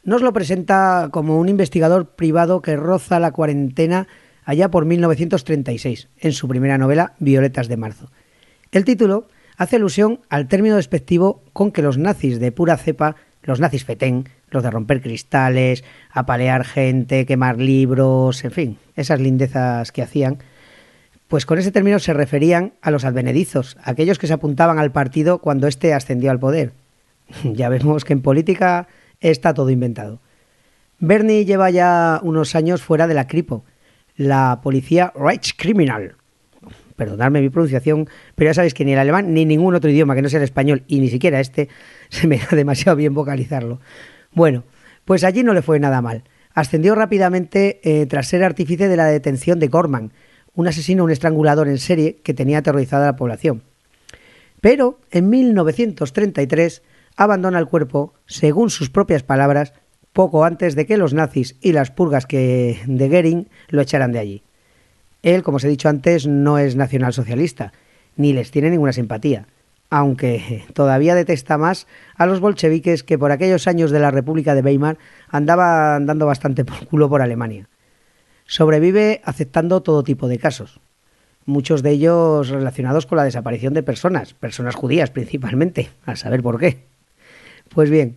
nos 0.03 0.23
lo 0.23 0.33
presenta 0.33 1.09
como 1.13 1.39
un 1.39 1.49
investigador 1.49 2.07
privado 2.07 2.63
que 2.63 2.77
roza 2.77 3.21
la 3.21 3.33
cuarentena 3.33 4.09
allá 4.45 4.71
por 4.71 4.87
1936, 4.87 6.09
en 6.19 6.33
su 6.33 6.49
primera 6.49 6.79
novela, 6.79 7.13
Violetas 7.19 7.69
de 7.69 7.77
Marzo. 7.77 8.11
El 8.73 8.85
título 8.85 9.29
hace 9.59 9.77
alusión 9.77 10.21
al 10.31 10.49
término 10.49 10.77
despectivo 10.77 11.43
con 11.53 11.73
que 11.73 11.83
los 11.83 11.99
nazis 11.99 12.41
de 12.41 12.53
pura 12.53 12.79
cepa, 12.79 13.17
los 13.43 13.61
nazis 13.61 13.85
fetén, 13.85 14.29
los 14.51 14.63
de 14.63 14.71
romper 14.71 15.03
cristales, 15.03 15.85
apalear 16.11 16.65
gente, 16.65 17.27
quemar 17.27 17.59
libros, 17.59 18.45
en 18.45 18.53
fin, 18.53 18.79
esas 18.97 19.21
lindezas 19.21 19.93
que 19.93 20.03
hacían, 20.03 20.39
pues 21.27 21.45
con 21.45 21.59
ese 21.59 21.73
término 21.73 21.99
se 21.99 22.15
referían 22.15 22.73
a 22.81 22.91
los 22.91 23.05
advenedizos, 23.05 23.77
aquellos 23.83 24.19
que 24.19 24.29
se 24.29 24.33
apuntaban 24.33 24.79
al 24.79 24.93
partido 24.93 25.39
cuando 25.39 25.67
éste 25.67 25.93
ascendió 25.93 26.31
al 26.31 26.39
poder. 26.39 26.73
ya 27.45 27.69
vemos 27.69 28.05
que 28.05 28.15
en 28.15 28.23
política 28.23 28.89
está 29.21 29.53
todo 29.53 29.71
inventado. 29.71 30.21
Bernie 31.01 31.45
lleva 31.45 31.71
ya 31.71 32.21
unos 32.23 32.55
años 32.55 32.83
fuera 32.83 33.07
de 33.07 33.15
la 33.15 33.27
CRIPO, 33.27 33.65
la 34.17 34.61
policía 34.63 35.13
Reichskriminal. 35.15 36.17
Perdonadme 36.99 37.41
mi 37.41 37.49
pronunciación, 37.49 38.09
pero 38.35 38.51
ya 38.51 38.55
sabéis 38.55 38.75
que 38.75 38.85
ni 38.85 38.93
el 38.93 38.99
alemán 38.99 39.33
ni 39.33 39.45
ningún 39.45 39.77
otro 39.77 39.89
idioma 39.89 40.17
que 40.17 40.23
no 40.23 40.29
sea 40.29 40.39
el 40.39 40.45
español 40.45 40.83
y 40.89 40.99
ni 40.99 41.09
siquiera 41.09 41.39
este 41.39 41.69
se 42.09 42.27
me 42.27 42.39
da 42.39 42.49
demasiado 42.51 42.97
bien 42.97 43.15
vocalizarlo. 43.15 43.81
Bueno, 44.33 44.65
pues 45.05 45.23
allí 45.23 45.45
no 45.45 45.55
le 45.55 45.63
fue 45.63 45.79
nada 45.79 46.03
mal. 46.03 46.25
Ascendió 46.53 46.97
rápidamente 46.97 47.81
eh, 47.85 48.07
tras 48.07 48.27
ser 48.27 48.43
artífice 48.43 48.89
de 48.89 48.97
la 48.97 49.07
detención 49.07 49.61
de 49.61 49.69
Gorman, 49.69 50.13
un 50.55 50.67
asesino, 50.67 51.05
un 51.05 51.13
estrangulador 51.13 51.69
en 51.69 51.79
serie 51.79 52.17
que 52.17 52.35
tenía 52.35 52.59
aterrorizada 52.59 53.05
a 53.05 53.13
la 53.13 53.17
población. 53.17 53.63
Pero 54.61 54.99
en 55.13 55.31
1933 55.31 56.83
abandona 57.17 57.61
el 57.61 57.67
cuerpo, 57.67 58.15
según 58.27 58.71
sus 58.71 58.91
propias 58.91 59.23
palabras, 59.23 59.73
poco 60.13 60.45
antes 60.45 60.75
de 60.75 60.85
que 60.85 60.97
los 60.97 61.15
nazis 61.15 61.55
y 61.61 61.71
las 61.71 61.93
purgas 61.93 62.27
que 62.27 62.81
de 62.87 63.09
Goering 63.09 63.49
lo 63.69 63.83
echaran 63.83 64.11
de 64.11 64.19
allí. 64.19 64.43
Él, 65.35 65.43
como 65.43 65.57
os 65.57 65.65
he 65.65 65.69
dicho 65.69 65.89
antes, 65.89 66.27
no 66.27 66.59
es 66.59 66.77
nacionalsocialista, 66.77 67.73
ni 68.17 68.33
les 68.33 68.51
tiene 68.51 68.71
ninguna 68.71 68.93
simpatía, 68.93 69.47
aunque 69.91 70.65
todavía 70.73 71.15
detesta 71.15 71.59
más 71.59 71.87
a 72.17 72.27
los 72.27 72.41
bolcheviques 72.41 73.03
que 73.03 73.19
por 73.19 73.31
aquellos 73.31 73.67
años 73.67 73.91
de 73.91 74.01
la 74.01 74.11
República 74.11 74.55
de 74.55 74.63
Weimar 74.63 74.99
andaban 75.29 76.07
dando 76.07 76.27
bastante 76.27 76.65
por 76.65 76.87
culo 76.87 77.09
por 77.09 77.23
Alemania. 77.23 77.69
Sobrevive 78.47 79.21
aceptando 79.25 79.83
todo 79.83 80.03
tipo 80.03 80.29
de 80.29 80.39
casos, 80.39 80.81
muchos 81.45 81.83
de 81.83 81.91
ellos 81.91 82.49
relacionados 82.49 83.07
con 83.07 83.17
la 83.17 83.25
desaparición 83.25 83.75
de 83.75 83.83
personas, 83.83 84.35
personas 84.35 84.75
judías 84.75 85.11
principalmente, 85.11 85.91
a 86.07 86.17
saber 86.17 86.43
por 86.43 86.59
qué. 86.59 86.85
Pues 87.69 87.91
bien, 87.91 88.17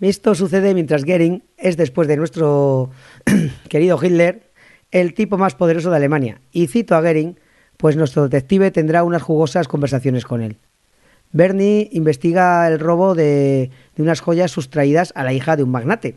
esto 0.00 0.34
sucede 0.34 0.74
mientras 0.74 1.04
Goering 1.04 1.42
es, 1.56 1.76
después 1.76 2.08
de 2.08 2.16
nuestro 2.16 2.90
querido 3.68 3.98
Hitler, 4.02 4.47
el 4.90 5.14
tipo 5.14 5.38
más 5.38 5.54
poderoso 5.54 5.90
de 5.90 5.96
Alemania. 5.96 6.40
Y 6.52 6.66
cito 6.66 6.94
a 6.94 7.00
Goering, 7.00 7.38
pues 7.76 7.96
nuestro 7.96 8.22
detective 8.22 8.70
tendrá 8.70 9.04
unas 9.04 9.22
jugosas 9.22 9.68
conversaciones 9.68 10.24
con 10.24 10.42
él. 10.42 10.56
Bernie 11.32 11.88
investiga 11.92 12.66
el 12.68 12.78
robo 12.78 13.14
de, 13.14 13.70
de 13.96 14.02
unas 14.02 14.20
joyas 14.20 14.50
sustraídas 14.50 15.12
a 15.14 15.24
la 15.24 15.32
hija 15.32 15.56
de 15.56 15.62
un 15.62 15.70
magnate. 15.70 16.16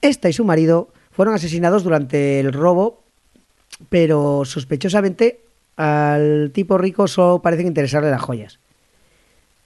Esta 0.00 0.28
y 0.28 0.32
su 0.32 0.44
marido 0.44 0.88
fueron 1.10 1.34
asesinados 1.34 1.84
durante 1.84 2.40
el 2.40 2.52
robo, 2.52 3.02
pero 3.88 4.44
sospechosamente 4.44 5.40
al 5.76 6.50
tipo 6.52 6.78
rico 6.78 7.06
solo 7.06 7.42
parecen 7.42 7.66
interesarle 7.66 8.10
las 8.10 8.22
joyas. 8.22 8.58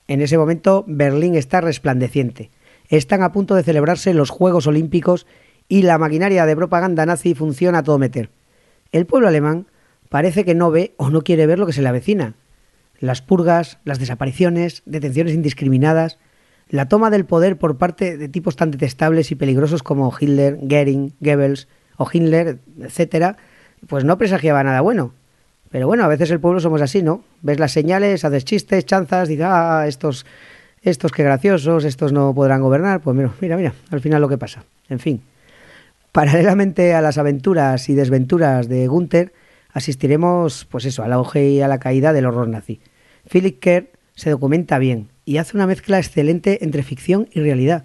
En 0.08 0.20
ese 0.20 0.38
momento 0.38 0.84
Berlín 0.86 1.34
está 1.34 1.60
resplandeciente. 1.60 2.50
Están 2.88 3.22
a 3.22 3.32
punto 3.32 3.54
de 3.54 3.64
celebrarse 3.64 4.14
los 4.14 4.30
Juegos 4.30 4.66
Olímpicos 4.66 5.26
y 5.68 5.82
la 5.82 5.98
maquinaria 5.98 6.46
de 6.46 6.56
propaganda 6.56 7.06
nazi 7.06 7.34
funciona 7.34 7.78
a 7.78 7.82
todo 7.82 7.98
meter. 7.98 8.30
El 8.92 9.06
pueblo 9.06 9.28
alemán 9.28 9.66
parece 10.08 10.44
que 10.44 10.54
no 10.54 10.70
ve 10.70 10.94
o 10.96 11.10
no 11.10 11.22
quiere 11.22 11.46
ver 11.46 11.58
lo 11.58 11.66
que 11.66 11.72
se 11.72 11.82
le 11.82 11.88
avecina. 11.88 12.34
Las 12.98 13.22
purgas, 13.22 13.78
las 13.84 13.98
desapariciones, 13.98 14.82
detenciones 14.86 15.34
indiscriminadas, 15.34 16.18
la 16.68 16.88
toma 16.88 17.10
del 17.10 17.26
poder 17.26 17.58
por 17.58 17.76
parte 17.76 18.16
de 18.16 18.28
tipos 18.28 18.56
tan 18.56 18.70
detestables 18.70 19.30
y 19.30 19.34
peligrosos 19.34 19.82
como 19.82 20.12
Hitler, 20.18 20.58
Goering, 20.62 21.14
Goebbels 21.20 21.68
o 21.96 22.08
Hitler, 22.10 22.58
etcétera, 22.80 23.36
pues 23.86 24.04
no 24.04 24.18
presagiaba 24.18 24.64
nada 24.64 24.80
bueno. 24.80 25.12
Pero 25.70 25.86
bueno, 25.86 26.04
a 26.04 26.08
veces 26.08 26.30
el 26.30 26.40
pueblo 26.40 26.60
somos 26.60 26.80
así, 26.80 27.02
¿no? 27.02 27.22
Ves 27.42 27.58
las 27.58 27.72
señales, 27.72 28.24
haces 28.24 28.44
chistes, 28.44 28.86
chanzas, 28.86 29.28
dices, 29.28 29.46
ah, 29.48 29.84
estos, 29.86 30.24
estos 30.82 31.12
qué 31.12 31.22
graciosos, 31.22 31.84
estos 31.84 32.12
no 32.12 32.34
podrán 32.34 32.62
gobernar. 32.62 33.00
Pues 33.00 33.16
mira, 33.16 33.32
mira, 33.40 33.56
mira, 33.56 33.74
al 33.90 34.00
final 34.00 34.22
lo 34.22 34.28
que 34.28 34.38
pasa. 34.38 34.64
En 34.88 34.98
fin. 34.98 35.22
Paralelamente 36.16 36.94
a 36.94 37.02
las 37.02 37.18
aventuras 37.18 37.90
y 37.90 37.94
desventuras 37.94 38.70
de 38.70 38.86
Gunther, 38.86 39.34
asistiremos, 39.74 40.64
pues 40.64 40.86
eso, 40.86 41.02
al 41.02 41.12
auge 41.12 41.50
y 41.50 41.60
a 41.60 41.68
la 41.68 41.78
caída 41.78 42.14
del 42.14 42.24
horror 42.24 42.48
nazi. 42.48 42.80
Philip 43.30 43.60
Kerr 43.60 43.90
se 44.14 44.30
documenta 44.30 44.78
bien, 44.78 45.10
y 45.26 45.36
hace 45.36 45.58
una 45.58 45.66
mezcla 45.66 45.98
excelente 45.98 46.64
entre 46.64 46.82
ficción 46.84 47.28
y 47.32 47.40
realidad. 47.40 47.84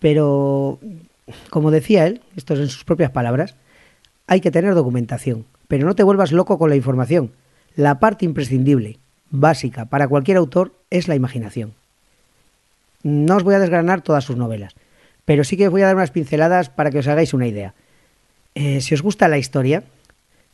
Pero, 0.00 0.80
como 1.48 1.70
decía 1.70 2.06
él, 2.06 2.20
esto 2.36 2.52
es 2.52 2.60
en 2.60 2.68
sus 2.68 2.84
propias 2.84 3.10
palabras, 3.10 3.54
hay 4.26 4.42
que 4.42 4.50
tener 4.50 4.74
documentación, 4.74 5.46
pero 5.66 5.86
no 5.86 5.94
te 5.94 6.02
vuelvas 6.02 6.32
loco 6.32 6.58
con 6.58 6.68
la 6.68 6.76
información. 6.76 7.32
La 7.74 8.00
parte 8.00 8.26
imprescindible, 8.26 8.98
básica, 9.30 9.86
para 9.86 10.08
cualquier 10.08 10.36
autor 10.36 10.74
es 10.90 11.08
la 11.08 11.14
imaginación. 11.14 11.72
No 13.02 13.36
os 13.36 13.44
voy 13.44 13.54
a 13.54 13.60
desgranar 13.60 14.02
todas 14.02 14.24
sus 14.24 14.36
novelas, 14.36 14.74
pero 15.26 15.44
sí 15.44 15.58
que 15.58 15.66
os 15.66 15.72
voy 15.72 15.82
a 15.82 15.86
dar 15.86 15.96
unas 15.96 16.12
pinceladas 16.12 16.70
para 16.70 16.90
que 16.90 17.00
os 17.00 17.08
hagáis 17.08 17.34
una 17.34 17.46
idea. 17.46 17.74
Eh, 18.54 18.80
si 18.80 18.94
os 18.94 19.02
gusta 19.02 19.28
la 19.28 19.36
historia, 19.36 19.82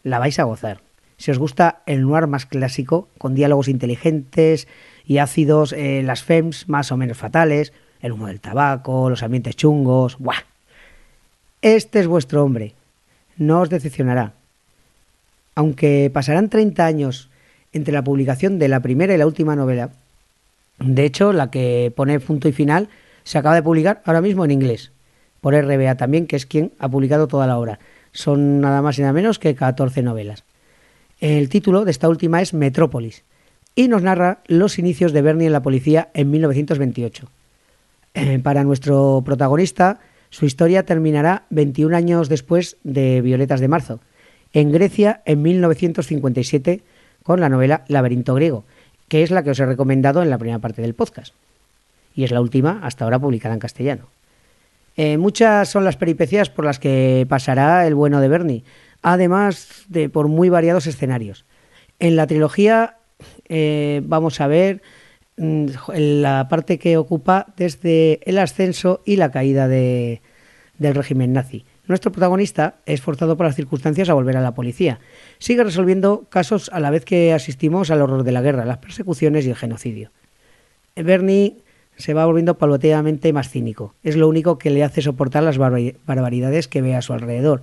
la 0.02 0.18
vais 0.18 0.40
a 0.40 0.44
gozar. 0.44 0.80
Si 1.18 1.30
os 1.30 1.38
gusta 1.38 1.82
el 1.86 2.02
noir 2.02 2.26
más 2.26 2.46
clásico, 2.46 3.06
con 3.18 3.36
diálogos 3.36 3.68
inteligentes, 3.68 4.66
y 5.06 5.18
ácidos, 5.18 5.72
eh, 5.72 6.02
las 6.02 6.24
FEMS 6.24 6.68
más 6.68 6.90
o 6.90 6.96
menos 6.96 7.18
fatales, 7.18 7.72
el 8.00 8.12
humo 8.12 8.26
del 8.26 8.40
tabaco, 8.40 9.08
los 9.10 9.22
ambientes 9.22 9.54
chungos. 9.54 10.18
¡Buah! 10.18 10.42
Este 11.60 12.00
es 12.00 12.08
vuestro 12.08 12.42
hombre. 12.42 12.74
No 13.36 13.60
os 13.60 13.70
decepcionará. 13.70 14.32
Aunque 15.54 16.10
pasarán 16.12 16.48
30 16.48 16.84
años 16.84 17.30
entre 17.72 17.92
la 17.92 18.02
publicación 18.02 18.58
de 18.58 18.68
la 18.68 18.80
primera 18.80 19.14
y 19.14 19.18
la 19.18 19.26
última 19.26 19.54
novela, 19.54 19.90
de 20.78 21.04
hecho, 21.04 21.32
la 21.32 21.50
que 21.50 21.92
pone 21.94 22.18
punto 22.18 22.48
y 22.48 22.52
final 22.52 22.88
se 23.24 23.38
acaba 23.38 23.54
de 23.54 23.62
publicar 23.62 24.02
ahora 24.04 24.20
mismo 24.20 24.44
en 24.44 24.50
inglés, 24.50 24.92
por 25.40 25.54
RBA 25.54 25.96
también, 25.96 26.26
que 26.26 26.36
es 26.36 26.46
quien 26.46 26.72
ha 26.78 26.88
publicado 26.88 27.28
toda 27.28 27.46
la 27.46 27.58
obra. 27.58 27.78
Son 28.12 28.60
nada 28.60 28.82
más 28.82 28.98
y 28.98 29.02
nada 29.02 29.12
menos 29.12 29.38
que 29.38 29.54
14 29.54 30.02
novelas. 30.02 30.44
El 31.20 31.48
título 31.48 31.84
de 31.84 31.90
esta 31.90 32.08
última 32.08 32.42
es 32.42 32.52
Metrópolis 32.54 33.24
y 33.74 33.88
nos 33.88 34.02
narra 34.02 34.42
los 34.46 34.78
inicios 34.78 35.12
de 35.12 35.22
Bernie 35.22 35.46
en 35.46 35.52
la 35.52 35.62
policía 35.62 36.10
en 36.14 36.30
1928. 36.30 37.28
Eh, 38.14 38.38
para 38.40 38.64
nuestro 38.64 39.22
protagonista, 39.24 40.00
su 40.30 40.46
historia 40.46 40.84
terminará 40.84 41.44
21 41.50 41.96
años 41.96 42.28
después 42.28 42.76
de 42.84 43.20
Violetas 43.20 43.60
de 43.60 43.68
Marzo, 43.68 44.00
en 44.52 44.70
Grecia 44.72 45.22
en 45.24 45.42
1957 45.42 46.82
con 47.22 47.40
la 47.40 47.48
novela 47.48 47.84
Laberinto 47.88 48.34
Griego, 48.34 48.64
que 49.08 49.22
es 49.22 49.30
la 49.30 49.42
que 49.42 49.50
os 49.50 49.60
he 49.60 49.66
recomendado 49.66 50.22
en 50.22 50.30
la 50.30 50.38
primera 50.38 50.58
parte 50.58 50.82
del 50.82 50.94
podcast. 50.94 51.34
Y 52.14 52.24
es 52.24 52.30
la 52.30 52.40
última 52.40 52.80
hasta 52.82 53.04
ahora 53.04 53.18
publicada 53.18 53.54
en 53.54 53.60
castellano. 53.60 54.08
Eh, 54.96 55.16
muchas 55.16 55.68
son 55.68 55.84
las 55.84 55.96
peripecias 55.96 56.50
por 56.50 56.64
las 56.64 56.78
que 56.78 57.26
pasará 57.28 57.86
el 57.86 57.94
bueno 57.94 58.20
de 58.20 58.28
Bernie, 58.28 58.64
además 59.00 59.84
de 59.88 60.08
por 60.08 60.28
muy 60.28 60.48
variados 60.50 60.86
escenarios. 60.86 61.46
En 61.98 62.16
la 62.16 62.26
trilogía 62.26 62.96
eh, 63.48 64.02
vamos 64.04 64.40
a 64.40 64.46
ver 64.48 64.82
mm, 65.36 65.66
la 65.96 66.48
parte 66.48 66.78
que 66.78 66.96
ocupa 66.96 67.46
desde 67.56 68.20
el 68.28 68.38
ascenso 68.38 69.00
y 69.06 69.16
la 69.16 69.30
caída 69.30 69.66
del 69.66 70.20
régimen 70.78 71.32
nazi. 71.32 71.64
Nuestro 71.88 72.12
protagonista 72.12 72.76
es 72.86 73.00
forzado 73.00 73.36
por 73.36 73.46
las 73.46 73.56
circunstancias 73.56 74.08
a 74.08 74.14
volver 74.14 74.36
a 74.36 74.40
la 74.40 74.54
policía. 74.54 75.00
Sigue 75.38 75.64
resolviendo 75.64 76.26
casos 76.28 76.70
a 76.72 76.80
la 76.80 76.90
vez 76.90 77.04
que 77.04 77.32
asistimos 77.32 77.90
al 77.90 78.02
horror 78.02 78.22
de 78.22 78.32
la 78.32 78.42
guerra, 78.42 78.64
las 78.64 78.78
persecuciones 78.78 79.46
y 79.46 79.50
el 79.50 79.56
genocidio. 79.56 80.10
Bernie 80.94 81.56
se 81.96 82.14
va 82.14 82.26
volviendo 82.26 82.58
paulatinamente 82.58 83.32
más 83.32 83.48
cínico. 83.48 83.94
Es 84.02 84.16
lo 84.16 84.28
único 84.28 84.58
que 84.58 84.70
le 84.70 84.82
hace 84.84 85.02
soportar 85.02 85.42
las 85.42 85.58
barbaridades 85.58 86.68
que 86.68 86.82
ve 86.82 86.94
a 86.94 87.02
su 87.02 87.12
alrededor. 87.12 87.62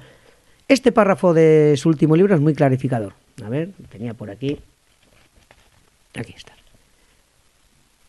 Este 0.68 0.92
párrafo 0.92 1.34
de 1.34 1.76
su 1.78 1.90
último 1.90 2.16
libro 2.16 2.36
es 2.36 2.42
muy 2.42 2.54
clarificador. 2.54 3.14
A 3.44 3.50
ver, 3.50 3.72
lo 3.80 3.88
tenía 3.88 4.14
por 4.14 4.30
aquí. 4.30 4.60
Aquí 6.16 6.34
está. 6.36 6.54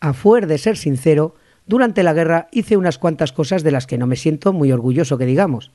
A 0.01 0.13
fuer 0.13 0.47
de 0.47 0.59
ser 0.59 0.77
sincero, 0.77 1.35
durante 1.67 2.03
la 2.03 2.13
guerra 2.13 2.49
hice 2.53 2.77
unas 2.77 2.99
cuantas 2.99 3.33
cosas 3.33 3.63
de 3.63 3.71
las 3.71 3.87
que 3.87 3.99
no 3.99 4.07
me 4.07 4.17
siento 4.17 4.53
muy 4.53 4.73
orgulloso 4.73 5.19
que 5.19 5.27
digamos. 5.27 5.71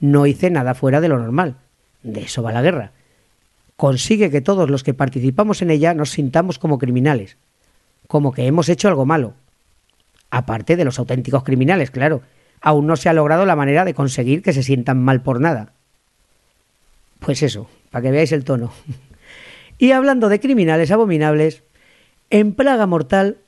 No 0.00 0.26
hice 0.26 0.50
nada 0.50 0.74
fuera 0.74 1.00
de 1.00 1.08
lo 1.08 1.18
normal. 1.18 1.56
De 2.02 2.22
eso 2.22 2.42
va 2.42 2.52
la 2.52 2.62
guerra. 2.62 2.92
Consigue 3.76 4.30
que 4.30 4.40
todos 4.40 4.70
los 4.70 4.84
que 4.84 4.94
participamos 4.94 5.62
en 5.62 5.70
ella 5.70 5.94
nos 5.94 6.10
sintamos 6.10 6.58
como 6.58 6.78
criminales, 6.78 7.36
como 8.06 8.32
que 8.32 8.46
hemos 8.46 8.68
hecho 8.68 8.88
algo 8.88 9.04
malo. 9.06 9.34
Aparte 10.34 10.74
de 10.74 10.84
los 10.84 10.98
auténticos 10.98 11.44
criminales, 11.44 11.92
claro. 11.92 12.22
Aún 12.60 12.88
no 12.88 12.96
se 12.96 13.08
ha 13.08 13.12
logrado 13.12 13.46
la 13.46 13.54
manera 13.54 13.84
de 13.84 13.94
conseguir 13.94 14.42
que 14.42 14.52
se 14.52 14.64
sientan 14.64 15.00
mal 15.00 15.22
por 15.22 15.40
nada. 15.40 15.70
Pues 17.20 17.44
eso, 17.44 17.68
para 17.92 18.02
que 18.02 18.10
veáis 18.10 18.32
el 18.32 18.44
tono. 18.44 18.72
Y 19.76 19.90
hablando 19.90 20.28
de 20.28 20.38
criminales 20.38 20.92
abominables, 20.92 21.64
En 22.30 22.54
Plaga 22.54 22.86
Mortal 22.86 23.38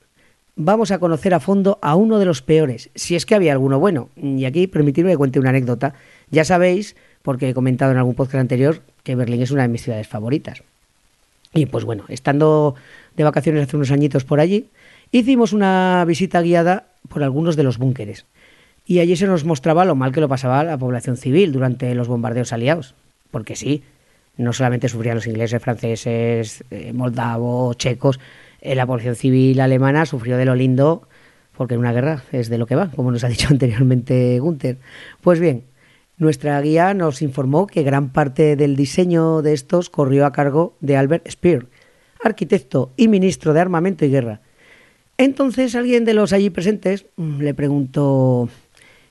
vamos 0.57 0.91
a 0.91 0.99
conocer 0.99 1.35
a 1.35 1.41
fondo 1.41 1.79
a 1.83 1.95
uno 1.95 2.19
de 2.19 2.25
los 2.25 2.43
peores, 2.43 2.91
si 2.97 3.15
es 3.15 3.27
que 3.27 3.37
había 3.37 3.53
alguno 3.53 3.79
bueno. 3.79 4.09
Y 4.17 4.45
aquí 4.45 4.67
permitidme 4.67 5.13
que 5.13 5.17
cuente 5.17 5.39
una 5.39 5.51
anécdota. 5.51 5.95
Ya 6.31 6.45
sabéis, 6.45 6.97
porque 7.23 7.49
he 7.49 7.55
comentado 7.55 7.93
en 7.93 7.99
algún 7.99 8.17
podcast 8.17 8.41
anterior, 8.41 8.83
que 9.05 9.15
Berlín 9.15 9.41
es 9.41 9.53
una 9.53 9.63
de 9.63 9.69
mis 9.69 9.83
ciudades 9.83 10.09
favoritas. 10.09 10.63
Y 11.55 11.67
pues 11.67 11.85
bueno, 11.85 12.05
estando 12.09 12.75
de 13.17 13.25
vacaciones 13.25 13.63
hace 13.63 13.77
unos 13.77 13.93
añitos 13.93 14.25
por 14.25 14.41
allí, 14.41 14.69
hicimos 15.11 15.53
una 15.53 16.05
visita 16.07 16.41
guiada 16.43 16.89
por 17.09 17.23
algunos 17.23 17.57
de 17.57 17.63
los 17.63 17.79
búnkeres. 17.79 18.27
Y 18.85 19.01
allí 19.01 19.17
se 19.17 19.27
nos 19.27 19.45
mostraba 19.45 19.85
lo 19.85 19.97
mal 19.97 20.13
que 20.13 20.21
lo 20.21 20.29
pasaba 20.29 20.63
la 20.63 20.79
población 20.79 21.17
civil 21.17 21.53
durante 21.53 21.95
los 21.95 22.09
bombardeos 22.09 22.53
aliados. 22.53 22.95
Porque 23.31 23.57
sí, 23.57 23.83
no 24.37 24.53
solamente 24.53 24.89
sufrían 24.89 25.17
los 25.17 25.27
ingleses, 25.27 25.61
franceses, 25.61 26.65
eh, 26.71 26.93
moldavos, 26.93 27.77
checos, 27.77 28.21
eh, 28.61 28.75
la 28.75 28.87
población 28.87 29.17
civil 29.17 29.61
alemana 29.61 30.07
sufrió 30.07 30.37
de 30.37 30.45
lo 30.45 30.55
lindo 30.55 31.09
porque 31.57 31.75
en 31.75 31.81
una 31.81 31.93
guerra 31.93 32.23
es 32.33 32.49
de 32.49 32.59
lo 32.59 32.67
que 32.67 32.77
va, 32.77 32.91
como 32.91 33.11
nos 33.11 33.25
ha 33.25 33.29
dicho 33.29 33.49
anteriormente 33.51 34.39
Gunther. 34.39 34.79
Pues 35.21 35.41
bien, 35.41 35.65
nuestra 36.19 36.61
guía 36.61 36.95
nos 36.95 37.23
informó 37.23 37.67
que 37.67 37.83
gran 37.83 38.11
parte 38.11 38.57
del 38.57 38.77
diseño 38.77 39.43
de 39.43 39.53
estos 39.53 39.91
corrió 39.91 40.27
a 40.27 40.33
cargo 40.33 40.77
de 40.81 40.97
Albert 40.97 41.29
Speer, 41.29 41.67
arquitecto 42.23 42.93
y 42.97 43.09
ministro 43.09 43.53
de 43.53 43.61
Armamento 43.61 44.05
y 44.05 44.11
Guerra. 44.11 44.41
Entonces 45.19 45.75
alguien 45.75 46.05
de 46.05 46.15
los 46.15 46.33
allí 46.33 46.51
presentes 46.51 47.07
mm, 47.17 47.41
le 47.41 47.55
preguntó, 47.55 48.49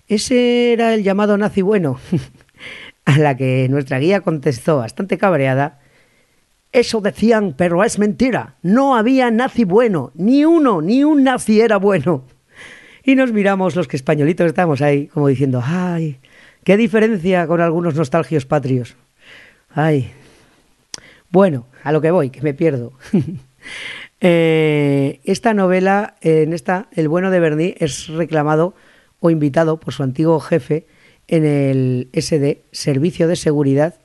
¿ese 0.08 0.74
era 0.74 0.93
el 0.93 1.03
llamado 1.03 1.38
nazi 1.38 1.62
bueno? 1.62 1.99
a 3.06 3.18
la 3.18 3.36
que 3.38 3.68
nuestra 3.70 3.99
guía 3.99 4.22
contestó 4.22 4.78
bastante 4.78 5.18
cabreada, 5.18 5.80
eso 6.72 6.99
decían, 6.99 7.56
pero 7.58 7.84
es 7.84 7.97
mentira, 7.99 8.56
no 8.62 8.95
había 8.95 9.32
nazi 9.32 9.64
bueno, 9.64 10.12
ni 10.16 10.43
uno, 10.43 10.82
ni 10.82 11.03
un 11.03 11.24
nazi 11.24 11.62
era 11.62 11.78
bueno. 11.78 12.26
Y 13.03 13.16
nos 13.16 13.32
miramos 13.32 13.76
los 13.76 13.88
que 13.88 13.95
españolitos 13.95 14.47
estamos 14.47 14.82
ahí, 14.82 15.08
como 15.08 15.28
diciendo, 15.28 15.62
ay, 15.64 16.20
qué 16.64 16.76
diferencia 16.76 17.47
con 17.47 17.62
algunos 17.62 17.95
nostalgios 17.95 18.45
patrios. 18.45 18.95
Ay. 19.70 20.12
Bueno, 21.30 21.68
a 21.84 21.91
lo 21.91 22.01
que 22.01 22.12
voy, 22.12 22.30
que 22.30 22.41
me 22.41 22.53
pierdo. 22.53 22.93
Eh, 24.22 25.20
esta 25.24 25.53
novela, 25.53 26.16
en 26.22 26.53
esta, 26.53 26.88
El 26.93 27.07
bueno 27.07 27.32
de 27.32 27.39
Bernie, 27.39 27.76
es 27.80 28.07
reclamado 28.07 28.74
o 29.20 29.30
invitado 29.30 29.80
por 29.80 29.93
su 29.93 30.03
antiguo 30.03 30.39
jefe 30.39 30.86
en 31.28 31.45
el 31.45 32.09
SD, 32.13 32.61
Servicio 32.72 33.28
de 33.28 33.36
Seguridad, 33.36 33.95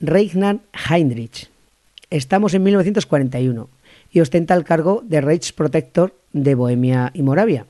Reinhard 0.00 0.60
Heinrich. 0.90 1.50
Estamos 2.10 2.54
en 2.54 2.62
1941 2.62 3.68
y 4.10 4.20
ostenta 4.20 4.54
el 4.54 4.64
cargo 4.64 5.02
de 5.04 5.20
Reichsprotector 5.20 6.14
de 6.32 6.54
Bohemia 6.54 7.10
y 7.14 7.22
Moravia. 7.22 7.66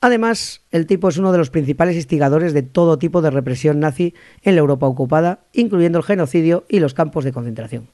Además, 0.00 0.62
el 0.72 0.86
tipo 0.86 1.08
es 1.08 1.16
uno 1.16 1.30
de 1.30 1.38
los 1.38 1.50
principales 1.50 1.94
instigadores 1.94 2.52
de 2.52 2.62
todo 2.62 2.98
tipo 2.98 3.22
de 3.22 3.30
represión 3.30 3.78
nazi 3.78 4.14
en 4.42 4.56
la 4.56 4.60
Europa 4.60 4.88
ocupada, 4.88 5.44
incluyendo 5.52 5.98
el 5.98 6.04
genocidio 6.04 6.64
y 6.68 6.80
los 6.80 6.92
campos 6.92 7.24
de 7.24 7.32
concentración. 7.32 7.88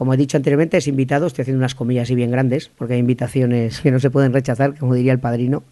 Como 0.00 0.14
he 0.14 0.16
dicho 0.16 0.38
anteriormente, 0.38 0.78
es 0.78 0.88
invitado, 0.88 1.26
estoy 1.26 1.42
haciendo 1.42 1.58
unas 1.58 1.74
comillas 1.74 2.08
y 2.08 2.14
bien 2.14 2.30
grandes, 2.30 2.70
porque 2.70 2.94
hay 2.94 3.00
invitaciones 3.00 3.82
que 3.82 3.90
no 3.90 4.00
se 4.00 4.08
pueden 4.08 4.32
rechazar, 4.32 4.78
como 4.78 4.94
diría 4.94 5.12
el 5.12 5.20
padrino, 5.20 5.62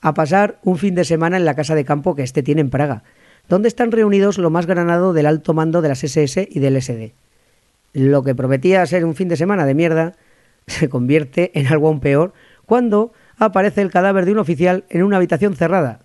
a 0.00 0.14
pasar 0.14 0.58
un 0.64 0.78
fin 0.78 0.96
de 0.96 1.04
semana 1.04 1.36
en 1.36 1.44
la 1.44 1.54
casa 1.54 1.76
de 1.76 1.84
campo 1.84 2.16
que 2.16 2.24
este 2.24 2.42
tiene 2.42 2.60
en 2.60 2.70
Praga, 2.70 3.04
donde 3.48 3.68
están 3.68 3.92
reunidos 3.92 4.36
lo 4.38 4.50
más 4.50 4.66
granado 4.66 5.12
del 5.12 5.26
alto 5.26 5.54
mando 5.54 5.80
de 5.80 5.90
las 5.90 6.02
SS 6.02 6.48
y 6.50 6.58
del 6.58 6.82
SD. 6.82 7.12
Lo 7.92 8.24
que 8.24 8.34
prometía 8.34 8.84
ser 8.84 9.04
un 9.04 9.14
fin 9.14 9.28
de 9.28 9.36
semana 9.36 9.64
de 9.64 9.74
mierda 9.74 10.16
se 10.66 10.88
convierte 10.88 11.52
en 11.54 11.68
algo 11.68 11.86
aún 11.86 12.00
peor 12.00 12.32
cuando 12.66 13.12
aparece 13.38 13.80
el 13.80 13.92
cadáver 13.92 14.24
de 14.24 14.32
un 14.32 14.38
oficial 14.38 14.86
en 14.88 15.04
una 15.04 15.18
habitación 15.18 15.54
cerrada. 15.54 16.00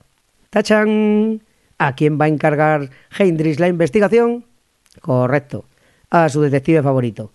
¡Tachan! 0.52 1.42
¿A 1.80 1.96
quién 1.96 2.22
va 2.22 2.26
a 2.26 2.28
encargar 2.28 2.92
Heinrich 3.18 3.60
la 3.60 3.68
investigación? 3.68 4.46
Correcto, 5.02 5.66
a 6.12 6.30
su 6.30 6.40
detective 6.42 6.84
favorito. 6.84 7.32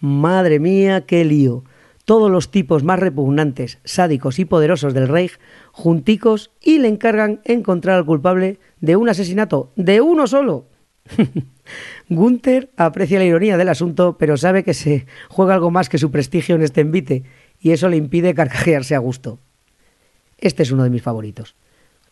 Madre 0.00 0.58
mía, 0.58 1.02
qué 1.02 1.24
lío. 1.24 1.64
Todos 2.06 2.30
los 2.30 2.50
tipos 2.50 2.82
más 2.82 2.98
repugnantes, 2.98 3.78
sádicos 3.84 4.38
y 4.38 4.46
poderosos 4.46 4.94
del 4.94 5.08
Reich 5.08 5.38
junticos 5.72 6.50
y 6.60 6.78
le 6.78 6.88
encargan 6.88 7.40
encontrar 7.44 7.98
al 7.98 8.06
culpable 8.06 8.58
de 8.80 8.96
un 8.96 9.08
asesinato 9.08 9.70
de 9.76 10.00
uno 10.00 10.26
solo. 10.26 10.66
Gunther 12.08 12.70
aprecia 12.76 13.18
la 13.18 13.26
ironía 13.26 13.58
del 13.58 13.68
asunto, 13.68 14.16
pero 14.18 14.36
sabe 14.36 14.64
que 14.64 14.74
se 14.74 15.06
juega 15.28 15.54
algo 15.54 15.70
más 15.70 15.88
que 15.88 15.98
su 15.98 16.10
prestigio 16.10 16.54
en 16.54 16.62
este 16.62 16.80
envite, 16.80 17.24
y 17.60 17.72
eso 17.72 17.88
le 17.88 17.96
impide 17.96 18.34
carcajearse 18.34 18.94
a 18.94 18.98
gusto. 18.98 19.38
Este 20.38 20.62
es 20.62 20.72
uno 20.72 20.84
de 20.84 20.90
mis 20.90 21.02
favoritos. 21.02 21.54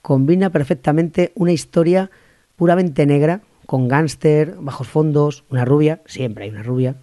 Combina 0.03 0.51
perfectamente 0.51 1.33
una 1.35 1.53
historia 1.53 2.11
puramente 2.55 3.07
negra, 3.07 3.41
con 3.67 3.89
gángster, 3.89 4.57
bajos 4.61 4.89
fondos, 4.89 5.45
una 5.49 5.65
rubia, 5.65 6.03
siempre 6.07 6.45
hay 6.45 6.51
una 6.51 6.63
rubia, 6.63 6.97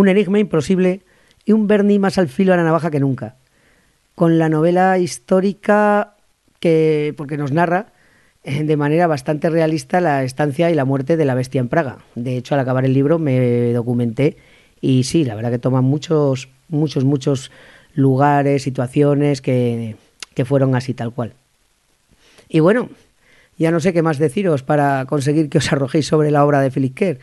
un 0.00 0.08
enigma 0.08 0.38
imposible 0.38 1.02
y 1.44 1.52
un 1.52 1.66
Bernie 1.66 1.98
más 1.98 2.16
al 2.16 2.28
filo 2.28 2.52
de 2.52 2.58
la 2.58 2.64
navaja 2.64 2.90
que 2.90 3.00
nunca. 3.00 3.36
Con 4.14 4.38
la 4.38 4.48
novela 4.48 4.98
histórica 4.98 6.14
que, 6.58 7.14
porque 7.16 7.36
nos 7.36 7.52
narra 7.52 7.92
eh, 8.42 8.64
de 8.64 8.76
manera 8.76 9.06
bastante 9.06 9.50
realista 9.50 10.00
la 10.00 10.24
estancia 10.24 10.70
y 10.70 10.74
la 10.74 10.86
muerte 10.86 11.18
de 11.18 11.24
la 11.26 11.34
bestia 11.34 11.60
en 11.60 11.68
Praga. 11.68 11.98
De 12.14 12.36
hecho, 12.36 12.54
al 12.54 12.60
acabar 12.60 12.86
el 12.86 12.94
libro 12.94 13.18
me 13.18 13.72
documenté 13.72 14.38
y 14.80 15.04
sí, 15.04 15.24
la 15.24 15.34
verdad 15.34 15.50
que 15.50 15.58
toma 15.58 15.82
muchos, 15.82 16.48
muchos, 16.68 17.04
muchos 17.04 17.50
lugares, 17.94 18.62
situaciones 18.62 19.42
que, 19.42 19.96
que 20.34 20.44
fueron 20.46 20.74
así 20.74 20.94
tal 20.94 21.12
cual. 21.12 21.34
Y 22.48 22.60
bueno, 22.60 22.88
ya 23.58 23.70
no 23.70 23.80
sé 23.80 23.92
qué 23.92 24.00
más 24.00 24.18
deciros 24.18 24.62
para 24.62 25.04
conseguir 25.04 25.50
que 25.50 25.58
os 25.58 25.70
arrojéis 25.70 26.06
sobre 26.06 26.30
la 26.30 26.44
obra 26.44 26.62
de 26.62 26.70
Philip 26.70 26.94
Kerr. 26.94 27.18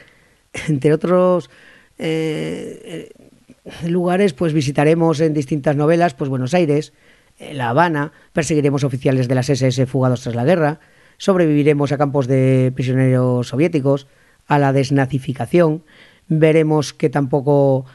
Entre 0.67 0.93
otros 0.93 1.49
eh, 1.97 3.11
eh, 3.13 3.87
lugares, 3.87 4.33
pues 4.33 4.53
visitaremos 4.53 5.19
en 5.19 5.33
distintas 5.33 5.75
novelas, 5.75 6.13
pues 6.13 6.29
Buenos 6.29 6.53
Aires, 6.53 6.93
eh, 7.39 7.53
La 7.53 7.69
Habana, 7.69 8.11
perseguiremos 8.33 8.83
oficiales 8.83 9.27
de 9.27 9.35
las 9.35 9.49
SS 9.49 9.85
fugados 9.85 10.21
tras 10.21 10.35
la 10.35 10.45
guerra, 10.45 10.79
sobreviviremos 11.17 11.91
a 11.91 11.97
campos 11.97 12.27
de 12.27 12.71
prisioneros 12.75 13.47
soviéticos, 13.47 14.07
a 14.47 14.59
la 14.59 14.73
desnazificación, 14.73 15.83
veremos 16.27 16.93
que 16.93 17.09
tampoco 17.09 17.85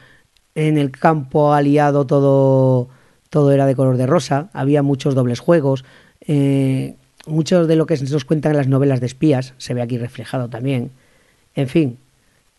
en 0.55 0.77
el 0.77 0.91
campo 0.91 1.53
aliado 1.53 2.05
todo, 2.05 2.89
todo 3.29 3.51
era 3.51 3.65
de 3.65 3.75
color 3.75 3.97
de 3.97 4.05
rosa, 4.05 4.49
había 4.53 4.83
muchos 4.83 5.15
dobles 5.15 5.39
juegos, 5.39 5.83
eh, 6.21 6.95
mucho 7.25 7.65
de 7.65 7.75
lo 7.75 7.85
que 7.85 7.97
nos 7.97 8.25
cuentan 8.25 8.51
en 8.51 8.57
las 8.57 8.67
novelas 8.67 8.99
de 8.99 9.07
espías 9.07 9.53
se 9.57 9.73
ve 9.73 9.81
aquí 9.81 9.97
reflejado 9.97 10.49
también. 10.49 10.91
En 11.55 11.67
fin, 11.67 11.97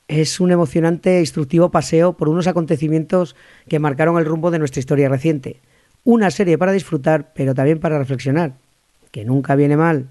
es 0.09 0.41
un 0.41 0.51
emocionante 0.53 1.17
e 1.17 1.21
instructivo 1.21 1.71
paseo 1.71 2.17
por 2.17 2.29
unos 2.29 2.47
acontecimientos 2.47 3.37
que 3.69 3.79
marcaron 3.79 4.19
el 4.19 4.27
rumbo 4.27 4.51
de 4.51 4.59
nuestra 4.59 4.81
historia 4.81 5.09
reciente. 5.09 5.61
Una 6.05 6.31
serie 6.31 6.59
para 6.59 6.73
disfrutar, 6.73 7.33
pero 7.35 7.55
también 7.55 7.81
para 7.81 7.99
reflexionar, 7.99 8.59
que 9.11 9.25
nunca 9.25 9.57
viene 9.57 9.77
mal. 9.77 10.09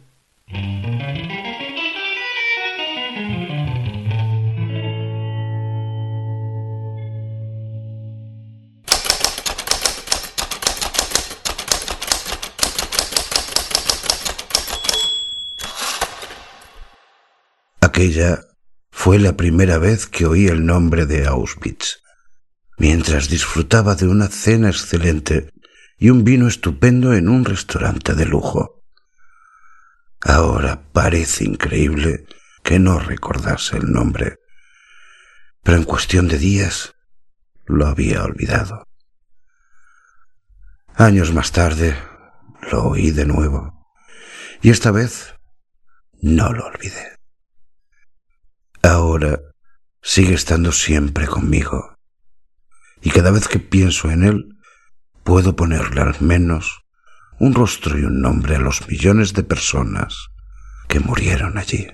Aquella 17.82 18.53
fue 19.04 19.20
la 19.20 19.36
primera 19.36 19.80
vez 19.80 20.08
que 20.08 20.26
oí 20.26 20.47
el 20.47 20.66
nombre 20.66 21.06
de 21.06 21.28
Auschwitz, 21.28 22.01
mientras 22.78 23.28
disfrutaba 23.28 23.95
de 23.95 24.08
una 24.08 24.30
cena 24.30 24.70
excelente 24.70 25.51
y 25.97 26.10
un 26.10 26.24
vino 26.24 26.47
estupendo 26.47 27.14
en 27.14 27.28
un 27.28 27.43
restaurante 27.43 28.14
de 28.14 28.26
lujo. 28.26 28.82
Ahora 30.22 30.89
parece 30.93 31.43
increíble 31.43 32.28
que 32.64 32.80
no 32.80 32.97
recordase 32.97 33.76
el 33.76 33.91
nombre, 33.91 34.39
pero 35.64 35.76
en 35.76 35.84
cuestión 35.84 36.30
de 36.30 36.38
días 36.38 36.95
lo 37.66 37.88
había 37.88 38.24
olvidado. 38.24 38.88
Años 40.95 41.34
más 41.34 41.51
tarde 41.51 41.97
lo 42.72 42.86
oí 42.86 43.12
de 43.12 43.26
nuevo, 43.26 43.86
y 44.62 44.70
esta 44.70 44.91
vez 44.91 45.36
no 46.22 46.54
lo 46.54 46.68
olvidé 46.68 47.23
ahora 48.84 49.40
sigue 50.02 50.34
estando 50.34 50.72
siempre 50.72 51.28
conmigo. 51.28 51.96
Y 53.02 53.10
cada 53.10 53.32
vez 53.32 53.48
que 53.48 53.60
pienso 53.60 54.12
en 54.12 54.24
él, 54.24 54.58
puedo 55.24 55.56
ponerle 55.56 56.02
al 56.02 56.16
menos 56.20 56.84
un 57.40 57.54
rostro 57.54 57.98
y 57.98 58.04
un 58.04 58.22
nombre 58.22 58.58
a 58.58 58.60
los 58.60 58.88
millones 58.88 59.34
de 59.34 59.44
personas 59.44 60.28
que 60.88 61.00
murieron 61.00 61.58
allí. 61.58 61.88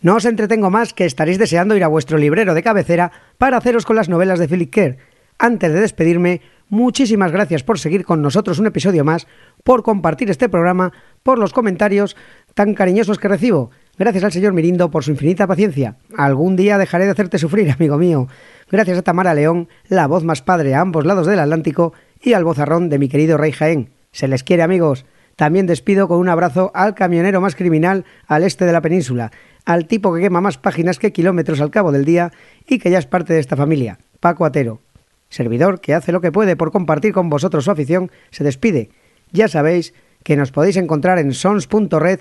No 0.00 0.14
os 0.14 0.24
entretengo 0.24 0.70
más 0.70 0.92
que 0.92 1.04
estaréis 1.04 1.38
deseando 1.38 1.76
ir 1.76 1.84
a 1.84 1.88
vuestro 1.88 2.18
librero 2.18 2.54
de 2.54 2.62
cabecera 2.62 3.10
para 3.36 3.56
haceros 3.56 3.84
con 3.84 3.96
las 3.96 4.08
novelas 4.08 4.38
de 4.38 4.48
Philip 4.48 4.72
Kerr 4.72 4.98
antes 5.38 5.72
de 5.72 5.80
despedirme, 5.80 6.40
muchísimas 6.68 7.30
gracias 7.30 7.62
por 7.62 7.78
seguir 7.78 8.04
con 8.04 8.22
nosotros 8.22 8.58
un 8.58 8.66
episodio 8.66 9.04
más, 9.04 9.28
por 9.62 9.84
compartir 9.84 10.30
este 10.30 10.48
programa, 10.48 10.92
por 11.22 11.38
los 11.38 11.52
comentarios 11.52 12.16
tan 12.54 12.74
cariñosos 12.74 13.18
que 13.18 13.28
recibo. 13.28 13.70
Gracias 13.98 14.24
al 14.24 14.32
señor 14.32 14.52
Mirindo 14.52 14.90
por 14.90 15.04
su 15.04 15.12
infinita 15.12 15.46
paciencia. 15.46 15.96
Algún 16.16 16.56
día 16.56 16.76
dejaré 16.76 17.04
de 17.04 17.12
hacerte 17.12 17.38
sufrir, 17.38 17.70
amigo 17.70 17.98
mío. 17.98 18.26
Gracias 18.70 18.98
a 18.98 19.02
Tamara 19.02 19.34
León, 19.34 19.68
la 19.88 20.08
voz 20.08 20.24
más 20.24 20.42
padre 20.42 20.74
a 20.74 20.80
ambos 20.80 21.06
lados 21.06 21.28
del 21.28 21.38
Atlántico, 21.38 21.92
y 22.20 22.32
al 22.32 22.44
vozarrón 22.44 22.88
de 22.88 22.98
mi 22.98 23.08
querido 23.08 23.36
Rey 23.36 23.52
Jaén. 23.52 23.90
Se 24.10 24.26
les 24.26 24.42
quiere, 24.42 24.64
amigos. 24.64 25.06
También 25.36 25.66
despido 25.66 26.08
con 26.08 26.18
un 26.18 26.28
abrazo 26.28 26.72
al 26.74 26.96
camionero 26.96 27.40
más 27.40 27.54
criminal 27.54 28.04
al 28.26 28.42
este 28.42 28.64
de 28.64 28.72
la 28.72 28.80
península, 28.80 29.30
al 29.64 29.86
tipo 29.86 30.12
que 30.12 30.20
quema 30.20 30.40
más 30.40 30.58
páginas 30.58 30.98
que 30.98 31.12
kilómetros 31.12 31.60
al 31.60 31.70
cabo 31.70 31.92
del 31.92 32.04
día 32.04 32.32
y 32.66 32.80
que 32.80 32.90
ya 32.90 32.98
es 32.98 33.06
parte 33.06 33.34
de 33.34 33.38
esta 33.38 33.56
familia, 33.56 34.00
Paco 34.18 34.44
Atero. 34.44 34.80
Servidor 35.28 35.80
que 35.80 35.94
hace 35.94 36.12
lo 36.12 36.20
que 36.20 36.32
puede 36.32 36.56
por 36.56 36.72
compartir 36.72 37.12
con 37.12 37.28
vosotros 37.28 37.64
su 37.64 37.70
afición, 37.70 38.10
se 38.30 38.44
despide. 38.44 38.90
Ya 39.32 39.48
sabéis 39.48 39.94
que 40.22 40.36
nos 40.36 40.52
podéis 40.52 40.76
encontrar 40.76 41.18
en 41.18 41.32
sons.red 41.32 42.20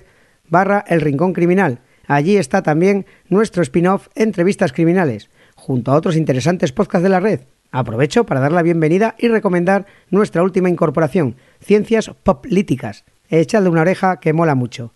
barra 0.49 0.83
El 0.87 1.01
Rincón 1.01 1.33
Criminal. 1.33 1.79
Allí 2.05 2.37
está 2.37 2.61
también 2.61 3.05
nuestro 3.29 3.63
spin-off 3.63 4.07
Entrevistas 4.15 4.71
Criminales, 4.71 5.29
junto 5.55 5.91
a 5.91 5.95
otros 5.95 6.15
interesantes 6.15 6.71
podcasts 6.71 7.03
de 7.03 7.09
la 7.09 7.19
red. 7.19 7.41
Aprovecho 7.71 8.25
para 8.25 8.39
dar 8.39 8.53
la 8.53 8.61
bienvenida 8.61 9.15
y 9.17 9.27
recomendar 9.27 9.85
nuestra 10.09 10.41
última 10.41 10.69
incorporación, 10.69 11.35
Ciencias 11.59 12.11
Poplíticas. 12.23 13.03
Echadle 13.29 13.69
una 13.69 13.81
oreja 13.81 14.21
que 14.21 14.31
mola 14.31 14.55
mucho. 14.55 14.93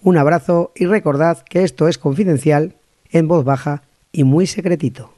Un 0.00 0.16
abrazo 0.16 0.72
y 0.74 0.86
recordad 0.86 1.42
que 1.42 1.64
esto 1.64 1.86
es 1.86 1.98
confidencial, 1.98 2.76
en 3.10 3.28
voz 3.28 3.44
baja 3.44 3.82
y 4.10 4.24
muy 4.24 4.46
secretito. 4.46 5.17